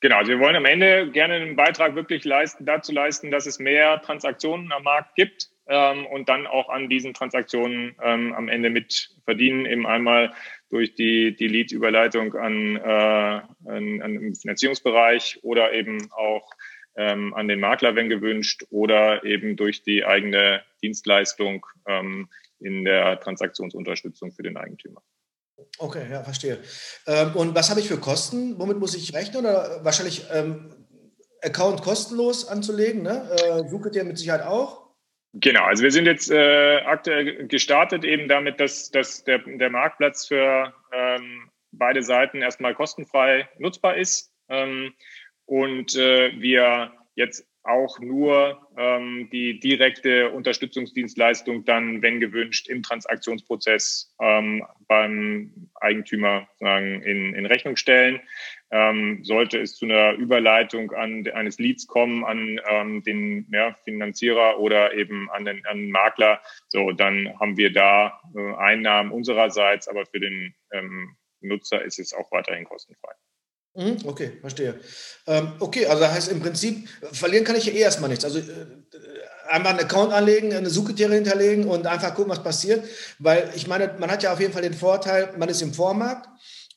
Genau, 0.00 0.16
also 0.16 0.30
wir 0.30 0.40
wollen 0.40 0.56
am 0.56 0.64
Ende 0.64 1.10
gerne 1.10 1.34
einen 1.34 1.56
Beitrag 1.56 1.94
wirklich 1.94 2.24
leisten, 2.24 2.64
dazu 2.64 2.90
leisten, 2.90 3.30
dass 3.30 3.44
es 3.44 3.58
mehr 3.58 4.00
Transaktionen 4.00 4.72
am 4.72 4.82
Markt 4.82 5.14
gibt 5.14 5.50
ähm, 5.66 6.06
und 6.06 6.30
dann 6.30 6.46
auch 6.46 6.70
an 6.70 6.88
diesen 6.88 7.12
Transaktionen 7.12 7.94
ähm, 8.02 8.32
am 8.32 8.48
Ende 8.48 8.70
mit 8.70 9.10
verdienen, 9.24 9.66
eben 9.66 9.86
einmal 9.86 10.32
durch 10.70 10.94
die, 10.94 11.36
die 11.36 11.48
Lead-Überleitung 11.48 12.34
an, 12.34 12.76
äh, 12.76 12.80
an, 12.80 14.02
an 14.02 14.14
den 14.14 14.34
Finanzierungsbereich 14.34 15.40
oder 15.42 15.74
eben 15.74 16.10
auch 16.12 16.50
ähm, 16.96 17.34
an 17.34 17.48
den 17.48 17.60
Makler, 17.60 17.94
wenn 17.94 18.08
gewünscht, 18.08 18.64
oder 18.70 19.22
eben 19.24 19.56
durch 19.56 19.82
die 19.82 20.04
eigene 20.04 20.62
Dienstleistung 20.82 21.66
ähm, 21.86 22.28
in 22.58 22.84
der 22.84 23.20
Transaktionsunterstützung 23.20 24.32
für 24.32 24.42
den 24.42 24.56
Eigentümer. 24.56 25.02
Okay, 25.78 26.06
ja, 26.10 26.22
verstehe. 26.22 26.58
Ähm, 27.06 27.34
und 27.34 27.54
was 27.54 27.70
habe 27.70 27.80
ich 27.80 27.88
für 27.88 27.98
Kosten? 27.98 28.58
Womit 28.58 28.78
muss 28.78 28.94
ich 28.94 29.14
rechnen? 29.14 29.38
Oder 29.38 29.84
wahrscheinlich 29.84 30.26
ähm, 30.32 30.70
Account 31.42 31.82
kostenlos 31.82 32.46
anzulegen? 32.46 33.02
Ne? 33.02 33.30
Äh, 33.42 33.70
ihr 33.96 34.04
mit 34.04 34.18
Sicherheit 34.18 34.42
auch? 34.42 34.90
Genau, 35.32 35.62
also 35.64 35.84
wir 35.84 35.92
sind 35.92 36.06
jetzt 36.06 36.30
äh, 36.30 36.78
aktuell 36.80 37.46
gestartet 37.46 38.04
eben 38.04 38.28
damit, 38.28 38.58
dass, 38.58 38.90
dass 38.90 39.22
der, 39.24 39.38
der 39.38 39.70
Marktplatz 39.70 40.26
für 40.26 40.74
ähm, 40.92 41.50
beide 41.70 42.02
Seiten 42.02 42.42
erstmal 42.42 42.74
kostenfrei 42.74 43.48
nutzbar 43.58 43.96
ist 43.96 44.32
ähm, 44.48 44.92
und 45.46 45.94
äh, 45.94 46.32
wir 46.40 46.92
jetzt 47.14 47.46
auch 47.62 47.98
nur 48.00 48.68
ähm, 48.76 49.28
die 49.32 49.60
direkte 49.60 50.30
Unterstützungsdienstleistung 50.30 51.64
dann, 51.64 52.02
wenn 52.02 52.20
gewünscht, 52.20 52.68
im 52.68 52.82
Transaktionsprozess 52.82 54.14
ähm, 54.20 54.64
beim 54.88 55.70
Eigentümer 55.74 56.48
sagen, 56.58 57.02
in, 57.02 57.34
in 57.34 57.46
Rechnung 57.46 57.76
stellen. 57.76 58.20
Ähm, 58.70 59.24
sollte 59.24 59.58
es 59.58 59.76
zu 59.76 59.84
einer 59.84 60.12
Überleitung 60.12 60.92
an, 60.92 61.26
eines 61.34 61.58
Leads 61.58 61.86
kommen 61.86 62.24
an 62.24 62.60
ähm, 62.68 63.02
den 63.02 63.46
ja, 63.52 63.76
Finanzierer 63.84 64.58
oder 64.60 64.94
eben 64.94 65.28
an 65.30 65.44
den, 65.44 65.66
an 65.66 65.78
den 65.78 65.90
Makler, 65.90 66.40
so 66.68 66.92
dann 66.92 67.36
haben 67.40 67.56
wir 67.56 67.72
da 67.72 68.20
äh, 68.36 68.54
Einnahmen 68.54 69.10
unsererseits, 69.10 69.88
aber 69.88 70.06
für 70.06 70.20
den 70.20 70.54
ähm, 70.72 71.16
Nutzer 71.40 71.82
ist 71.82 71.98
es 71.98 72.14
auch 72.14 72.30
weiterhin 72.30 72.64
kostenfrei. 72.64 73.12
Mhm, 73.74 73.98
okay, 74.04 74.38
verstehe. 74.40 74.80
Ähm, 75.26 75.52
okay, 75.60 75.86
also 75.86 76.02
das 76.02 76.12
heißt 76.12 76.32
im 76.32 76.40
Prinzip, 76.40 76.88
verlieren 77.12 77.44
kann 77.44 77.56
ich 77.56 77.66
ja 77.66 77.72
eh 77.72 77.78
erstmal 77.78 78.10
nichts. 78.10 78.24
Also 78.24 78.40
äh, 78.40 78.42
einfach 79.48 79.70
einen 79.70 79.80
Account 79.80 80.12
anlegen, 80.12 80.52
eine 80.52 80.70
Suchkriterien 80.70 81.24
hinterlegen 81.24 81.66
und 81.66 81.86
einfach 81.86 82.14
gucken, 82.14 82.30
was 82.30 82.42
passiert. 82.42 82.84
Weil 83.18 83.50
ich 83.54 83.66
meine, 83.66 83.94
man 83.98 84.10
hat 84.10 84.22
ja 84.22 84.32
auf 84.32 84.40
jeden 84.40 84.52
Fall 84.52 84.62
den 84.62 84.74
Vorteil, 84.74 85.32
man 85.36 85.48
ist 85.48 85.62
im 85.62 85.72
Vormarkt 85.72 86.28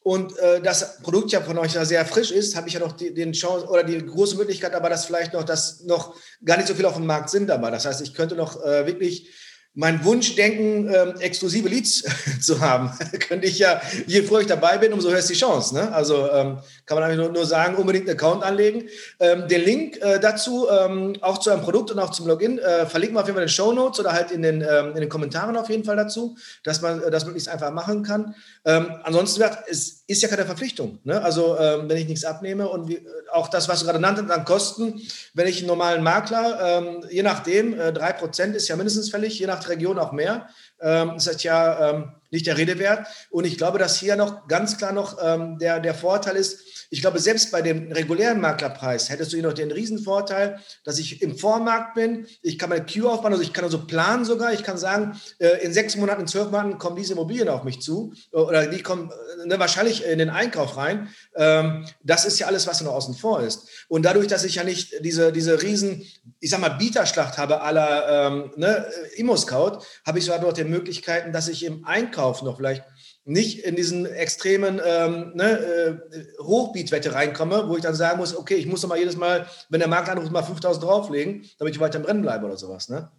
und 0.03 0.37
äh, 0.37 0.61
das 0.61 1.01
Produkt 1.01 1.31
ja 1.31 1.41
von 1.41 1.57
euch 1.57 1.73
ja 1.73 1.85
sehr 1.85 2.05
frisch 2.05 2.31
ist, 2.31 2.55
habe 2.55 2.67
ich 2.67 2.73
ja 2.73 2.79
noch 2.81 2.91
die, 2.91 3.13
den 3.13 3.31
Chance 3.31 3.67
oder 3.67 3.83
die 3.83 4.05
große 4.05 4.35
Möglichkeit, 4.35 4.73
aber 4.75 4.89
dass 4.89 5.05
vielleicht 5.05 5.33
noch, 5.33 5.43
dass 5.43 5.83
noch 5.85 6.15
gar 6.43 6.57
nicht 6.57 6.67
so 6.67 6.75
viel 6.75 6.85
auf 6.85 6.95
dem 6.95 7.05
Markt 7.05 7.29
sind 7.29 7.47
dabei. 7.47 7.71
Das 7.71 7.85
heißt, 7.85 8.01
ich 8.01 8.13
könnte 8.13 8.35
noch 8.35 8.61
äh, 8.63 8.85
wirklich 8.85 9.29
mein 9.75 10.05
Wunschdenken, 10.05 10.93
ähm, 10.93 11.19
exklusive 11.19 11.67
Leads 11.67 12.03
zu 12.41 12.59
haben, 12.59 12.91
könnte 13.27 13.47
ich 13.47 13.57
ja, 13.57 13.81
je 14.05 14.21
früher 14.21 14.41
ich 14.41 14.47
dabei 14.47 14.77
bin, 14.77 14.93
umso 14.93 15.09
höher 15.09 15.17
ist 15.17 15.29
die 15.29 15.33
Chance. 15.33 15.73
Ne? 15.73 15.91
Also 15.91 16.29
ähm, 16.31 16.59
kann 16.85 16.97
man 16.97 17.03
eigentlich 17.03 17.17
nur, 17.17 17.29
nur, 17.29 17.45
sagen, 17.45 17.75
unbedingt 17.75 18.07
einen 18.07 18.17
Account 18.17 18.43
anlegen. 18.43 18.87
Ähm, 19.19 19.47
den 19.47 19.61
Link 19.63 19.97
äh, 20.01 20.19
dazu, 20.19 20.67
ähm, 20.69 21.15
auch 21.21 21.39
zu 21.39 21.49
einem 21.49 21.61
Produkt 21.61 21.91
und 21.91 21.99
auch 21.99 22.11
zum 22.11 22.27
Login, 22.27 22.59
äh, 22.59 22.85
verlinken 22.85 23.15
wir 23.15 23.21
auf 23.21 23.27
jeden 23.27 23.35
Fall 23.35 23.43
in 23.43 23.47
den 23.47 23.53
Show 23.53 23.73
Notes 23.73 23.99
oder 23.99 24.13
halt 24.13 24.31
in 24.31 24.43
den, 24.43 24.61
ähm, 24.61 24.89
in 24.89 25.01
den 25.01 25.09
Kommentaren 25.09 25.57
auf 25.57 25.69
jeden 25.69 25.83
Fall 25.83 25.95
dazu, 25.95 26.37
dass 26.63 26.81
man 26.81 27.01
äh, 27.01 27.09
das 27.09 27.25
möglichst 27.25 27.49
einfach 27.49 27.71
machen 27.71 28.03
kann. 28.03 28.35
Ähm, 28.65 28.87
ansonsten, 29.03 29.43
es 29.69 30.03
ist 30.07 30.21
ja 30.21 30.27
keine 30.27 30.45
Verpflichtung. 30.45 30.99
Ne? 31.03 31.21
Also 31.21 31.57
wenn 31.57 31.97
ich 31.97 32.07
nichts 32.07 32.25
abnehme 32.25 32.67
und 32.67 32.87
wie, 32.87 33.01
auch 33.31 33.47
das, 33.47 33.67
was 33.67 33.79
du 33.79 33.85
gerade 33.85 33.99
nanntest, 33.99 34.29
an 34.31 34.45
Kosten, 34.45 35.01
wenn 35.33 35.47
ich 35.47 35.59
einen 35.59 35.67
normalen 35.67 36.03
Makler, 36.03 37.03
je 37.09 37.23
nachdem, 37.23 37.79
äh, 37.79 37.91
drei 37.91 38.13
Prozent 38.13 38.55
ist 38.55 38.67
ja 38.67 38.75
mindestens 38.75 39.09
fällig, 39.09 39.39
je 39.39 39.47
Region 39.69 39.99
auch 39.99 40.11
mehr. 40.11 40.47
Ähm, 40.81 41.13
das 41.15 41.43
ja 41.43 41.89
ähm, 41.89 42.15
nicht 42.33 42.47
der 42.47 42.57
Rede 42.57 42.79
wert. 42.79 43.07
Und 43.29 43.45
ich 43.45 43.57
glaube, 43.57 43.79
dass 43.79 43.97
hier 43.97 44.17
noch 44.17 44.47
ganz 44.47 44.77
klar 44.77 44.91
noch 44.91 45.17
ähm, 45.23 45.57
der, 45.59 45.79
der 45.79 45.93
Vorteil 45.93 46.35
ist, 46.35 46.59
ich 46.93 47.01
glaube, 47.01 47.17
selbst 47.17 47.51
bei 47.51 47.63
dem 47.63 47.91
regulären 47.91 48.39
Maklerpreis 48.39 49.09
hättest 49.09 49.31
du 49.31 49.37
hier 49.37 49.47
noch 49.47 49.53
den 49.53 49.71
Riesenvorteil, 49.71 50.59
dass 50.83 50.99
ich 50.99 51.23
im 51.23 51.35
Vormarkt 51.35 51.95
bin. 51.95 52.27
Ich 52.43 52.59
kann 52.59 52.69
meine 52.69 52.85
Queue 52.85 53.09
aufbauen, 53.09 53.31
also 53.31 53.41
ich 53.41 53.51
kann 53.51 53.63
also 53.63 53.87
planen 53.87 54.25
sogar. 54.25 54.53
Ich 54.53 54.61
kann 54.61 54.77
sagen, 54.77 55.19
äh, 55.39 55.63
in 55.63 55.73
sechs 55.73 55.95
Monaten, 55.95 56.21
in 56.21 56.27
zwölf 56.27 56.51
Monaten 56.51 56.77
kommen 56.77 56.95
diese 56.95 57.13
Immobilien 57.13 57.49
auf 57.49 57.63
mich 57.63 57.81
zu 57.81 58.13
oder 58.31 58.67
die 58.67 58.83
kommen 58.83 59.09
äh, 59.09 59.47
ne, 59.47 59.57
wahrscheinlich 59.57 60.05
in 60.05 60.19
den 60.19 60.29
Einkauf 60.29 60.77
rein. 60.77 61.09
Ähm, 61.35 61.87
das 62.03 62.25
ist 62.25 62.37
ja 62.37 62.45
alles, 62.45 62.67
was 62.67 62.81
noch 62.81 62.93
außen 62.93 63.15
vor 63.15 63.41
ist. 63.41 63.67
Und 63.87 64.03
dadurch, 64.03 64.27
dass 64.27 64.43
ich 64.43 64.55
ja 64.55 64.63
nicht 64.63 65.03
diese, 65.03 65.31
diese 65.31 65.63
riesen, 65.63 66.05
ich 66.41 66.51
sag 66.51 66.59
mal, 66.59 66.69
Bieterschlacht 66.69 67.39
habe 67.39 67.61
aller 67.61 68.27
ähm, 68.27 68.51
ne, 68.55 68.85
Immo-Scout, 69.15 69.79
habe 70.05 70.19
ich 70.19 70.25
sogar 70.25 70.41
noch 70.41 70.53
die 70.53 70.63
Möglichkeiten, 70.63 71.33
dass 71.33 71.47
ich 71.47 71.65
im 71.65 71.85
Einkauf 71.85 72.22
noch 72.43 72.57
vielleicht 72.57 72.83
nicht 73.25 73.59
in 73.59 73.75
diesen 73.75 74.05
extremen 74.05 74.81
ähm, 74.85 75.31
ne, 75.35 75.59
äh, 75.59 76.43
Hochbietwette 76.43 77.13
reinkomme, 77.13 77.69
wo 77.69 77.75
ich 77.75 77.83
dann 77.83 77.95
sagen 77.95 78.17
muss, 78.17 78.35
okay, 78.35 78.55
ich 78.55 78.65
muss 78.65 78.81
doch 78.81 78.89
mal 78.89 78.97
jedes 78.97 79.15
Mal, 79.15 79.47
wenn 79.69 79.79
der 79.79 79.87
Markt 79.87 80.09
anruft, 80.09 80.31
mal 80.31 80.43
5000 80.43 80.83
drauflegen, 80.83 81.45
damit 81.57 81.73
ich 81.73 81.79
weiter 81.79 81.99
im 81.99 82.05
Rennen 82.05 82.21
bleibe 82.21 82.45
oder 82.45 82.57
sowas. 82.57 82.89
Ne? 82.89 83.09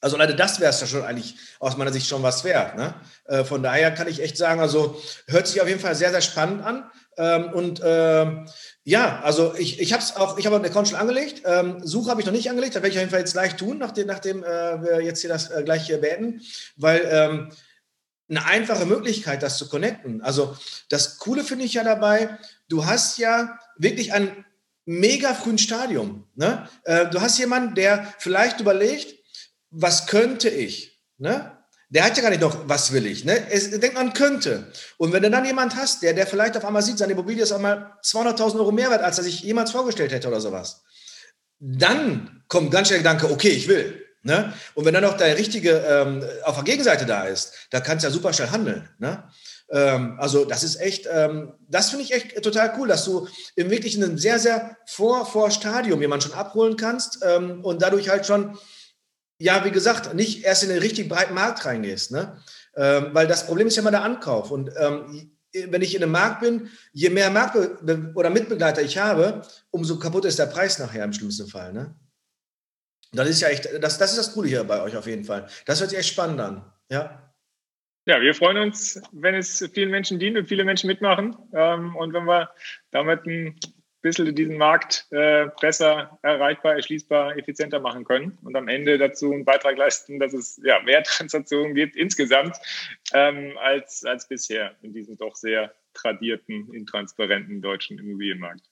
Also 0.00 0.16
leider 0.16 0.32
das 0.32 0.58
wäre 0.60 0.70
es 0.70 0.80
ja 0.80 0.86
schon 0.86 1.04
eigentlich 1.04 1.36
aus 1.58 1.76
meiner 1.76 1.92
Sicht 1.92 2.08
schon 2.08 2.22
was 2.22 2.42
wert. 2.42 2.76
Ne? 2.76 2.94
Äh, 3.26 3.44
von 3.44 3.62
daher 3.62 3.92
kann 3.92 4.08
ich 4.08 4.20
echt 4.20 4.36
sagen, 4.36 4.60
also 4.60 5.00
hört 5.26 5.46
sich 5.46 5.60
auf 5.60 5.68
jeden 5.68 5.80
Fall 5.80 5.94
sehr, 5.94 6.10
sehr 6.10 6.22
spannend 6.22 6.64
an. 6.64 6.90
Ähm, 7.18 7.52
und 7.52 7.80
ähm, 7.84 8.48
ja, 8.82 9.20
also 9.20 9.54
ich, 9.56 9.78
ich 9.78 9.92
habe 9.92 10.02
es 10.02 10.16
auch, 10.16 10.38
ich 10.38 10.46
habe 10.46 10.56
einen 10.56 10.64
Account 10.64 10.88
schon 10.88 10.98
angelegt. 10.98 11.42
Ähm, 11.44 11.86
Suche 11.86 12.10
habe 12.10 12.20
ich 12.20 12.26
noch 12.26 12.32
nicht 12.32 12.48
angelegt, 12.48 12.74
das 12.74 12.82
werde 12.82 12.92
ich 12.92 12.96
auf 12.96 13.02
jeden 13.02 13.10
Fall 13.10 13.20
jetzt 13.20 13.34
gleich 13.34 13.56
tun, 13.56 13.78
nachdem, 13.78 14.06
nachdem 14.06 14.42
äh, 14.42 14.82
wir 14.82 15.02
jetzt 15.02 15.20
hier 15.20 15.30
das 15.30 15.50
äh, 15.50 15.62
gleich 15.62 15.84
hier 15.86 16.00
beenden, 16.00 16.40
weil 16.76 17.06
ähm, 17.10 17.52
eine 18.30 18.46
einfache 18.46 18.86
Möglichkeit, 18.86 19.42
das 19.42 19.58
zu 19.58 19.68
connecten. 19.68 20.22
Also 20.22 20.56
das 20.88 21.18
Coole 21.18 21.44
finde 21.44 21.64
ich 21.64 21.74
ja 21.74 21.84
dabei, 21.84 22.38
du 22.68 22.86
hast 22.86 23.18
ja 23.18 23.58
wirklich 23.76 24.12
ein 24.12 24.44
mega 24.86 25.34
frühen 25.34 25.58
Stadium. 25.58 26.26
Ne? 26.36 26.68
Äh, 26.84 27.08
du 27.08 27.20
hast 27.20 27.38
jemanden, 27.38 27.74
der 27.74 28.12
vielleicht 28.18 28.60
überlegt, 28.60 29.14
was 29.70 30.06
könnte 30.06 30.48
ich? 30.48 31.00
Ne? 31.18 31.56
Der 31.88 32.04
hat 32.04 32.16
ja 32.16 32.22
gar 32.22 32.30
nicht 32.30 32.40
noch, 32.40 32.68
was 32.68 32.92
will 32.92 33.06
ich. 33.06 33.24
Ne? 33.24 33.50
Es 33.50 33.70
denkt 33.70 33.94
man 33.94 34.12
könnte. 34.12 34.70
Und 34.96 35.12
wenn 35.12 35.22
du 35.22 35.30
dann 35.30 35.44
jemand 35.44 35.74
hast, 35.74 36.02
der, 36.02 36.14
der 36.14 36.26
vielleicht 36.26 36.56
auf 36.56 36.64
einmal 36.64 36.82
sieht, 36.82 36.98
seine 36.98 37.12
Immobilie 37.12 37.42
ist 37.42 37.52
einmal 37.52 37.98
200.000 38.04 38.56
Euro 38.56 38.70
mehr 38.70 38.90
wert, 38.90 39.02
als 39.02 39.18
er 39.18 39.24
sich 39.24 39.42
jemals 39.42 39.72
vorgestellt 39.72 40.12
hätte 40.12 40.28
oder 40.28 40.40
sowas, 40.40 40.82
dann 41.58 42.44
kommt 42.48 42.70
ganz 42.70 42.88
schnell 42.88 43.02
der 43.02 43.14
Gedanke, 43.14 43.32
okay, 43.34 43.50
ich 43.50 43.66
will. 43.66 44.04
Ne? 44.22 44.52
Und 44.74 44.84
wenn 44.84 44.92
dann 44.92 45.02
noch 45.02 45.16
der 45.16 45.38
Richtige 45.38 45.70
ähm, 45.78 46.22
auf 46.44 46.56
der 46.56 46.64
Gegenseite 46.64 47.06
da 47.06 47.24
ist, 47.24 47.54
da 47.70 47.80
kannst 47.80 48.04
du 48.04 48.08
ja 48.08 48.12
super 48.12 48.32
schnell 48.32 48.50
handeln. 48.50 48.88
Ne? 48.98 49.24
Ähm, 49.70 50.16
also 50.18 50.44
das 50.44 50.62
ist 50.62 50.80
echt, 50.80 51.08
ähm, 51.10 51.54
das 51.68 51.90
finde 51.90 52.04
ich 52.04 52.12
echt 52.12 52.42
total 52.42 52.74
cool, 52.78 52.88
dass 52.88 53.04
du 53.04 53.28
im 53.56 53.70
wirklich 53.70 53.96
in 53.96 54.04
einem 54.04 54.18
sehr, 54.18 54.38
sehr 54.38 54.76
vor, 54.86 55.24
vor 55.24 55.50
Stadium 55.50 56.00
jemanden 56.00 56.26
schon 56.26 56.38
abholen 56.38 56.76
kannst 56.76 57.20
ähm, 57.24 57.64
und 57.64 57.80
dadurch 57.80 58.10
halt 58.10 58.26
schon, 58.26 58.58
ja, 59.38 59.64
wie 59.64 59.70
gesagt, 59.70 60.12
nicht 60.12 60.44
erst 60.44 60.64
in 60.64 60.68
den 60.68 60.80
richtig 60.80 61.08
breiten 61.08 61.34
Markt 61.34 61.64
reingehst. 61.64 62.10
Ne? 62.10 62.36
Ähm, 62.76 63.10
weil 63.12 63.26
das 63.26 63.46
Problem 63.46 63.68
ist 63.68 63.76
ja 63.76 63.80
immer 63.80 63.90
der 63.90 64.04
Ankauf. 64.04 64.50
Und 64.50 64.70
ähm, 64.76 65.32
wenn 65.52 65.82
ich 65.82 65.94
in 65.94 66.02
einem 66.02 66.12
Markt 66.12 66.40
bin, 66.40 66.68
je 66.92 67.10
mehr 67.10 67.30
Markt- 67.30 67.56
oder 68.14 68.30
Mitbegleiter 68.30 68.82
ich 68.82 68.98
habe, 68.98 69.42
umso 69.70 69.98
kaputt 69.98 70.24
ist 70.24 70.38
der 70.38 70.46
Preis 70.46 70.78
nachher 70.78 71.04
im 71.04 71.12
schlimmsten 71.12 71.48
Fall. 71.48 71.72
Ne? 71.72 71.94
Das 73.12 73.28
ist 73.28 73.40
ja 73.40 73.48
echt, 73.48 73.68
das, 73.82 73.98
das 73.98 74.12
ist 74.12 74.18
das 74.18 74.34
Coole 74.34 74.48
hier 74.48 74.64
bei 74.64 74.82
euch 74.82 74.96
auf 74.96 75.06
jeden 75.06 75.24
Fall. 75.24 75.48
Das 75.66 75.80
hört 75.80 75.90
sich 75.90 75.98
echt 75.98 76.10
spannend 76.10 76.40
an. 76.40 76.72
Ja. 76.90 77.32
Ja, 78.06 78.20
wir 78.20 78.34
freuen 78.34 78.56
uns, 78.56 79.00
wenn 79.12 79.34
es 79.34 79.68
vielen 79.74 79.90
Menschen 79.90 80.18
dient 80.18 80.36
und 80.36 80.48
viele 80.48 80.64
Menschen 80.64 80.86
mitmachen. 80.86 81.36
Ähm, 81.52 81.94
und 81.96 82.12
wenn 82.12 82.24
wir 82.24 82.50
damit 82.90 83.26
ein 83.26 83.58
bisschen 84.02 84.34
diesen 84.34 84.56
Markt 84.56 85.06
äh, 85.10 85.48
besser 85.60 86.18
erreichbar, 86.22 86.76
erschließbar, 86.76 87.36
effizienter 87.36 87.80
machen 87.80 88.04
können 88.04 88.38
und 88.42 88.56
am 88.56 88.68
Ende 88.68 88.96
dazu 88.96 89.32
einen 89.32 89.44
Beitrag 89.44 89.76
leisten, 89.76 90.18
dass 90.18 90.32
es 90.32 90.60
ja, 90.64 90.80
mehr 90.80 91.02
Transaktionen 91.04 91.74
gibt 91.74 91.96
insgesamt 91.96 92.56
ähm, 93.12 93.58
als, 93.58 94.04
als 94.04 94.26
bisher 94.26 94.74
in 94.82 94.92
diesem 94.92 95.16
doch 95.18 95.34
sehr 95.34 95.74
tradierten, 95.92 96.72
intransparenten 96.72 97.60
deutschen 97.60 97.98
Immobilienmarkt. 97.98 98.69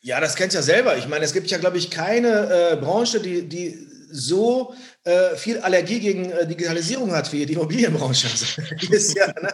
Ja, 0.00 0.20
das 0.20 0.36
kennst 0.36 0.54
du 0.54 0.58
ja 0.58 0.62
selber. 0.62 0.96
Ich 0.96 1.08
meine, 1.08 1.24
es 1.24 1.32
gibt 1.32 1.50
ja, 1.50 1.58
glaube 1.58 1.78
ich, 1.78 1.90
keine 1.90 2.72
äh, 2.72 2.76
Branche, 2.76 3.20
die, 3.20 3.48
die 3.48 3.88
so 4.10 4.74
äh, 5.04 5.36
viel 5.36 5.58
Allergie 5.60 6.00
gegen 6.00 6.30
äh, 6.30 6.46
Digitalisierung 6.46 7.12
hat 7.12 7.32
wie 7.32 7.44
die 7.44 7.54
Immobilienbranche. 7.54 8.28
ist 8.90 9.16
ja, 9.16 9.26
ne? 9.26 9.52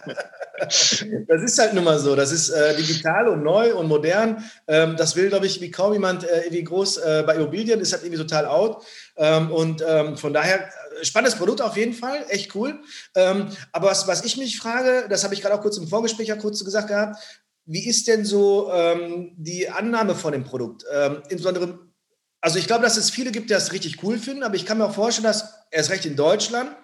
Das 1.27 1.41
ist 1.41 1.59
halt 1.59 1.73
nun 1.73 1.83
mal 1.83 1.99
so. 1.99 2.15
Das 2.15 2.31
ist 2.31 2.49
äh, 2.49 2.75
digital 2.75 3.27
und 3.27 3.43
neu 3.43 3.75
und 3.75 3.87
modern. 3.87 4.43
Ähm, 4.67 4.95
das 4.95 5.15
will, 5.15 5.29
glaube 5.29 5.47
ich, 5.47 5.59
wie 5.59 5.71
kaum 5.71 5.93
jemand 5.93 6.23
äh, 6.23 6.45
wie 6.49 6.63
groß 6.63 6.97
äh, 6.97 7.23
bei 7.25 7.35
Immobilien. 7.35 7.79
Ist 7.79 7.91
halt 7.91 8.03
irgendwie 8.03 8.21
total 8.21 8.45
out. 8.45 8.83
Ähm, 9.17 9.51
und 9.51 9.83
ähm, 9.85 10.17
von 10.17 10.33
daher 10.33 10.69
spannendes 11.01 11.35
Produkt 11.35 11.61
auf 11.61 11.75
jeden 11.77 11.93
Fall, 11.93 12.25
echt 12.29 12.55
cool. 12.55 12.79
Ähm, 13.15 13.47
aber 13.71 13.89
was, 13.89 14.07
was 14.07 14.23
ich 14.23 14.37
mich 14.37 14.57
frage, 14.57 15.07
das 15.09 15.23
habe 15.23 15.33
ich 15.33 15.41
gerade 15.41 15.55
auch 15.55 15.61
kurz 15.61 15.77
im 15.77 15.87
Vorgespräch 15.87 16.27
ja 16.27 16.35
kurz 16.35 16.63
gesagt 16.63 16.87
gehabt, 16.87 17.17
wie 17.65 17.87
ist 17.87 18.07
denn 18.07 18.25
so 18.25 18.71
ähm, 18.71 19.33
die 19.37 19.69
Annahme 19.69 20.15
von 20.15 20.33
dem 20.33 20.43
Produkt? 20.43 20.83
Ähm, 20.91 21.23
insbesondere, 21.29 21.79
also 22.41 22.59
ich 22.59 22.67
glaube, 22.67 22.83
dass 22.83 22.97
es 22.97 23.09
viele 23.09 23.31
gibt, 23.31 23.49
die 23.49 23.53
das 23.53 23.71
richtig 23.71 24.03
cool 24.03 24.17
finden, 24.17 24.43
aber 24.43 24.55
ich 24.55 24.65
kann 24.65 24.77
mir 24.77 24.85
auch 24.85 24.93
vorstellen, 24.93 25.25
dass 25.25 25.53
erst 25.71 25.89
recht 25.89 26.05
in 26.05 26.15
Deutschland 26.15 26.75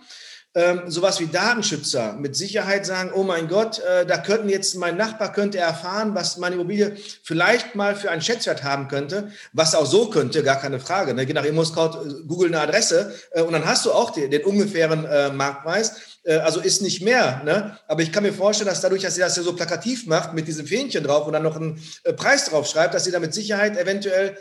ähm, 0.55 0.83
sowas 0.87 1.19
wie 1.19 1.27
Datenschützer 1.27 2.13
mit 2.13 2.35
Sicherheit 2.35 2.83
sagen, 2.85 3.11
oh 3.13 3.21
mein 3.21 3.47
Gott, 3.47 3.79
äh, 3.79 4.05
da 4.05 4.17
könnten 4.17 4.49
jetzt 4.49 4.75
mein 4.75 4.97
Nachbar 4.97 5.31
könnte 5.31 5.59
erfahren, 5.59 6.15
was 6.15 6.37
meine 6.37 6.55
Immobilie 6.55 6.97
vielleicht 7.23 7.75
mal 7.75 7.95
für 7.95 8.09
einen 8.09 8.23
Schätzwert 8.23 8.63
haben 8.63 8.87
könnte, 8.87 9.31
was 9.53 9.75
auch 9.75 9.85
so 9.85 10.09
könnte, 10.09 10.41
gar 10.41 10.59
keine 10.59 10.79
Frage. 10.79 11.13
Ne? 11.13 11.27
Geh 11.27 11.33
nach 11.33 11.45
ImmoScout, 11.45 11.99
äh, 12.03 12.27
google 12.27 12.47
eine 12.47 12.61
Adresse 12.61 13.13
äh, 13.31 13.43
und 13.43 13.53
dann 13.53 13.65
hast 13.65 13.85
du 13.85 13.91
auch 13.91 14.09
den, 14.09 14.31
den 14.31 14.43
ungefähren 14.43 15.05
äh, 15.05 15.29
Marktpreis. 15.29 16.08
Äh, 16.23 16.35
also 16.35 16.59
ist 16.59 16.81
nicht 16.81 17.01
mehr. 17.01 17.41
Ne? 17.43 17.77
Aber 17.87 18.01
ich 18.01 18.11
kann 18.11 18.23
mir 18.23 18.33
vorstellen, 18.33 18.69
dass 18.69 18.81
dadurch, 18.81 19.03
dass 19.03 19.15
sie 19.15 19.21
das 19.21 19.37
ja 19.37 19.43
so 19.43 19.55
plakativ 19.55 20.07
macht 20.07 20.33
mit 20.33 20.47
diesem 20.47 20.65
Fähnchen 20.65 21.03
drauf 21.03 21.27
und 21.27 21.33
dann 21.33 21.43
noch 21.43 21.55
einen 21.55 21.81
äh, 22.03 22.13
Preis 22.13 22.45
drauf 22.45 22.67
schreibt, 22.67 22.93
dass 22.93 23.05
sie 23.05 23.11
da 23.11 23.19
mit 23.19 23.33
Sicherheit 23.33 23.77
eventuell 23.77 24.37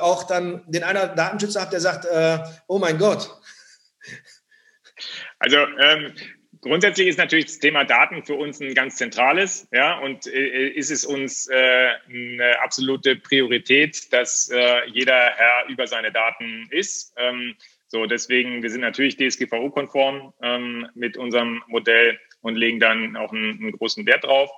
auch 0.00 0.24
dann 0.24 0.62
den 0.66 0.82
einer 0.82 1.08
Datenschützer 1.08 1.60
hat, 1.60 1.74
der 1.74 1.80
sagt, 1.80 2.06
oh 2.68 2.78
mein 2.78 2.96
Gott, 2.96 3.28
also 5.38 5.56
ähm, 5.56 6.14
grundsätzlich 6.60 7.08
ist 7.08 7.18
natürlich 7.18 7.46
das 7.46 7.58
Thema 7.58 7.84
Daten 7.84 8.24
für 8.24 8.34
uns 8.34 8.60
ein 8.60 8.74
ganz 8.74 8.96
zentrales, 8.96 9.68
ja, 9.72 9.98
und 9.98 10.26
äh, 10.26 10.68
ist 10.68 10.90
es 10.90 11.04
uns 11.04 11.48
äh, 11.48 11.88
eine 12.08 12.60
absolute 12.60 13.16
Priorität, 13.16 14.12
dass 14.12 14.50
äh, 14.50 14.86
jeder 14.88 15.14
Herr 15.36 15.68
über 15.68 15.86
seine 15.86 16.12
Daten 16.12 16.66
ist. 16.70 17.14
Ähm, 17.16 17.54
so, 17.88 18.04
deswegen, 18.04 18.62
wir 18.62 18.70
sind 18.70 18.82
natürlich 18.82 19.16
DSGVO-konform 19.16 20.34
ähm, 20.42 20.86
mit 20.94 21.16
unserem 21.16 21.62
Modell 21.68 22.18
und 22.42 22.54
legen 22.54 22.80
dann 22.80 23.16
auch 23.16 23.32
einen, 23.32 23.58
einen 23.58 23.72
großen 23.72 24.06
Wert 24.06 24.24
drauf. 24.24 24.50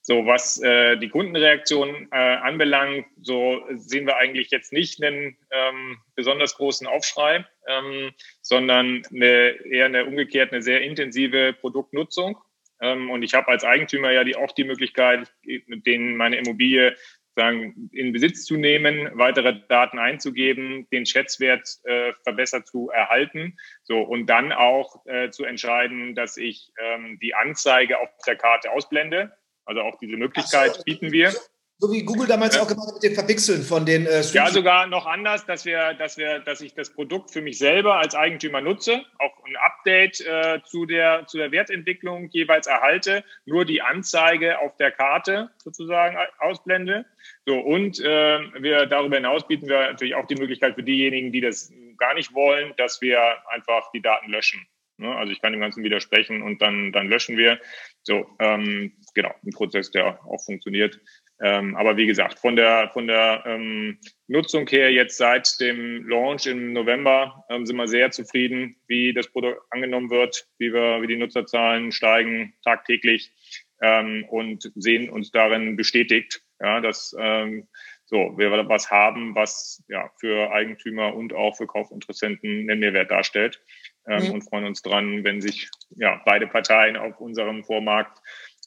So, 0.00 0.24
was 0.24 0.60
äh, 0.62 0.96
die 0.96 1.10
Kundenreaktion 1.10 2.08
äh, 2.10 2.16
anbelangt, 2.16 3.06
so 3.20 3.62
sehen 3.74 4.06
wir 4.06 4.16
eigentlich 4.16 4.50
jetzt 4.50 4.72
nicht 4.72 5.02
einen 5.02 5.36
ähm, 5.50 5.98
besonders 6.14 6.56
großen 6.56 6.86
Aufschrei, 6.86 7.44
ähm, 7.68 8.12
sondern 8.40 9.02
eine, 9.12 9.50
eher 9.66 9.84
eine 9.84 10.06
umgekehrt 10.06 10.52
eine 10.52 10.62
sehr 10.62 10.80
intensive 10.80 11.52
Produktnutzung. 11.52 12.38
Ähm, 12.80 13.10
und 13.10 13.22
ich 13.22 13.34
habe 13.34 13.48
als 13.48 13.64
Eigentümer 13.64 14.12
ja 14.12 14.24
die, 14.24 14.36
auch 14.36 14.52
die 14.52 14.64
Möglichkeit, 14.64 15.30
denen 15.44 16.16
meine 16.16 16.36
Immobilie 16.36 16.96
sozusagen 17.38 17.88
in 17.92 18.12
Besitz 18.12 18.44
zu 18.44 18.56
nehmen, 18.56 19.10
weitere 19.14 19.60
Daten 19.68 19.98
einzugeben, 19.98 20.88
den 20.90 21.06
Schätzwert 21.06 21.78
äh, 21.84 22.12
verbessert 22.24 22.66
zu 22.66 22.90
erhalten. 22.90 23.56
So 23.84 24.00
und 24.00 24.26
dann 24.26 24.52
auch 24.52 25.06
äh, 25.06 25.30
zu 25.30 25.44
entscheiden, 25.44 26.16
dass 26.16 26.36
ich 26.36 26.72
ähm, 26.80 27.18
die 27.22 27.34
Anzeige 27.34 28.00
auf 28.00 28.08
der 28.26 28.36
Karte 28.36 28.72
ausblende. 28.72 29.32
Also 29.64 29.82
auch 29.82 29.98
diese 29.98 30.16
Möglichkeit 30.16 30.84
bieten 30.84 31.12
wir. 31.12 31.32
So 31.80 31.92
wie 31.92 32.02
Google 32.02 32.26
damals 32.26 32.56
ja. 32.56 32.62
auch 32.62 32.66
gemacht 32.66 32.88
hat 32.88 32.94
mit 32.94 33.04
dem 33.04 33.14
Verpixeln 33.14 33.62
von 33.62 33.86
den 33.86 34.04
äh, 34.06 34.20
Ja, 34.32 34.50
sogar 34.50 34.88
noch 34.88 35.06
anders, 35.06 35.46
dass 35.46 35.64
wir, 35.64 35.94
dass 35.94 36.18
wir, 36.18 36.40
dass 36.40 36.60
ich 36.60 36.74
das 36.74 36.92
Produkt 36.92 37.30
für 37.30 37.40
mich 37.40 37.58
selber 37.58 37.98
als 37.98 38.16
Eigentümer 38.16 38.60
nutze, 38.60 39.04
auch 39.20 39.44
ein 39.44 39.56
Update 39.56 40.20
äh, 40.20 40.60
zu 40.64 40.86
der 40.86 41.26
zu 41.28 41.38
der 41.38 41.52
Wertentwicklung 41.52 42.30
jeweils 42.30 42.66
erhalte, 42.66 43.22
nur 43.46 43.64
die 43.64 43.80
Anzeige 43.80 44.58
auf 44.58 44.76
der 44.76 44.90
Karte 44.90 45.50
sozusagen 45.58 46.16
ausblende. 46.40 47.06
So 47.46 47.56
und 47.56 48.00
äh, 48.00 48.40
wir 48.60 48.86
darüber 48.86 49.14
hinaus 49.14 49.46
bieten 49.46 49.68
wir 49.68 49.90
natürlich 49.90 50.16
auch 50.16 50.26
die 50.26 50.36
Möglichkeit 50.36 50.74
für 50.74 50.82
diejenigen, 50.82 51.30
die 51.30 51.40
das 51.40 51.72
gar 51.96 52.14
nicht 52.14 52.34
wollen, 52.34 52.74
dass 52.76 53.00
wir 53.00 53.20
einfach 53.50 53.92
die 53.92 54.02
Daten 54.02 54.30
löschen. 54.30 54.66
Ne? 54.98 55.14
Also 55.14 55.32
ich 55.32 55.40
kann 55.40 55.52
dem 55.52 55.60
Ganzen 55.60 55.84
widersprechen 55.84 56.42
und 56.42 56.60
dann 56.60 56.90
dann 56.90 57.08
löschen 57.08 57.36
wir. 57.36 57.60
So 58.02 58.26
ähm, 58.40 58.94
genau 59.14 59.34
ein 59.44 59.52
Prozess, 59.52 59.90
der 59.90 60.24
auch 60.26 60.44
funktioniert. 60.44 61.00
Ähm, 61.40 61.76
aber 61.76 61.96
wie 61.96 62.06
gesagt, 62.06 62.38
von 62.38 62.56
der, 62.56 62.90
von 62.92 63.06
der 63.06 63.44
ähm, 63.46 63.98
Nutzung 64.26 64.66
her 64.66 64.90
jetzt 64.90 65.18
seit 65.18 65.60
dem 65.60 66.08
Launch 66.08 66.46
im 66.46 66.72
November 66.72 67.44
ähm, 67.48 67.64
sind 67.64 67.76
wir 67.76 67.86
sehr 67.86 68.10
zufrieden, 68.10 68.76
wie 68.88 69.12
das 69.12 69.28
Produkt 69.28 69.60
angenommen 69.70 70.10
wird, 70.10 70.48
wie 70.58 70.72
wir, 70.72 71.00
wie 71.00 71.06
die 71.06 71.16
Nutzerzahlen 71.16 71.92
steigen 71.92 72.54
tagtäglich 72.64 73.32
ähm, 73.80 74.24
und 74.28 74.72
sehen 74.74 75.10
uns 75.10 75.30
darin 75.30 75.76
bestätigt, 75.76 76.42
ja, 76.60 76.80
dass 76.80 77.14
ähm, 77.18 77.68
so 78.04 78.36
wir 78.38 78.50
was 78.68 78.90
haben, 78.90 79.34
was 79.34 79.84
ja 79.88 80.10
für 80.18 80.50
Eigentümer 80.50 81.14
und 81.14 81.34
auch 81.34 81.56
für 81.56 81.66
Kaufinteressenten 81.66 82.68
einen 82.68 82.80
Mehrwert 82.80 83.10
darstellt 83.10 83.60
ähm, 84.06 84.24
mhm. 84.24 84.30
und 84.32 84.42
freuen 84.42 84.64
uns 84.64 84.82
dran, 84.82 85.24
wenn 85.24 85.40
sich 85.40 85.70
ja 85.90 86.20
beide 86.24 86.46
Parteien 86.46 86.96
auf 86.96 87.20
unserem 87.20 87.64
Vormarkt 87.64 88.18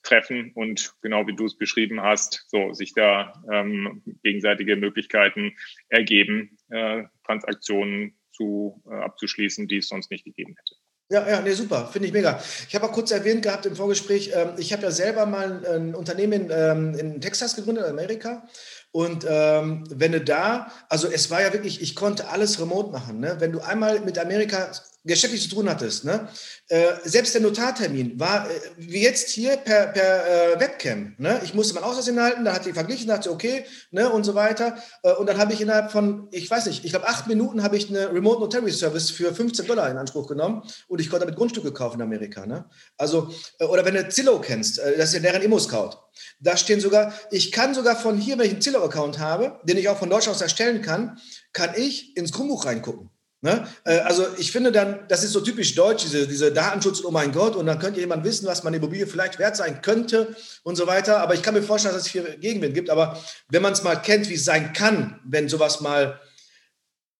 treffen 0.03 0.51
und 0.55 0.93
genau 1.01 1.27
wie 1.27 1.35
du 1.35 1.45
es 1.45 1.57
beschrieben 1.57 2.01
hast, 2.01 2.45
so 2.47 2.73
sich 2.73 2.93
da 2.93 3.33
ähm, 3.51 4.01
gegenseitige 4.23 4.75
Möglichkeiten 4.75 5.55
ergeben, 5.89 6.57
äh, 6.69 7.03
Transaktionen 7.25 8.17
zu 8.31 8.81
äh, 8.89 8.95
abzuschließen, 8.95 9.67
die 9.67 9.77
es 9.77 9.89
sonst 9.89 10.11
nicht 10.11 10.25
gegeben 10.25 10.55
hätte. 10.57 10.75
Ja, 11.11 11.27
ja, 11.27 11.41
nee, 11.41 11.51
super, 11.51 11.89
finde 11.91 12.07
ich 12.07 12.13
mega. 12.13 12.41
Ich 12.69 12.73
habe 12.73 12.85
auch 12.85 12.93
kurz 12.93 13.11
erwähnt 13.11 13.43
gehabt 13.43 13.65
im 13.65 13.75
Vorgespräch, 13.75 14.31
ähm, 14.33 14.51
ich 14.57 14.71
habe 14.71 14.83
ja 14.83 14.91
selber 14.91 15.25
mal 15.25 15.65
ein 15.65 15.93
Unternehmen 15.93 16.49
ähm, 16.49 16.95
in 16.95 17.19
Texas 17.19 17.55
gegründet, 17.57 17.83
in 17.83 17.91
Amerika. 17.91 18.47
Und 18.93 19.25
ähm, 19.27 19.83
wenn 19.89 20.13
du 20.13 20.21
da, 20.21 20.71
also 20.87 21.09
es 21.09 21.29
war 21.29 21.41
ja 21.41 21.51
wirklich, 21.51 21.81
ich 21.81 21.95
konnte 21.95 22.29
alles 22.29 22.61
remote 22.61 22.91
machen. 22.91 23.19
Ne? 23.19 23.35
Wenn 23.39 23.51
du 23.51 23.59
einmal 23.59 23.99
mit 24.01 24.17
Amerika 24.19 24.71
geschäftlich 25.03 25.41
zu 25.41 25.55
tun 25.55 25.69
hattest, 25.69 26.05
ne? 26.05 26.27
Äh, 26.67 26.93
selbst 27.03 27.33
der 27.33 27.41
Notartermin 27.41 28.19
war 28.19 28.49
äh, 28.49 28.53
wie 28.77 29.01
jetzt 29.01 29.29
hier 29.29 29.57
per, 29.57 29.87
per 29.87 30.53
äh, 30.53 30.59
Webcam. 30.59 31.15
Ne? 31.17 31.41
Ich 31.43 31.53
musste 31.53 31.73
mein 31.73 31.83
Ausweis 31.83 32.07
inhalten, 32.07 32.45
da 32.45 32.53
hat 32.53 32.65
die 32.65 32.73
verglichen, 32.73 33.07
dachte 33.07 33.31
okay, 33.31 33.65
ne 33.89 34.09
und 34.09 34.23
so 34.23 34.35
weiter. 34.35 34.77
Äh, 35.03 35.13
und 35.13 35.27
dann 35.27 35.37
habe 35.37 35.53
ich 35.53 35.61
innerhalb 35.61 35.91
von, 35.91 36.27
ich 36.31 36.49
weiß 36.49 36.67
nicht, 36.67 36.85
ich 36.85 36.91
glaube 36.91 37.07
acht 37.07 37.27
Minuten 37.27 37.63
habe 37.63 37.77
ich 37.77 37.89
eine 37.89 38.13
Remote 38.13 38.39
Notary 38.39 38.71
Service 38.71 39.09
für 39.09 39.33
15 39.33 39.65
Dollar 39.65 39.89
in 39.89 39.97
Anspruch 39.97 40.27
genommen 40.27 40.63
und 40.87 41.01
ich 41.01 41.09
konnte 41.09 41.25
damit 41.25 41.37
Grundstücke 41.37 41.73
kaufen 41.73 41.95
in 41.95 42.03
Amerika. 42.03 42.45
Ne? 42.45 42.65
Also 42.97 43.33
äh, 43.59 43.65
oder 43.65 43.83
wenn 43.83 43.95
du 43.95 44.07
Zillow 44.07 44.39
kennst, 44.39 44.79
äh, 44.79 44.97
das 44.97 45.09
ist 45.09 45.15
ja 45.15 45.19
deren 45.19 45.41
Immo 45.41 45.57
Scout. 45.57 45.97
Da 46.39 46.55
stehen 46.57 46.79
sogar, 46.79 47.13
ich 47.31 47.51
kann 47.51 47.73
sogar 47.73 47.95
von 47.95 48.17
hier, 48.17 48.37
wenn 48.37 48.45
ich 48.45 48.53
einen 48.53 48.61
Zillow 48.61 48.83
Account 48.83 49.17
habe, 49.17 49.59
den 49.63 49.77
ich 49.77 49.89
auch 49.89 49.97
von 49.97 50.09
Deutschland 50.09 50.35
aus 50.35 50.41
erstellen 50.41 50.81
kann, 50.81 51.17
kann 51.53 51.71
ich 51.75 52.15
ins 52.15 52.31
Grundbuch 52.31 52.65
reingucken. 52.65 53.09
Ne? 53.41 53.67
Äh, 53.85 53.99
also 53.99 54.27
ich 54.37 54.51
finde 54.51 54.71
dann, 54.71 55.07
das 55.07 55.23
ist 55.23 55.31
so 55.31 55.41
typisch 55.41 55.73
deutsch, 55.73 56.03
diese, 56.03 56.27
diese 56.27 56.51
Datenschutz, 56.51 57.03
oh 57.03 57.09
mein 57.09 57.31
Gott, 57.31 57.55
und 57.55 57.65
dann 57.65 57.79
könnte 57.79 57.99
jemand 57.99 58.23
wissen, 58.23 58.45
was 58.45 58.63
meine 58.63 58.77
Immobilie 58.77 59.07
vielleicht 59.07 59.39
wert 59.39 59.57
sein 59.57 59.81
könnte 59.81 60.35
und 60.63 60.75
so 60.75 60.85
weiter. 60.85 61.19
Aber 61.19 61.33
ich 61.33 61.41
kann 61.41 61.55
mir 61.55 61.63
vorstellen, 61.63 61.95
dass 61.95 62.05
es 62.05 62.11
viel 62.11 62.37
Gegenwind 62.39 62.75
gibt. 62.75 62.91
Aber 62.91 63.19
wenn 63.49 63.63
man 63.63 63.73
es 63.73 63.81
mal 63.81 63.95
kennt, 63.95 64.29
wie 64.29 64.35
es 64.35 64.45
sein 64.45 64.73
kann, 64.73 65.19
wenn 65.25 65.49
sowas 65.49 65.81
mal 65.81 66.19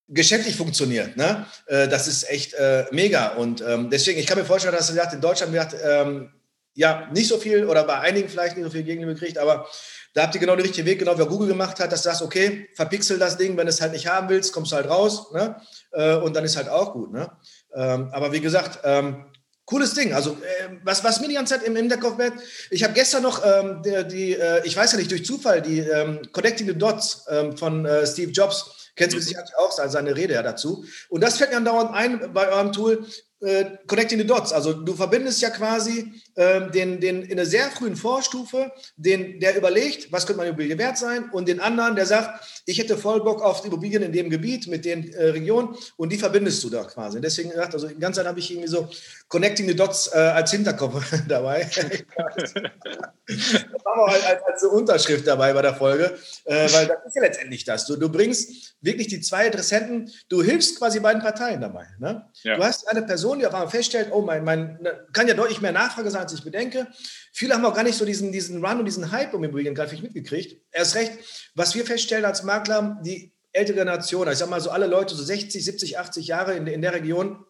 geschäftlich 0.08 0.56
funktioniert, 0.56 1.18
ne? 1.18 1.48
Äh, 1.66 1.88
das 1.88 2.08
ist 2.08 2.30
echt 2.30 2.54
äh, 2.54 2.86
mega. 2.92 3.30
Und 3.30 3.62
ähm, 3.62 3.90
deswegen, 3.90 4.20
ich 4.20 4.28
kann 4.28 4.38
mir 4.38 4.46
vorstellen, 4.46 4.76
dass 4.76 4.96
er 4.96 5.14
in 5.14 5.22
Deutschland 5.22 5.56
sagt, 5.56 5.76
ähm, 5.84 6.30
ja, 6.74 7.10
nicht 7.14 7.28
so 7.28 7.38
viel 7.38 7.66
oder 7.66 7.84
bei 7.84 8.00
einigen 8.00 8.30
vielleicht 8.30 8.56
nicht 8.56 8.66
so 8.66 8.72
viel 8.72 8.84
Gegenwind 8.84 9.20
kriegt, 9.20 9.38
aber 9.38 9.68
da 10.14 10.24
habt 10.24 10.36
ihr 10.36 10.42
genau 10.42 10.56
den 10.56 10.66
richtigen 10.66 10.88
Weg, 10.88 11.00
genau 11.00 11.18
wie 11.18 11.26
Google 11.26 11.48
gemacht 11.48 11.80
hat, 11.80 11.92
dass 11.92 12.04
du 12.04 12.10
sagst, 12.10 12.22
okay, 12.22 12.70
verpixel 12.76 13.18
das 13.18 13.38
Ding, 13.38 13.56
wenn 13.56 13.66
du 13.66 13.70
es 13.70 13.80
halt 13.80 13.94
nicht 13.94 14.08
haben 14.08 14.28
willst, 14.30 14.52
kommst 14.52 14.72
du 14.72 14.76
halt 14.76 14.90
raus. 14.90 15.32
Ne? 15.34 15.56
Äh, 15.92 16.16
und 16.16 16.36
dann 16.36 16.44
ist 16.46 16.56
halt 16.58 16.70
auch 16.70 16.94
gut. 16.94 17.12
Ne? 17.12 17.30
Ähm, 17.74 18.10
aber 18.12 18.32
wie 18.32 18.42
gesagt, 18.42 18.80
ähm, 18.84 19.26
cooles 19.66 19.94
Ding. 19.94 20.14
Also 20.14 20.32
äh, 20.32 20.70
was, 20.84 21.04
was 21.04 21.22
mir 21.22 21.28
die 21.28 21.36
ganze 21.36 21.56
Zeit 21.56 21.64
im 21.64 21.76
Hinterkopf 21.76 22.18
wird, 22.18 22.34
ich 22.70 22.84
habe 22.84 22.94
gestern 22.94 23.24
noch 23.24 23.42
ähm, 23.46 23.82
die, 23.84 24.08
die 24.08 24.34
äh, 24.34 24.66
ich 24.66 24.76
weiß 24.76 24.92
ja 24.92 24.98
nicht, 24.98 25.12
durch 25.12 25.26
Zufall, 25.26 25.62
die 25.62 25.80
ähm, 25.80 26.22
Connecting 26.32 26.68
the 26.68 26.78
Dots 26.78 27.26
ähm, 27.30 27.58
von 27.58 27.86
äh, 27.86 28.06
Steve 28.06 28.32
Jobs, 28.32 28.92
kennst 28.96 29.16
du 29.16 29.20
mhm. 29.20 29.24
sicherlich 29.24 29.56
auch, 29.58 29.72
seine 29.72 30.16
Rede 30.16 30.34
ja 30.34 30.44
dazu. 30.44 30.84
Und 31.10 31.22
das 31.22 31.38
fällt 31.38 31.52
mir 31.52 31.58
andauernd 31.58 31.94
ein 31.94 32.34
bei 32.34 32.50
eurem 32.50 32.72
Tool, 32.72 33.06
äh, 33.42 33.66
connecting 33.88 34.20
the 34.20 34.26
dots. 34.26 34.54
Also 34.54 34.74
du 34.74 34.94
verbindest 34.94 35.42
ja 35.42 35.50
quasi 35.50 36.14
äh, 36.36 36.70
den, 36.72 37.00
den 37.00 37.24
in 37.24 37.34
einer 37.34 37.46
sehr 37.46 37.70
frühen 37.72 37.96
Vorstufe, 37.96 38.72
den, 38.96 39.40
der 39.40 39.58
überlegt, 39.58 40.12
was 40.12 40.26
könnte 40.26 40.38
meine 40.38 40.50
Immobilie 40.50 40.78
wert 40.78 40.98
sein, 40.98 41.30
und 41.32 41.48
den 41.48 41.60
anderen, 41.60 41.96
der 41.96 42.06
sagt, 42.06 42.64
ich 42.66 42.78
hätte 42.78 42.98
voll 42.98 43.24
Bock 43.24 43.42
auf 43.42 43.66
Immobilien 43.66 44.04
in 44.04 44.12
dem 44.12 44.30
Gebiet, 44.30 44.68
mit 44.68 44.86
den 44.86 45.12
äh, 45.14 45.30
Regionen, 45.30 45.76
und 45.98 46.12
die 46.12 46.18
verbindest 46.18 46.64
du 46.64 46.70
da 46.70 46.84
quasi. 46.84 47.18
Und 47.18 47.24
deswegen 47.24 47.50
gesagt, 47.50 47.74
also 47.74 47.88
die 47.88 48.00
ganze 48.00 48.20
Zeit 48.20 48.28
habe 48.28 48.40
ich 48.40 48.52
irgendwie 48.52 48.70
so 48.70 48.88
connecting 49.28 49.68
the 49.68 49.76
dots 49.76 50.14
äh, 50.14 50.18
als 50.18 50.52
Hinterkopf 50.52 51.04
dabei. 51.28 51.62
das 53.28 53.66
war 53.84 54.08
halt 54.08 54.26
als, 54.26 54.44
als, 54.44 54.64
Unterschrift 54.64 55.26
dabei 55.26 55.54
bei 55.54 55.62
der 55.62 55.74
Folge, 55.74 56.18
äh, 56.46 56.72
weil 56.72 56.88
das 56.88 56.98
ist 57.08 57.16
ja 57.16 57.22
letztendlich 57.22 57.64
das. 57.64 57.88
Du, 57.88 57.96
du 57.96 58.10
bringst 58.10 58.76
wirklich 58.82 59.08
die 59.08 59.22
zwei 59.22 59.48
Interessenten, 59.48 60.12
du 60.30 60.44
hilfst 60.44 60.78
quasi 60.78 61.00
beiden 61.00 61.22
Parteien 61.22 61.62
dabei. 61.62 61.88
Ne? 62.00 62.26
Ja. 62.44 62.58
Du 62.58 62.64
hast 62.64 62.88
eine 62.88 63.02
Person, 63.02 63.31
Person, 63.32 63.40
die 63.40 63.48
auf 63.48 63.54
einmal 63.54 63.70
feststellt, 63.70 64.10
oh, 64.12 64.22
mein, 64.22 64.44
mein, 64.44 64.80
kann 65.14 65.28
ja 65.28 65.34
deutlich 65.34 65.62
mehr 65.62 65.72
Nachfrage 65.72 66.12
sein, 66.12 66.22
als 66.22 66.34
ich 66.34 66.44
bedenke. 66.44 66.88
Viele 67.32 67.54
haben 67.54 67.66
auch 67.66 67.74
gar 67.74 67.84
nicht 67.84 67.98
so 67.98 68.06
diesen, 68.06 68.32
diesen 68.32 68.64
Run 68.64 68.80
und 68.80 68.86
diesen 68.86 69.12
Hype 69.12 69.34
um 69.34 69.44
Immobilien 69.44 69.74
nicht 69.74 70.04
mitgekriegt. 70.04 70.62
Erst 70.72 70.96
recht, 70.96 71.14
was 71.56 71.76
wir 71.76 71.86
feststellen 71.86 72.26
als 72.26 72.44
Makler, 72.44 73.00
die 73.04 73.32
ältere 73.54 73.78
Generation, 73.78 74.30
ich 74.30 74.38
sag 74.38 74.50
mal 74.50 74.62
so 74.62 74.70
alle 74.70 74.88
Leute, 74.88 75.16
so 75.16 75.24
60, 75.24 75.64
70, 75.64 76.00
80 76.00 76.28
Jahre 76.28 76.56
in, 76.56 76.68
in 76.68 76.82
der 76.82 76.94
Region, 76.94 77.46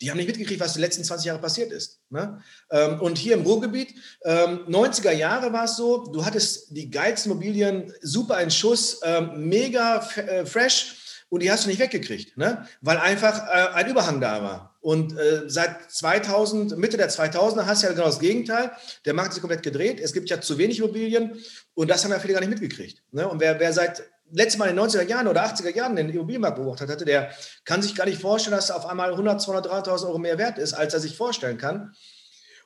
die 0.00 0.10
haben 0.10 0.16
nicht 0.16 0.28
mitgekriegt, 0.28 0.60
was 0.60 0.72
die 0.72 0.80
letzten 0.80 1.04
20 1.04 1.26
Jahre 1.26 1.40
passiert 1.40 1.70
ist. 1.72 2.00
Ne? 2.08 2.42
Ähm, 2.70 3.00
und 3.00 3.18
hier 3.18 3.34
im 3.34 3.42
Ruhrgebiet, 3.42 3.94
90er 4.24 5.10
ähm, 5.10 5.18
Jahre 5.18 5.52
war 5.52 5.64
es 5.64 5.76
so, 5.76 6.04
du 6.06 6.24
hattest 6.24 6.74
die 6.74 6.90
geilsten 6.90 7.32
Immobilien, 7.32 7.92
super 8.00 8.40
in 8.40 8.50
Schuss, 8.50 9.00
ähm, 9.04 9.48
mega 9.48 9.98
äh, 10.16 10.46
fresh 10.46 10.96
und 11.28 11.42
die 11.42 11.50
hast 11.50 11.64
du 11.64 11.68
nicht 11.68 11.80
weggekriegt, 11.80 12.36
ne? 12.36 12.66
weil 12.80 12.96
einfach 12.96 13.46
äh, 13.46 13.74
ein 13.74 13.88
Überhang 13.88 14.20
da 14.20 14.42
war. 14.42 14.69
Und 14.80 15.16
äh, 15.18 15.42
seit 15.46 15.90
2000, 15.90 16.78
Mitte 16.78 16.96
der 16.96 17.10
2000er 17.10 17.66
hast 17.66 17.82
du 17.82 17.86
ja 17.86 17.92
genau 17.92 18.06
das 18.06 18.18
Gegenteil. 18.18 18.72
Der 19.04 19.12
Markt 19.12 19.34
ist 19.34 19.40
komplett 19.40 19.62
gedreht. 19.62 20.00
Es 20.00 20.14
gibt 20.14 20.30
ja 20.30 20.40
zu 20.40 20.56
wenig 20.56 20.78
Immobilien 20.78 21.38
und 21.74 21.88
das 21.88 22.02
haben 22.02 22.12
ja 22.12 22.18
viele 22.18 22.32
gar 22.32 22.40
nicht 22.40 22.50
mitgekriegt. 22.50 23.02
Ne? 23.12 23.28
Und 23.28 23.40
wer, 23.40 23.60
wer 23.60 23.72
seit 23.74 24.02
letztes 24.32 24.58
Mal 24.58 24.70
in 24.70 24.76
den 24.76 24.84
90er 24.86 25.06
Jahren 25.06 25.28
oder 25.28 25.44
80er 25.44 25.74
Jahren 25.74 25.96
den 25.96 26.08
Immobilienmarkt 26.08 26.56
beobachtet 26.56 26.88
hatte, 26.88 27.04
der 27.04 27.30
kann 27.64 27.82
sich 27.82 27.94
gar 27.94 28.06
nicht 28.06 28.20
vorstellen, 28.20 28.56
dass 28.56 28.70
er 28.70 28.76
auf 28.76 28.86
einmal 28.86 29.10
100, 29.10 29.42
200, 29.42 29.66
300.000 29.88 30.06
Euro 30.06 30.18
mehr 30.18 30.38
wert 30.38 30.56
ist, 30.56 30.72
als 30.72 30.94
er 30.94 31.00
sich 31.00 31.16
vorstellen 31.16 31.58
kann. 31.58 31.94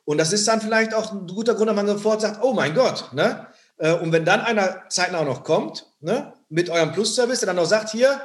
Und 0.05 0.19
das 0.19 0.33
ist 0.33 0.47
dann 0.47 0.61
vielleicht 0.61 0.95
auch 0.95 1.13
ein 1.13 1.27
guter 1.27 1.55
Grund, 1.55 1.69
dass 1.69 1.77
man 1.77 1.87
sofort 1.87 2.21
sagt, 2.21 2.45
oh 2.45 2.53
mein 2.53 2.75
Gott. 2.75 3.13
Ne? 3.13 3.47
Äh, 3.79 3.93
und 3.95 4.13
wenn 4.13 4.25
dann 4.25 4.41
einer 4.41 4.85
zeitnah 4.89 5.25
noch 5.25 5.43
kommt, 5.43 5.87
ne, 6.01 6.35
mit 6.49 6.71
eurem 6.71 6.93
Plus-Service, 6.93 7.41
der 7.41 7.49
dann 7.49 7.57
noch 7.57 7.65
sagt, 7.65 7.91
hier, 7.91 8.21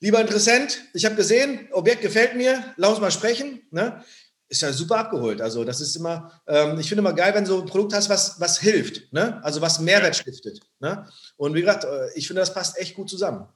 Lieber 0.00 0.20
Interessent, 0.20 0.84
ich 0.94 1.04
habe 1.04 1.16
gesehen, 1.16 1.68
Objekt 1.72 2.02
gefällt 2.02 2.36
mir, 2.36 2.74
lass 2.76 2.90
uns 2.90 3.00
mal 3.00 3.10
sprechen. 3.10 3.62
Ne? 3.70 4.04
Ist 4.48 4.62
ja 4.62 4.72
super 4.72 4.98
abgeholt. 4.98 5.40
Also 5.40 5.64
das 5.64 5.80
ist 5.80 5.96
immer, 5.96 6.40
ähm, 6.46 6.78
ich 6.78 6.88
finde 6.88 7.00
immer 7.00 7.14
geil, 7.14 7.34
wenn 7.34 7.44
du 7.44 7.50
so 7.50 7.60
ein 7.60 7.66
Produkt 7.66 7.94
hast, 7.94 8.08
was, 8.08 8.40
was 8.40 8.60
hilft, 8.60 9.12
ne? 9.12 9.42
also 9.42 9.60
was 9.60 9.80
Mehrwert 9.80 10.16
stiftet. 10.16 10.60
Ne? 10.78 11.06
Und 11.36 11.54
wie 11.54 11.60
gesagt, 11.60 11.84
äh, 11.84 12.08
ich 12.14 12.26
finde, 12.26 12.40
das 12.40 12.54
passt 12.54 12.78
echt 12.78 12.94
gut 12.94 13.10
zusammen. 13.10 13.48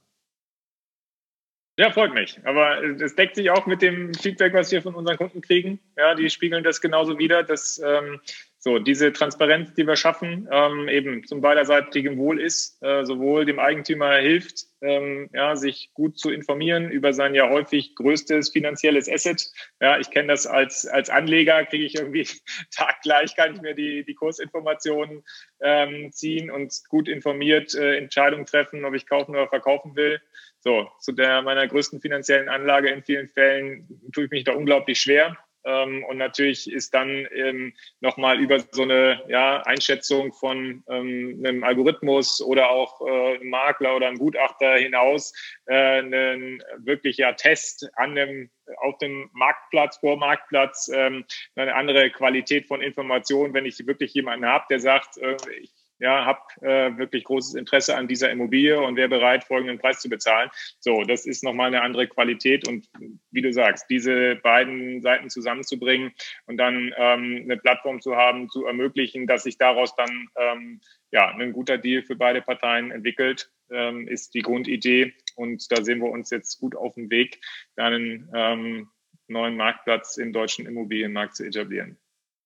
Ja, 1.77 1.91
freut 1.91 2.13
mich. 2.13 2.39
Aber 2.45 2.83
es 2.83 3.15
deckt 3.15 3.35
sich 3.35 3.49
auch 3.49 3.65
mit 3.65 3.81
dem 3.81 4.13
Feedback, 4.13 4.53
was 4.53 4.71
wir 4.71 4.81
von 4.81 4.93
unseren 4.93 5.17
Kunden 5.17 5.41
kriegen. 5.41 5.79
Ja, 5.97 6.13
die 6.13 6.29
spiegeln 6.29 6.63
das 6.63 6.81
genauso 6.81 7.17
wieder, 7.17 7.41
dass 7.41 7.79
ähm, 7.83 8.21
So, 8.65 8.79
diese 8.79 9.11
Transparenz, 9.11 9.73
die 9.73 9.85
wir 9.85 9.97
schaffen, 9.97 10.47
ähm, 10.49 10.87
eben 10.87 11.25
zum 11.25 11.41
beiderseitigen 11.41 12.17
Wohl 12.17 12.39
ist, 12.39 12.81
äh, 12.81 13.03
sowohl 13.03 13.43
dem 13.43 13.59
Eigentümer 13.59 14.15
hilft, 14.15 14.67
ähm, 14.79 15.29
ja, 15.33 15.57
sich 15.57 15.91
gut 15.93 16.17
zu 16.17 16.29
informieren 16.29 16.89
über 16.89 17.11
sein 17.11 17.35
ja 17.35 17.49
häufig 17.49 17.93
größtes 17.95 18.51
finanzielles 18.51 19.09
Asset. 19.09 19.51
Ja, 19.81 19.99
ich 19.99 20.11
kenne 20.11 20.29
das 20.29 20.47
als, 20.47 20.87
als 20.87 21.09
Anleger, 21.09 21.65
kriege 21.65 21.83
ich 21.83 21.95
irgendwie 21.95 22.25
taggleich, 22.73 23.35
kann 23.35 23.53
ich 23.53 23.61
mir 23.61 23.75
die, 23.75 24.05
die 24.05 24.15
Kursinformationen 24.15 25.25
ähm, 25.61 26.13
ziehen 26.13 26.49
und 26.49 26.73
gut 26.87 27.09
informiert 27.09 27.75
äh, 27.75 27.97
Entscheidungen 27.97 28.45
treffen, 28.45 28.85
ob 28.85 28.93
ich 28.93 29.07
kaufen 29.07 29.31
oder 29.31 29.49
verkaufen 29.49 29.97
will. 29.97 30.21
So, 30.61 30.89
zu 31.01 31.11
der 31.11 31.41
meiner 31.41 31.67
größten 31.67 31.99
finanziellen 31.99 32.47
Anlage 32.47 32.91
in 32.91 33.03
vielen 33.03 33.27
Fällen 33.27 33.89
tue 34.13 34.23
ich 34.23 34.31
mich 34.31 34.45
da 34.45 34.53
unglaublich 34.53 35.01
schwer. 35.01 35.37
Ähm, 35.65 36.03
und 36.05 36.17
natürlich 36.17 36.71
ist 36.71 36.93
dann 36.93 37.27
ähm, 37.35 37.73
nochmal 38.01 38.39
über 38.39 38.59
so 38.59 38.83
eine 38.83 39.23
ja, 39.27 39.61
Einschätzung 39.61 40.33
von 40.33 40.83
ähm, 40.89 41.41
einem 41.43 41.63
Algorithmus 41.63 42.41
oder 42.41 42.69
auch 42.69 43.01
äh, 43.01 43.35
einem 43.35 43.49
Makler 43.49 43.95
oder 43.95 44.07
einem 44.07 44.17
Gutachter 44.17 44.75
hinaus 44.75 45.33
äh, 45.65 46.01
ein 46.01 46.63
wirklicher 46.77 47.35
Test 47.35 47.89
an 47.95 48.15
dem, 48.15 48.49
auf 48.77 48.97
dem 48.97 49.29
Marktplatz, 49.33 49.97
Vormarktplatz, 49.97 50.89
ähm, 50.93 51.25
eine 51.55 51.75
andere 51.75 52.09
Qualität 52.11 52.67
von 52.67 52.81
Informationen, 52.81 53.53
wenn 53.53 53.65
ich 53.65 53.85
wirklich 53.85 54.13
jemanden 54.13 54.45
habe, 54.45 54.65
der 54.69 54.79
sagt, 54.79 55.17
äh, 55.17 55.37
ich 55.61 55.71
ja, 56.03 56.25
habe 56.25 56.41
äh, 56.61 56.97
wirklich 56.97 57.23
großes 57.23 57.55
Interesse 57.55 57.95
an 57.95 58.09
dieser 58.09 58.29
Immobilie 58.29 58.77
und 58.77 58.97
wäre 58.97 59.07
bereit, 59.07 59.45
folgenden 59.45 59.79
Preis 59.79 60.01
zu 60.01 60.09
bezahlen. 60.09 60.49
So, 60.79 61.03
das 61.03 61.25
ist 61.25 61.45
nochmal 61.45 61.67
eine 61.67 61.81
andere 61.81 62.07
Qualität 62.07 62.67
und 62.67 62.89
wie 63.31 63.41
du 63.41 63.53
sagst, 63.53 63.89
diese 63.89 64.35
beiden 64.35 65.01
Seiten 65.01 65.29
zusammenzubringen 65.29 66.11
und 66.45 66.57
dann 66.57 66.93
ähm, 66.97 67.43
eine 67.43 67.55
Plattform 67.55 68.01
zu 68.01 68.17
haben, 68.17 68.49
zu 68.49 68.65
ermöglichen, 68.65 69.27
dass 69.27 69.43
sich 69.43 69.57
daraus 69.57 69.95
dann 69.95 70.27
ähm, 70.35 70.81
ja 71.11 71.29
ein 71.29 71.53
guter 71.53 71.77
Deal 71.77 72.03
für 72.03 72.17
beide 72.17 72.41
Parteien 72.41 72.91
entwickelt, 72.91 73.49
ähm, 73.71 74.05
ist 74.09 74.33
die 74.33 74.41
Grundidee 74.41 75.13
und 75.37 75.71
da 75.71 75.85
sehen 75.85 75.99
wir 75.99 76.11
uns 76.11 76.31
jetzt 76.31 76.59
gut 76.59 76.75
auf 76.75 76.95
dem 76.95 77.09
Weg, 77.11 77.39
einen 77.77 78.29
ähm, 78.35 78.89
neuen 79.29 79.55
Marktplatz 79.55 80.17
im 80.17 80.33
deutschen 80.33 80.65
Immobilienmarkt 80.65 81.37
zu 81.37 81.45
etablieren. 81.45 81.97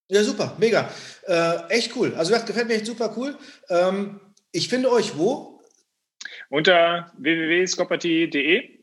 Ja, 0.09 0.23
super, 0.23 0.55
mega. 0.57 0.89
Äh, 1.25 1.69
echt 1.69 1.95
cool. 1.95 2.13
Also 2.15 2.31
das 2.31 2.45
gefällt 2.45 2.67
mir 2.67 2.75
echt 2.75 2.85
super 2.85 3.13
cool. 3.17 3.37
Ähm, 3.69 4.19
ich 4.51 4.69
finde 4.69 4.91
euch 4.91 5.17
wo? 5.17 5.61
Unter 6.49 7.11
www.scopperty.de 7.17 8.79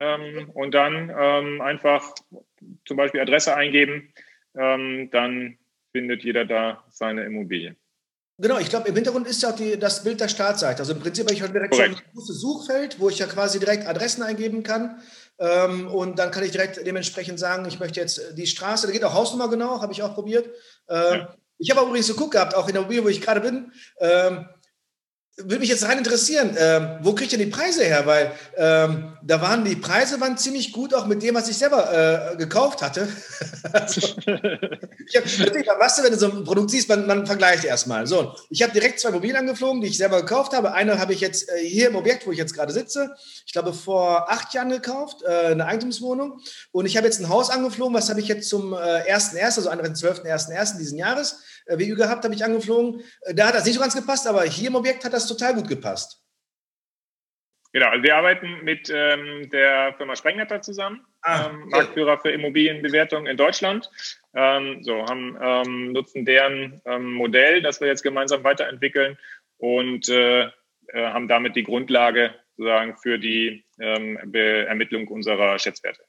ähm, 0.00 0.50
und 0.54 0.74
dann 0.74 1.12
ähm, 1.16 1.60
einfach 1.60 2.14
zum 2.84 2.96
Beispiel 2.96 3.20
Adresse 3.20 3.54
eingeben. 3.54 4.12
Ähm, 4.56 5.08
dann 5.12 5.58
findet 5.92 6.24
jeder 6.24 6.44
da 6.44 6.84
seine 6.90 7.24
Immobilie. 7.24 7.76
Genau, 8.38 8.58
ich 8.58 8.68
glaube, 8.68 8.88
im 8.88 8.94
Hintergrund 8.94 9.26
ist 9.26 9.42
ja 9.42 9.50
auch 9.50 9.56
die, 9.56 9.78
das 9.78 10.04
Bild 10.04 10.20
der 10.20 10.28
Startseite. 10.28 10.80
Also 10.80 10.92
im 10.92 11.00
Prinzip 11.00 11.24
habe 11.24 11.34
ich 11.34 11.42
heute 11.42 11.52
direkt 11.54 11.72
Korrekt. 11.72 11.96
so 11.96 12.02
ein 12.02 12.12
großes 12.12 12.40
Suchfeld, 12.40 13.00
wo 13.00 13.08
ich 13.08 13.18
ja 13.18 13.26
quasi 13.26 13.58
direkt 13.58 13.86
Adressen 13.86 14.22
eingeben 14.22 14.62
kann. 14.62 15.00
Ähm, 15.38 15.88
und 15.88 16.18
dann 16.18 16.30
kann 16.30 16.44
ich 16.44 16.52
direkt 16.52 16.84
dementsprechend 16.86 17.38
sagen, 17.38 17.66
ich 17.66 17.78
möchte 17.78 18.00
jetzt 18.00 18.20
die 18.36 18.46
Straße, 18.46 18.86
da 18.86 18.92
geht 18.92 19.04
auch 19.04 19.14
Hausnummer 19.14 19.48
genau, 19.48 19.80
habe 19.80 19.92
ich 19.92 20.02
auch 20.02 20.14
probiert. 20.14 20.46
Ähm, 20.88 21.20
ja. 21.20 21.34
Ich 21.58 21.70
habe 21.70 21.86
übrigens 21.86 22.08
geguckt 22.08 22.32
gehabt, 22.32 22.54
auch 22.54 22.68
in 22.68 22.74
der 22.74 22.82
Mobil, 22.82 23.02
wo 23.02 23.08
ich 23.08 23.20
gerade 23.20 23.40
bin. 23.40 23.72
Ähm, 23.98 24.46
würde 25.38 25.58
mich 25.58 25.68
jetzt 25.68 25.84
rein 25.84 25.98
interessieren, 25.98 26.56
ähm, 26.58 26.98
wo 27.02 27.14
kriegt 27.14 27.30
ihr 27.30 27.38
die 27.38 27.46
Preise 27.46 27.84
her? 27.84 28.06
Weil 28.06 28.32
ähm, 28.56 29.12
da 29.22 29.42
waren 29.42 29.66
die 29.66 29.76
Preise 29.76 30.18
waren 30.18 30.38
ziemlich 30.38 30.72
gut, 30.72 30.94
auch 30.94 31.06
mit 31.06 31.22
dem, 31.22 31.34
was 31.34 31.48
ich 31.48 31.58
selber 31.58 32.32
äh, 32.32 32.36
gekauft 32.36 32.80
hatte. 32.80 33.06
also, 33.72 34.00
ich 34.26 35.16
hab, 35.68 35.78
was 35.78 35.96
du, 35.96 36.04
wenn 36.04 36.12
du 36.12 36.18
so 36.18 36.30
ein 36.30 36.44
Produkt 36.44 36.70
siehst, 36.70 36.88
man, 36.88 37.06
man 37.06 37.26
vergleicht 37.26 37.64
erstmal. 37.64 38.06
So, 38.06 38.34
ich 38.48 38.62
habe 38.62 38.72
direkt 38.72 38.98
zwei 38.98 39.10
Mobilen 39.10 39.36
angeflogen, 39.36 39.82
die 39.82 39.88
ich 39.88 39.98
selber 39.98 40.22
gekauft 40.22 40.54
habe. 40.54 40.72
Eine 40.72 40.98
habe 40.98 41.12
ich 41.12 41.20
jetzt 41.20 41.50
äh, 41.50 41.58
hier 41.58 41.88
im 41.88 41.96
Objekt, 41.96 42.26
wo 42.26 42.32
ich 42.32 42.38
jetzt 42.38 42.54
gerade 42.54 42.72
sitze. 42.72 43.14
Ich 43.44 43.52
glaube, 43.52 43.74
vor 43.74 44.30
acht 44.30 44.54
Jahren 44.54 44.70
gekauft, 44.70 45.22
äh, 45.22 45.48
eine 45.48 45.66
Eigentumswohnung. 45.66 46.40
Und 46.72 46.86
ich 46.86 46.96
habe 46.96 47.06
jetzt 47.06 47.20
ein 47.20 47.28
Haus 47.28 47.50
angeflogen, 47.50 47.94
was 47.94 48.08
habe 48.08 48.20
ich 48.20 48.28
jetzt 48.28 48.48
zum 48.48 48.72
äh, 48.72 48.76
1.1., 49.12 49.42
also 49.42 49.70
den 49.70 49.94
12.1.1. 49.94 50.78
diesen 50.78 50.96
Jahres 50.96 51.40
WU 51.68 51.96
gehabt, 51.96 52.24
habe 52.24 52.34
ich 52.34 52.44
angeflogen. 52.44 53.02
Äh, 53.22 53.34
da 53.34 53.48
hat 53.48 53.54
das 53.54 53.64
nicht 53.64 53.74
so 53.74 53.80
ganz 53.80 53.94
gepasst, 53.94 54.26
aber 54.26 54.44
hier 54.44 54.68
im 54.68 54.74
Objekt 54.74 55.04
hat 55.04 55.12
das 55.12 55.26
total 55.26 55.54
gut 55.54 55.68
gepasst. 55.68 56.22
Genau, 57.72 57.88
also 57.88 58.02
wir 58.02 58.16
arbeiten 58.16 58.64
mit 58.64 58.90
ähm, 58.90 59.50
der 59.50 59.92
Firma 59.98 60.16
Sprengnetter 60.16 60.62
zusammen, 60.62 61.04
ah, 61.20 61.50
ähm, 61.50 61.68
Marktführer 61.68 62.18
für 62.18 62.30
Immobilienbewertung 62.30 63.26
in 63.26 63.36
Deutschland. 63.36 63.90
Ähm, 64.34 64.82
so 64.82 65.04
haben 65.04 65.36
ähm, 65.42 65.92
nutzen 65.92 66.24
deren 66.24 66.80
ähm, 66.86 67.12
Modell, 67.12 67.60
das 67.60 67.80
wir 67.80 67.88
jetzt 67.88 68.02
gemeinsam 68.02 68.44
weiterentwickeln 68.44 69.18
und 69.58 70.08
äh, 70.08 70.44
äh, 70.44 70.50
haben 70.94 71.28
damit 71.28 71.54
die 71.54 71.64
Grundlage 71.64 72.34
sozusagen 72.56 72.96
für 72.96 73.18
die 73.18 73.66
Ermittlung 73.76 75.08
unserer 75.08 75.58
Schätzwerte. 75.58 76.00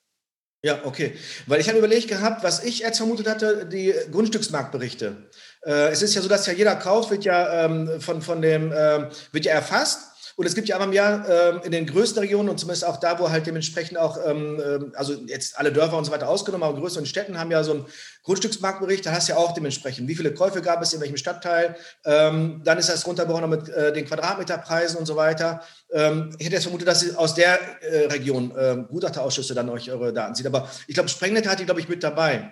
Ja, 0.63 0.81
okay. 0.85 1.13
Weil 1.45 1.59
ich 1.59 1.69
habe 1.69 1.77
überlegt 1.77 2.07
gehabt, 2.07 2.43
was 2.43 2.63
ich 2.63 2.79
jetzt 2.79 2.97
vermutet 2.97 3.27
hatte, 3.27 3.65
die 3.65 3.93
Grundstücksmarktberichte. 4.11 5.29
Äh, 5.67 5.89
es 5.89 6.01
ist 6.01 6.15
ja 6.15 6.21
so, 6.21 6.29
dass 6.29 6.47
ja 6.47 6.53
jeder 6.53 6.75
Kauf 6.77 7.11
wird 7.11 7.25
ja 7.25 7.65
ähm, 7.65 7.99
von, 7.99 8.21
von 8.21 8.41
dem, 8.41 8.71
äh, 8.71 9.09
wird 9.31 9.45
ja 9.45 9.53
erfasst. 9.53 9.99
Und 10.37 10.45
es 10.45 10.53
gibt 10.53 10.67
ja 10.67 10.75
einmal 10.75 10.89
im 10.89 10.93
Jahr 10.93 11.27
äh, 11.27 11.65
in 11.65 11.71
den 11.71 11.87
größten 11.87 12.19
Regionen 12.19 12.47
und 12.47 12.59
zumindest 12.59 12.85
auch 12.85 12.97
da, 12.97 13.17
wo 13.17 13.31
halt 13.31 13.47
dementsprechend 13.47 13.97
auch, 13.97 14.19
ähm, 14.23 14.61
ähm, 14.63 14.91
also 14.95 15.13
jetzt 15.25 15.57
alle 15.57 15.71
Dörfer 15.71 15.97
und 15.97 16.05
so 16.05 16.11
weiter 16.11 16.29
ausgenommen, 16.29 16.63
aber 16.63 16.79
größeren 16.79 17.07
Städten 17.07 17.39
haben 17.39 17.49
ja 17.49 17.63
so 17.63 17.71
einen 17.71 17.85
Grundstücksmarktbericht, 18.21 19.03
da 19.03 19.13
hast 19.13 19.27
du 19.27 19.33
ja 19.33 19.39
auch 19.39 19.55
dementsprechend, 19.55 20.07
wie 20.07 20.13
viele 20.13 20.35
Käufe 20.35 20.61
gab 20.61 20.79
es 20.83 20.93
in 20.93 21.01
welchem 21.01 21.17
Stadtteil, 21.17 21.75
ähm, 22.05 22.61
dann 22.63 22.77
ist 22.77 22.87
das 22.87 23.07
runtergebrochen 23.07 23.49
mit 23.49 23.67
äh, 23.69 23.91
den 23.91 24.05
Quadratmeterpreisen 24.05 24.99
und 24.99 25.07
so 25.07 25.15
weiter. 25.15 25.63
Ähm, 25.91 26.29
ich 26.37 26.45
hätte 26.45 26.57
jetzt 26.57 26.65
vermutet, 26.65 26.87
dass 26.87 27.01
ihr 27.01 27.17
aus 27.17 27.33
der 27.33 27.59
äh, 27.81 28.05
Region 28.05 28.55
äh, 28.55 28.77
Gutachterausschüsse 28.87 29.55
dann 29.55 29.69
euch 29.69 29.89
eure 29.89 30.13
Daten 30.13 30.35
zieht, 30.35 30.45
aber 30.45 30.69
ich 30.85 30.93
glaube, 30.93 31.09
Sprengnet 31.09 31.47
hat 31.47 31.59
die, 31.59 31.65
glaube 31.65 31.79
ich, 31.79 31.89
mit 31.89 32.03
dabei. 32.03 32.51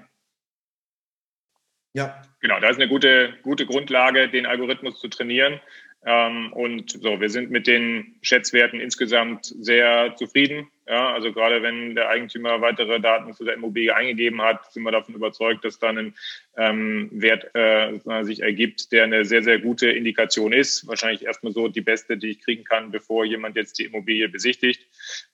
Ja. 1.93 2.21
Genau, 2.45 2.59
da 2.59 2.69
ist 2.69 2.75
eine 2.75 2.87
gute, 2.87 3.33
gute 3.41 3.65
Grundlage, 3.65 4.29
den 4.29 4.45
Algorithmus 4.45 4.99
zu 4.99 5.07
trainieren. 5.07 5.59
Ähm, 6.05 6.53
und 6.53 6.91
so, 6.91 7.19
wir 7.19 7.31
sind 7.31 7.49
mit 7.49 7.65
den 7.65 8.17
Schätzwerten 8.21 8.79
insgesamt 8.79 9.47
sehr 9.47 10.15
zufrieden. 10.15 10.67
Ja, 10.87 11.11
also 11.11 11.33
gerade 11.33 11.63
wenn 11.63 11.95
der 11.95 12.07
Eigentümer 12.09 12.61
weitere 12.61 12.99
Daten 12.99 13.33
zu 13.33 13.45
der 13.45 13.55
Immobilie 13.55 13.95
eingegeben 13.95 14.43
hat, 14.43 14.71
sind 14.71 14.83
wir 14.83 14.91
davon 14.91 15.15
überzeugt, 15.15 15.65
dass 15.65 15.79
dann 15.79 15.97
ein 15.97 16.13
ähm, 16.55 17.09
Wert 17.13 17.49
äh, 17.55 17.97
sich 18.21 18.43
ergibt, 18.43 18.91
der 18.91 19.05
eine 19.05 19.25
sehr, 19.25 19.41
sehr 19.41 19.57
gute 19.57 19.89
Indikation 19.89 20.53
ist. 20.53 20.87
Wahrscheinlich 20.87 21.25
erstmal 21.25 21.51
so 21.51 21.67
die 21.67 21.81
beste, 21.81 22.15
die 22.15 22.29
ich 22.29 22.41
kriegen 22.41 22.63
kann, 22.63 22.91
bevor 22.91 23.25
jemand 23.25 23.55
jetzt 23.55 23.79
die 23.79 23.85
Immobilie 23.85 24.29
besichtigt. 24.29 24.85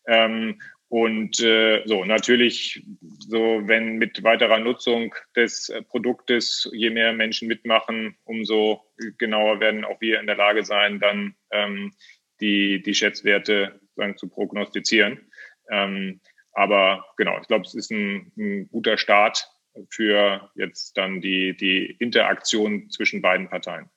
Ähm, 0.07 0.61
und 0.91 1.39
äh, 1.39 1.83
so 1.85 2.03
natürlich, 2.03 2.85
so 3.19 3.61
wenn 3.63 3.95
mit 3.95 4.23
weiterer 4.23 4.59
Nutzung 4.59 5.15
des 5.37 5.69
äh, 5.69 5.81
Produktes 5.83 6.69
je 6.73 6.89
mehr 6.89 7.13
Menschen 7.13 7.47
mitmachen, 7.47 8.17
umso 8.25 8.81
genauer 9.17 9.61
werden 9.61 9.85
auch 9.85 10.01
wir 10.01 10.19
in 10.19 10.27
der 10.27 10.35
Lage 10.35 10.65
sein, 10.65 10.99
dann 10.99 11.35
ähm, 11.51 11.93
die 12.41 12.81
die 12.81 12.93
Schätzwerte 12.93 13.79
sagen, 13.95 14.17
zu 14.17 14.27
prognostizieren. 14.27 15.31
Ähm, 15.69 16.19
aber 16.51 17.05
genau, 17.15 17.39
ich 17.39 17.47
glaube, 17.47 17.63
es 17.63 17.73
ist 17.73 17.89
ein, 17.91 18.33
ein 18.37 18.67
guter 18.67 18.97
Start 18.97 19.49
für 19.89 20.51
jetzt 20.55 20.97
dann 20.97 21.21
die 21.21 21.55
die 21.55 21.85
Interaktion 21.99 22.89
zwischen 22.89 23.21
beiden 23.21 23.47
Parteien. 23.47 23.89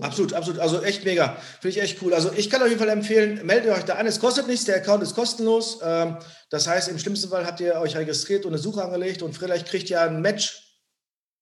Absolut, 0.00 0.32
absolut. 0.32 0.60
Also 0.60 0.82
echt 0.82 1.04
mega. 1.04 1.36
Finde 1.60 1.76
ich 1.76 1.82
echt 1.82 2.02
cool. 2.02 2.12
Also 2.12 2.32
ich 2.36 2.50
kann 2.50 2.60
auf 2.60 2.68
jeden 2.68 2.80
Fall 2.80 2.88
empfehlen, 2.88 3.46
meldet 3.46 3.72
euch 3.72 3.84
da 3.84 3.94
an. 3.94 4.06
Es 4.06 4.18
kostet 4.18 4.48
nichts, 4.48 4.64
der 4.64 4.76
Account 4.76 5.02
ist 5.02 5.14
kostenlos. 5.14 5.78
Ähm, 5.82 6.16
das 6.50 6.66
heißt, 6.66 6.88
im 6.88 6.98
schlimmsten 6.98 7.30
Fall 7.30 7.46
habt 7.46 7.60
ihr 7.60 7.74
euch 7.76 7.96
registriert 7.96 8.44
und 8.44 8.52
eine 8.52 8.60
Suche 8.60 8.82
angelegt 8.82 9.22
und 9.22 9.36
vielleicht 9.36 9.68
kriegt 9.68 9.88
ihr 9.88 10.00
ein 10.00 10.20
Match. 10.22 10.66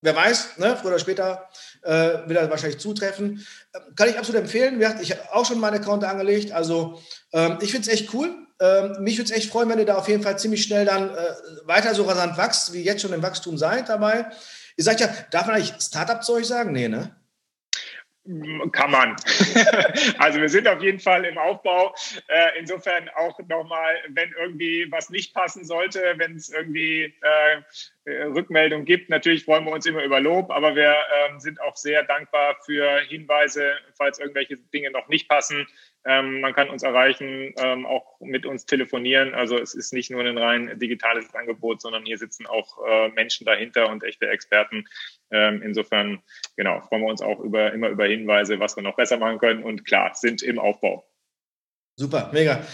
Wer 0.03 0.15
weiß, 0.15 0.59
ne? 0.59 0.77
früher 0.77 0.93
oder 0.93 0.99
später 1.01 1.49
äh, 1.83 1.91
wird 2.29 2.39
er 2.39 2.51
wahrscheinlich 2.51 2.79
zutreffen. 2.79 3.45
Ähm, 3.75 3.95
kann 3.97 4.11
ich 4.11 4.19
absolut 4.19 4.43
empfehlen. 4.43 4.81
Ich 5.01 5.11
habe 5.11 5.23
auch 5.33 5.47
schon 5.47 5.59
meinen 5.59 5.81
Account 5.81 6.05
angelegt. 6.05 6.53
Also 6.53 7.01
ähm, 7.33 7.59
ich 7.63 7.73
finde 7.73 7.91
es 7.91 7.95
echt 7.95 8.13
cool. 8.13 8.31
mich 9.01 9.17
würde 9.17 9.33
es 9.33 9.37
echt 9.37 9.51
freuen, 9.51 9.71
wenn 9.71 9.79
ihr 9.79 9.87
da 9.87 9.97
auf 9.97 10.09
jeden 10.09 10.23
Fall 10.23 10.39
ziemlich 10.39 10.65
schnell 10.65 10.85
dann 10.85 11.15
äh, 11.15 11.35
weiter 11.65 11.95
so 11.95 12.03
rasant 12.03 12.37
wächst, 12.37 12.75
wie 12.75 12.83
jetzt 12.83 13.01
schon 13.01 13.13
im 13.13 13.23
Wachstum 13.23 13.57
seid 13.57 13.89
dabei. 13.89 14.27
Ihr 14.77 14.85
sagt 14.85 15.01
ja, 15.01 15.09
darf 15.31 15.47
man 15.47 15.57
eigentlich 15.57 15.75
Startup-Zeug 15.81 16.45
sagen? 16.45 16.73
Nee, 16.73 16.89
ne? 16.89 17.17
Kann 18.73 18.91
man. 18.91 19.17
also 20.19 20.39
wir 20.39 20.51
sind 20.51 20.69
auf 20.69 20.83
jeden 20.83 21.01
Fall 21.01 21.25
im 21.25 21.39
Aufbau. 21.39 21.95
Äh, 22.29 22.59
insofern 22.59 23.09
auch 23.17 23.39
nochmal, 23.49 23.97
wenn 24.11 24.31
irgendwie 24.39 24.87
was 24.91 25.09
nicht 25.09 25.33
passen 25.33 25.65
sollte, 25.65 26.03
wenn 26.17 26.37
es 26.37 26.51
irgendwie 26.51 27.05
äh, 27.05 27.63
Rückmeldung 28.09 28.85
gibt. 28.85 29.11
Natürlich 29.11 29.45
freuen 29.45 29.65
wir 29.65 29.73
uns 29.73 29.87
immer 29.87 30.03
über 30.03 30.21
Lob, 30.21 30.51
aber 30.51 30.75
wir 30.75 30.91
äh, 30.91 31.39
sind 31.39 31.61
auch 31.61 31.77
sehr 31.77 32.05
dankbar 32.05 32.57
für 32.65 33.01
Hinweise, 33.01 33.73
falls 33.95 34.19
irgendwelche 34.19 34.57
Dinge 34.57 34.91
noch 34.91 35.09
nicht 35.09 35.29
passen. 35.29 35.67
Ähm, 36.05 36.41
man 36.41 36.55
kann 36.55 36.71
uns 36.71 36.83
erreichen, 36.83 37.55
ähm, 37.59 37.87
auch 37.87 38.19
mit 38.21 38.47
uns 38.47 38.67
telefonieren. 38.67 39.35
Also 39.35 39.59
es 39.59 39.75
ist 39.75 39.93
nicht 39.93 40.11
nur 40.11 40.25
ein 40.25 40.39
rein 40.39 40.79
digitales 40.79 41.35
Angebot, 41.35 41.83
sondern 41.83 42.05
hier 42.05 42.19
sitzen 42.19 42.47
auch 42.47 42.79
äh, 42.87 43.09
Menschen 43.11 43.45
dahinter 43.45 43.89
und 43.89 44.05
echte 44.05 44.29
Experten, 44.29 44.85
Ähm, 45.31 45.61
insofern, 45.63 46.23
genau, 46.57 46.81
freuen 46.81 47.03
wir 47.03 47.09
uns 47.09 47.21
auch 47.21 47.41
über, 47.41 47.73
immer 47.73 47.89
über 47.89 48.07
Hinweise, 48.07 48.59
was 48.61 48.77
wir 48.77 48.83
noch 48.83 48.97
besser 48.97 49.19
machen 49.19 49.39
können. 49.39 49.63
Und 49.63 49.85
klar, 49.85 50.15
sind 50.15 50.43
im 50.43 50.59
Aufbau. 50.59 51.07
Super, 51.97 52.31
mega. 52.33 52.67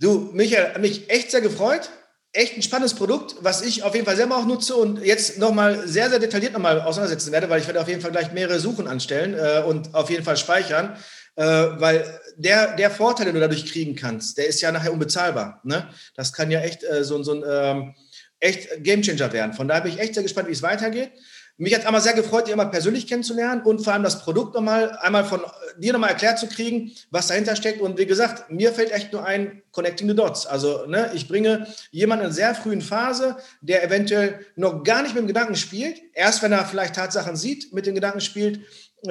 Du, 0.00 0.30
Michael, 0.34 0.78
mich 0.80 1.08
echt 1.08 1.30
sehr 1.30 1.40
gefreut 1.40 1.90
echt 2.34 2.56
ein 2.56 2.62
spannendes 2.62 2.94
Produkt, 2.94 3.36
was 3.40 3.62
ich 3.62 3.84
auf 3.84 3.94
jeden 3.94 4.04
Fall 4.04 4.16
selber 4.16 4.36
auch 4.36 4.44
nutze 4.44 4.74
und 4.74 5.02
jetzt 5.02 5.38
nochmal 5.38 5.86
sehr, 5.86 6.10
sehr 6.10 6.18
detailliert 6.18 6.52
nochmal 6.52 6.80
auseinandersetzen 6.80 7.32
werde, 7.32 7.48
weil 7.48 7.60
ich 7.60 7.66
werde 7.66 7.80
auf 7.80 7.88
jeden 7.88 8.00
Fall 8.00 8.10
gleich 8.10 8.32
mehrere 8.32 8.58
Suchen 8.58 8.88
anstellen 8.88 9.34
äh, 9.34 9.62
und 9.64 9.94
auf 9.94 10.10
jeden 10.10 10.24
Fall 10.24 10.36
speichern, 10.36 10.96
äh, 11.36 11.44
weil 11.44 12.20
der, 12.36 12.74
der 12.74 12.90
Vorteil, 12.90 13.26
den 13.26 13.34
du 13.34 13.40
dadurch 13.40 13.70
kriegen 13.70 13.94
kannst, 13.94 14.36
der 14.36 14.48
ist 14.48 14.60
ja 14.60 14.72
nachher 14.72 14.92
unbezahlbar. 14.92 15.60
Ne? 15.62 15.88
Das 16.16 16.32
kann 16.32 16.50
ja 16.50 16.60
echt 16.60 16.82
äh, 16.82 17.04
so, 17.04 17.22
so 17.22 17.34
ein 17.34 17.44
ähm, 17.48 17.94
echt 18.40 18.82
Gamechanger 18.82 19.32
werden. 19.32 19.52
Von 19.54 19.68
daher 19.68 19.82
bin 19.82 19.92
ich 19.92 20.00
echt 20.00 20.14
sehr 20.14 20.24
gespannt, 20.24 20.48
wie 20.48 20.52
es 20.52 20.62
weitergeht. 20.62 21.12
Mich 21.56 21.72
hat 21.72 21.86
einmal 21.86 22.00
sehr 22.00 22.14
gefreut, 22.14 22.46
dich 22.46 22.52
immer 22.52 22.66
persönlich 22.66 23.06
kennenzulernen 23.06 23.62
und 23.62 23.78
vor 23.78 23.92
allem 23.92 24.02
das 24.02 24.22
Produkt 24.22 24.54
nochmal 24.54 24.98
einmal 25.00 25.24
von 25.24 25.40
dir 25.78 25.92
nochmal 25.92 26.10
erklärt 26.10 26.38
zu 26.38 26.48
kriegen, 26.48 26.90
was 27.12 27.28
dahinter 27.28 27.54
steckt. 27.54 27.80
Und 27.80 27.96
wie 27.96 28.06
gesagt, 28.06 28.50
mir 28.50 28.72
fällt 28.72 28.90
echt 28.90 29.12
nur 29.12 29.24
ein 29.24 29.62
Connecting 29.70 30.08
the 30.08 30.16
Dots. 30.16 30.46
Also 30.46 30.86
ne, 30.86 31.12
ich 31.14 31.28
bringe 31.28 31.68
jemanden 31.92 32.26
in 32.26 32.32
sehr 32.32 32.56
frühen 32.56 32.82
Phase, 32.82 33.36
der 33.60 33.84
eventuell 33.84 34.44
noch 34.56 34.82
gar 34.82 35.02
nicht 35.02 35.14
mit 35.14 35.22
dem 35.22 35.28
Gedanken 35.28 35.54
spielt. 35.54 36.00
Erst 36.12 36.42
wenn 36.42 36.50
er 36.50 36.64
vielleicht 36.64 36.96
Tatsachen 36.96 37.36
sieht, 37.36 37.72
mit 37.72 37.86
dem 37.86 37.94
Gedanken 37.94 38.20
spielt, 38.20 38.60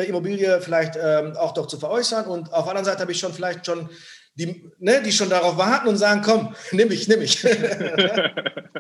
Immobilie 0.02 0.60
vielleicht 0.60 0.98
ähm, 1.02 1.38
auch 1.38 1.54
doch 1.54 1.68
zu 1.68 1.78
veräußern. 1.78 2.26
Und 2.26 2.52
auf 2.52 2.64
der 2.64 2.72
anderen 2.72 2.86
Seite 2.86 3.02
habe 3.02 3.12
ich 3.12 3.20
schon 3.20 3.34
vielleicht 3.34 3.66
schon 3.66 3.90
die, 4.36 4.72
ne, 4.80 5.02
die 5.02 5.12
schon 5.12 5.30
darauf 5.30 5.58
warten 5.58 5.88
und 5.88 5.98
sagen, 5.98 6.22
komm, 6.24 6.56
nimm 6.72 6.90
mich, 6.90 7.08
nimm 7.08 7.20
mich. 7.20 7.44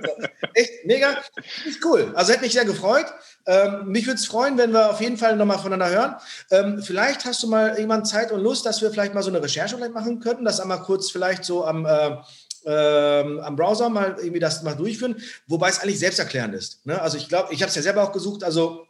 Echt 0.54 0.86
mega, 0.86 1.18
ist 1.66 1.84
cool. 1.86 2.12
Also 2.16 2.32
hätte 2.32 2.44
mich 2.44 2.54
sehr 2.54 2.66
gefreut. 2.66 3.06
Ähm, 3.46 3.88
mich 3.88 4.06
würde 4.06 4.20
es 4.20 4.26
freuen, 4.26 4.58
wenn 4.58 4.72
wir 4.72 4.92
auf 4.92 5.02
jeden 5.02 5.18
Fall 5.18 5.36
nochmal 5.36 5.60
voneinander 5.60 5.90
hören. 5.90 6.16
Ähm, 6.52 6.82
vielleicht 6.82 7.26
hast 7.26 7.44
du 7.44 7.48
mal 7.48 7.76
irgendwann 7.76 8.06
Zeit 8.06 8.32
und 8.32 8.42
Lust, 8.42 8.66
dass 8.66 8.82
wir 8.82 8.92
vielleicht 8.92 9.14
mal 9.14 9.24
so 9.24 9.30
eine 9.30 9.44
Recherche 9.44 9.76
vielleicht 9.76 9.94
machen 9.94 10.20
könnten, 10.20 10.46
das 10.46 10.60
einmal 10.60 10.82
kurz 10.82 11.12
vielleicht 11.12 11.44
so 11.44 11.66
am, 11.66 11.86
äh, 11.86 12.18
ähm, 12.66 13.40
am 13.42 13.56
Browser 13.56 13.90
mal 13.90 14.16
irgendwie 14.18 14.40
das 14.40 14.64
mal 14.64 14.76
durchführen, 14.76 15.22
wobei 15.48 15.70
es 15.70 15.80
eigentlich 15.80 16.00
selbsterklärend 16.00 16.56
ist. 16.56 16.86
Ne? 16.86 17.02
Also 17.02 17.18
ich 17.18 17.28
glaube, 17.28 17.54
ich 17.54 17.62
habe 17.62 17.70
es 17.70 17.76
ja 17.76 17.82
selber 17.82 18.04
auch 18.04 18.12
gesucht, 18.12 18.44
also 18.44 18.88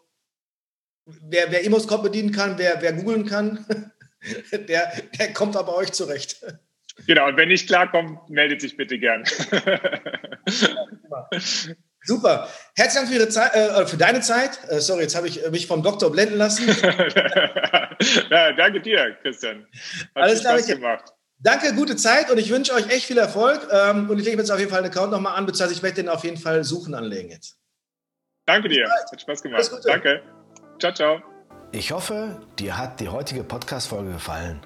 wer, 1.06 1.52
wer 1.52 1.64
Imoscope 1.64 2.04
bedienen 2.04 2.32
kann, 2.32 2.58
wer, 2.58 2.82
wer 2.82 2.94
googeln 2.94 3.26
kann, 3.26 3.66
der, 4.52 4.92
der 5.20 5.34
kommt 5.34 5.56
aber 5.56 5.76
euch 5.76 5.92
zurecht. 5.92 6.44
Genau, 7.08 7.28
und 7.28 7.38
wenn 7.38 7.50
nicht 7.50 7.68
klarkommt, 7.68 8.30
meldet 8.30 8.62
sich 8.62 8.78
bitte 8.78 9.00
gern. 9.00 9.24
Super. 12.06 12.50
Herzlichen 12.76 13.06
Dank 13.06 13.08
für, 13.08 13.16
Ihre 13.16 13.30
Zeit, 13.30 13.56
äh, 13.56 13.86
für 13.88 13.98
deine 13.98 14.22
Zeit. 14.22 14.60
Äh, 14.68 14.80
sorry, 14.80 15.04
jetzt 15.04 15.16
habe 15.16 15.28
ich 15.28 15.50
mich 15.52 15.68
vom 15.68 15.82
Doktor 15.82 16.12
blenden 16.12 16.36
lassen. 16.38 16.68
ja, 18.30 18.52
danke 18.54 18.82
dir, 18.82 19.18
Christian. 19.22 19.66
Hat 20.14 20.24
Alles 20.24 20.42
Spaß 20.42 20.68
gemacht. 20.68 21.14
Danke, 21.40 21.74
gute 21.74 21.96
Zeit 21.96 22.30
und 22.30 22.38
ich 22.38 22.50
wünsche 22.50 22.74
euch 22.74 22.90
echt 22.90 23.06
viel 23.06 23.18
Erfolg. 23.18 23.68
Ähm, 23.72 24.10
und 24.10 24.20
ich 24.20 24.26
lege 24.26 24.38
jetzt 24.38 24.52
auf 24.52 24.60
jeden 24.60 24.70
Fall 24.70 24.80
einen 24.80 24.92
Account 24.92 25.12
nochmal 25.12 25.36
an, 25.38 25.46
beziehungsweise 25.46 25.74
ich 25.76 25.84
werde 25.84 25.96
den 25.96 26.10
auf 26.10 26.24
jeden 26.24 26.38
Fall 26.38 26.64
suchen 26.64 26.94
anlegen 26.94 27.30
jetzt. 27.30 27.58
Danke 28.46 28.70
dir. 28.70 28.90
Hat 28.90 29.22
Spaß 29.22 29.42
gemacht. 29.42 29.72
Danke. 29.86 30.22
Ciao, 30.80 30.94
ciao. 30.94 31.33
Ich 31.76 31.92
hoffe, 31.92 32.40
dir 32.60 32.78
hat 32.78 33.00
die 33.00 33.10
heutige 33.10 33.44
Podcast-Folge 33.44 34.12
gefallen. 34.12 34.60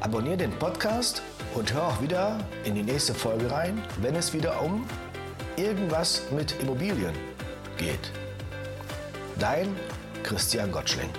Abonniere 0.00 0.38
den 0.38 0.50
Podcast 0.58 1.22
und 1.54 1.72
hör 1.72 1.88
auch 1.88 2.02
wieder 2.02 2.38
in 2.64 2.74
die 2.74 2.82
nächste 2.82 3.14
Folge 3.14 3.50
rein, 3.50 3.82
wenn 4.00 4.14
es 4.14 4.32
wieder 4.32 4.60
um 4.62 4.86
irgendwas 5.56 6.22
mit 6.30 6.60
Immobilien 6.60 7.14
geht. 7.78 8.10
Dein 9.38 9.74
Christian 10.22 10.70
Gottschling. 10.70 11.10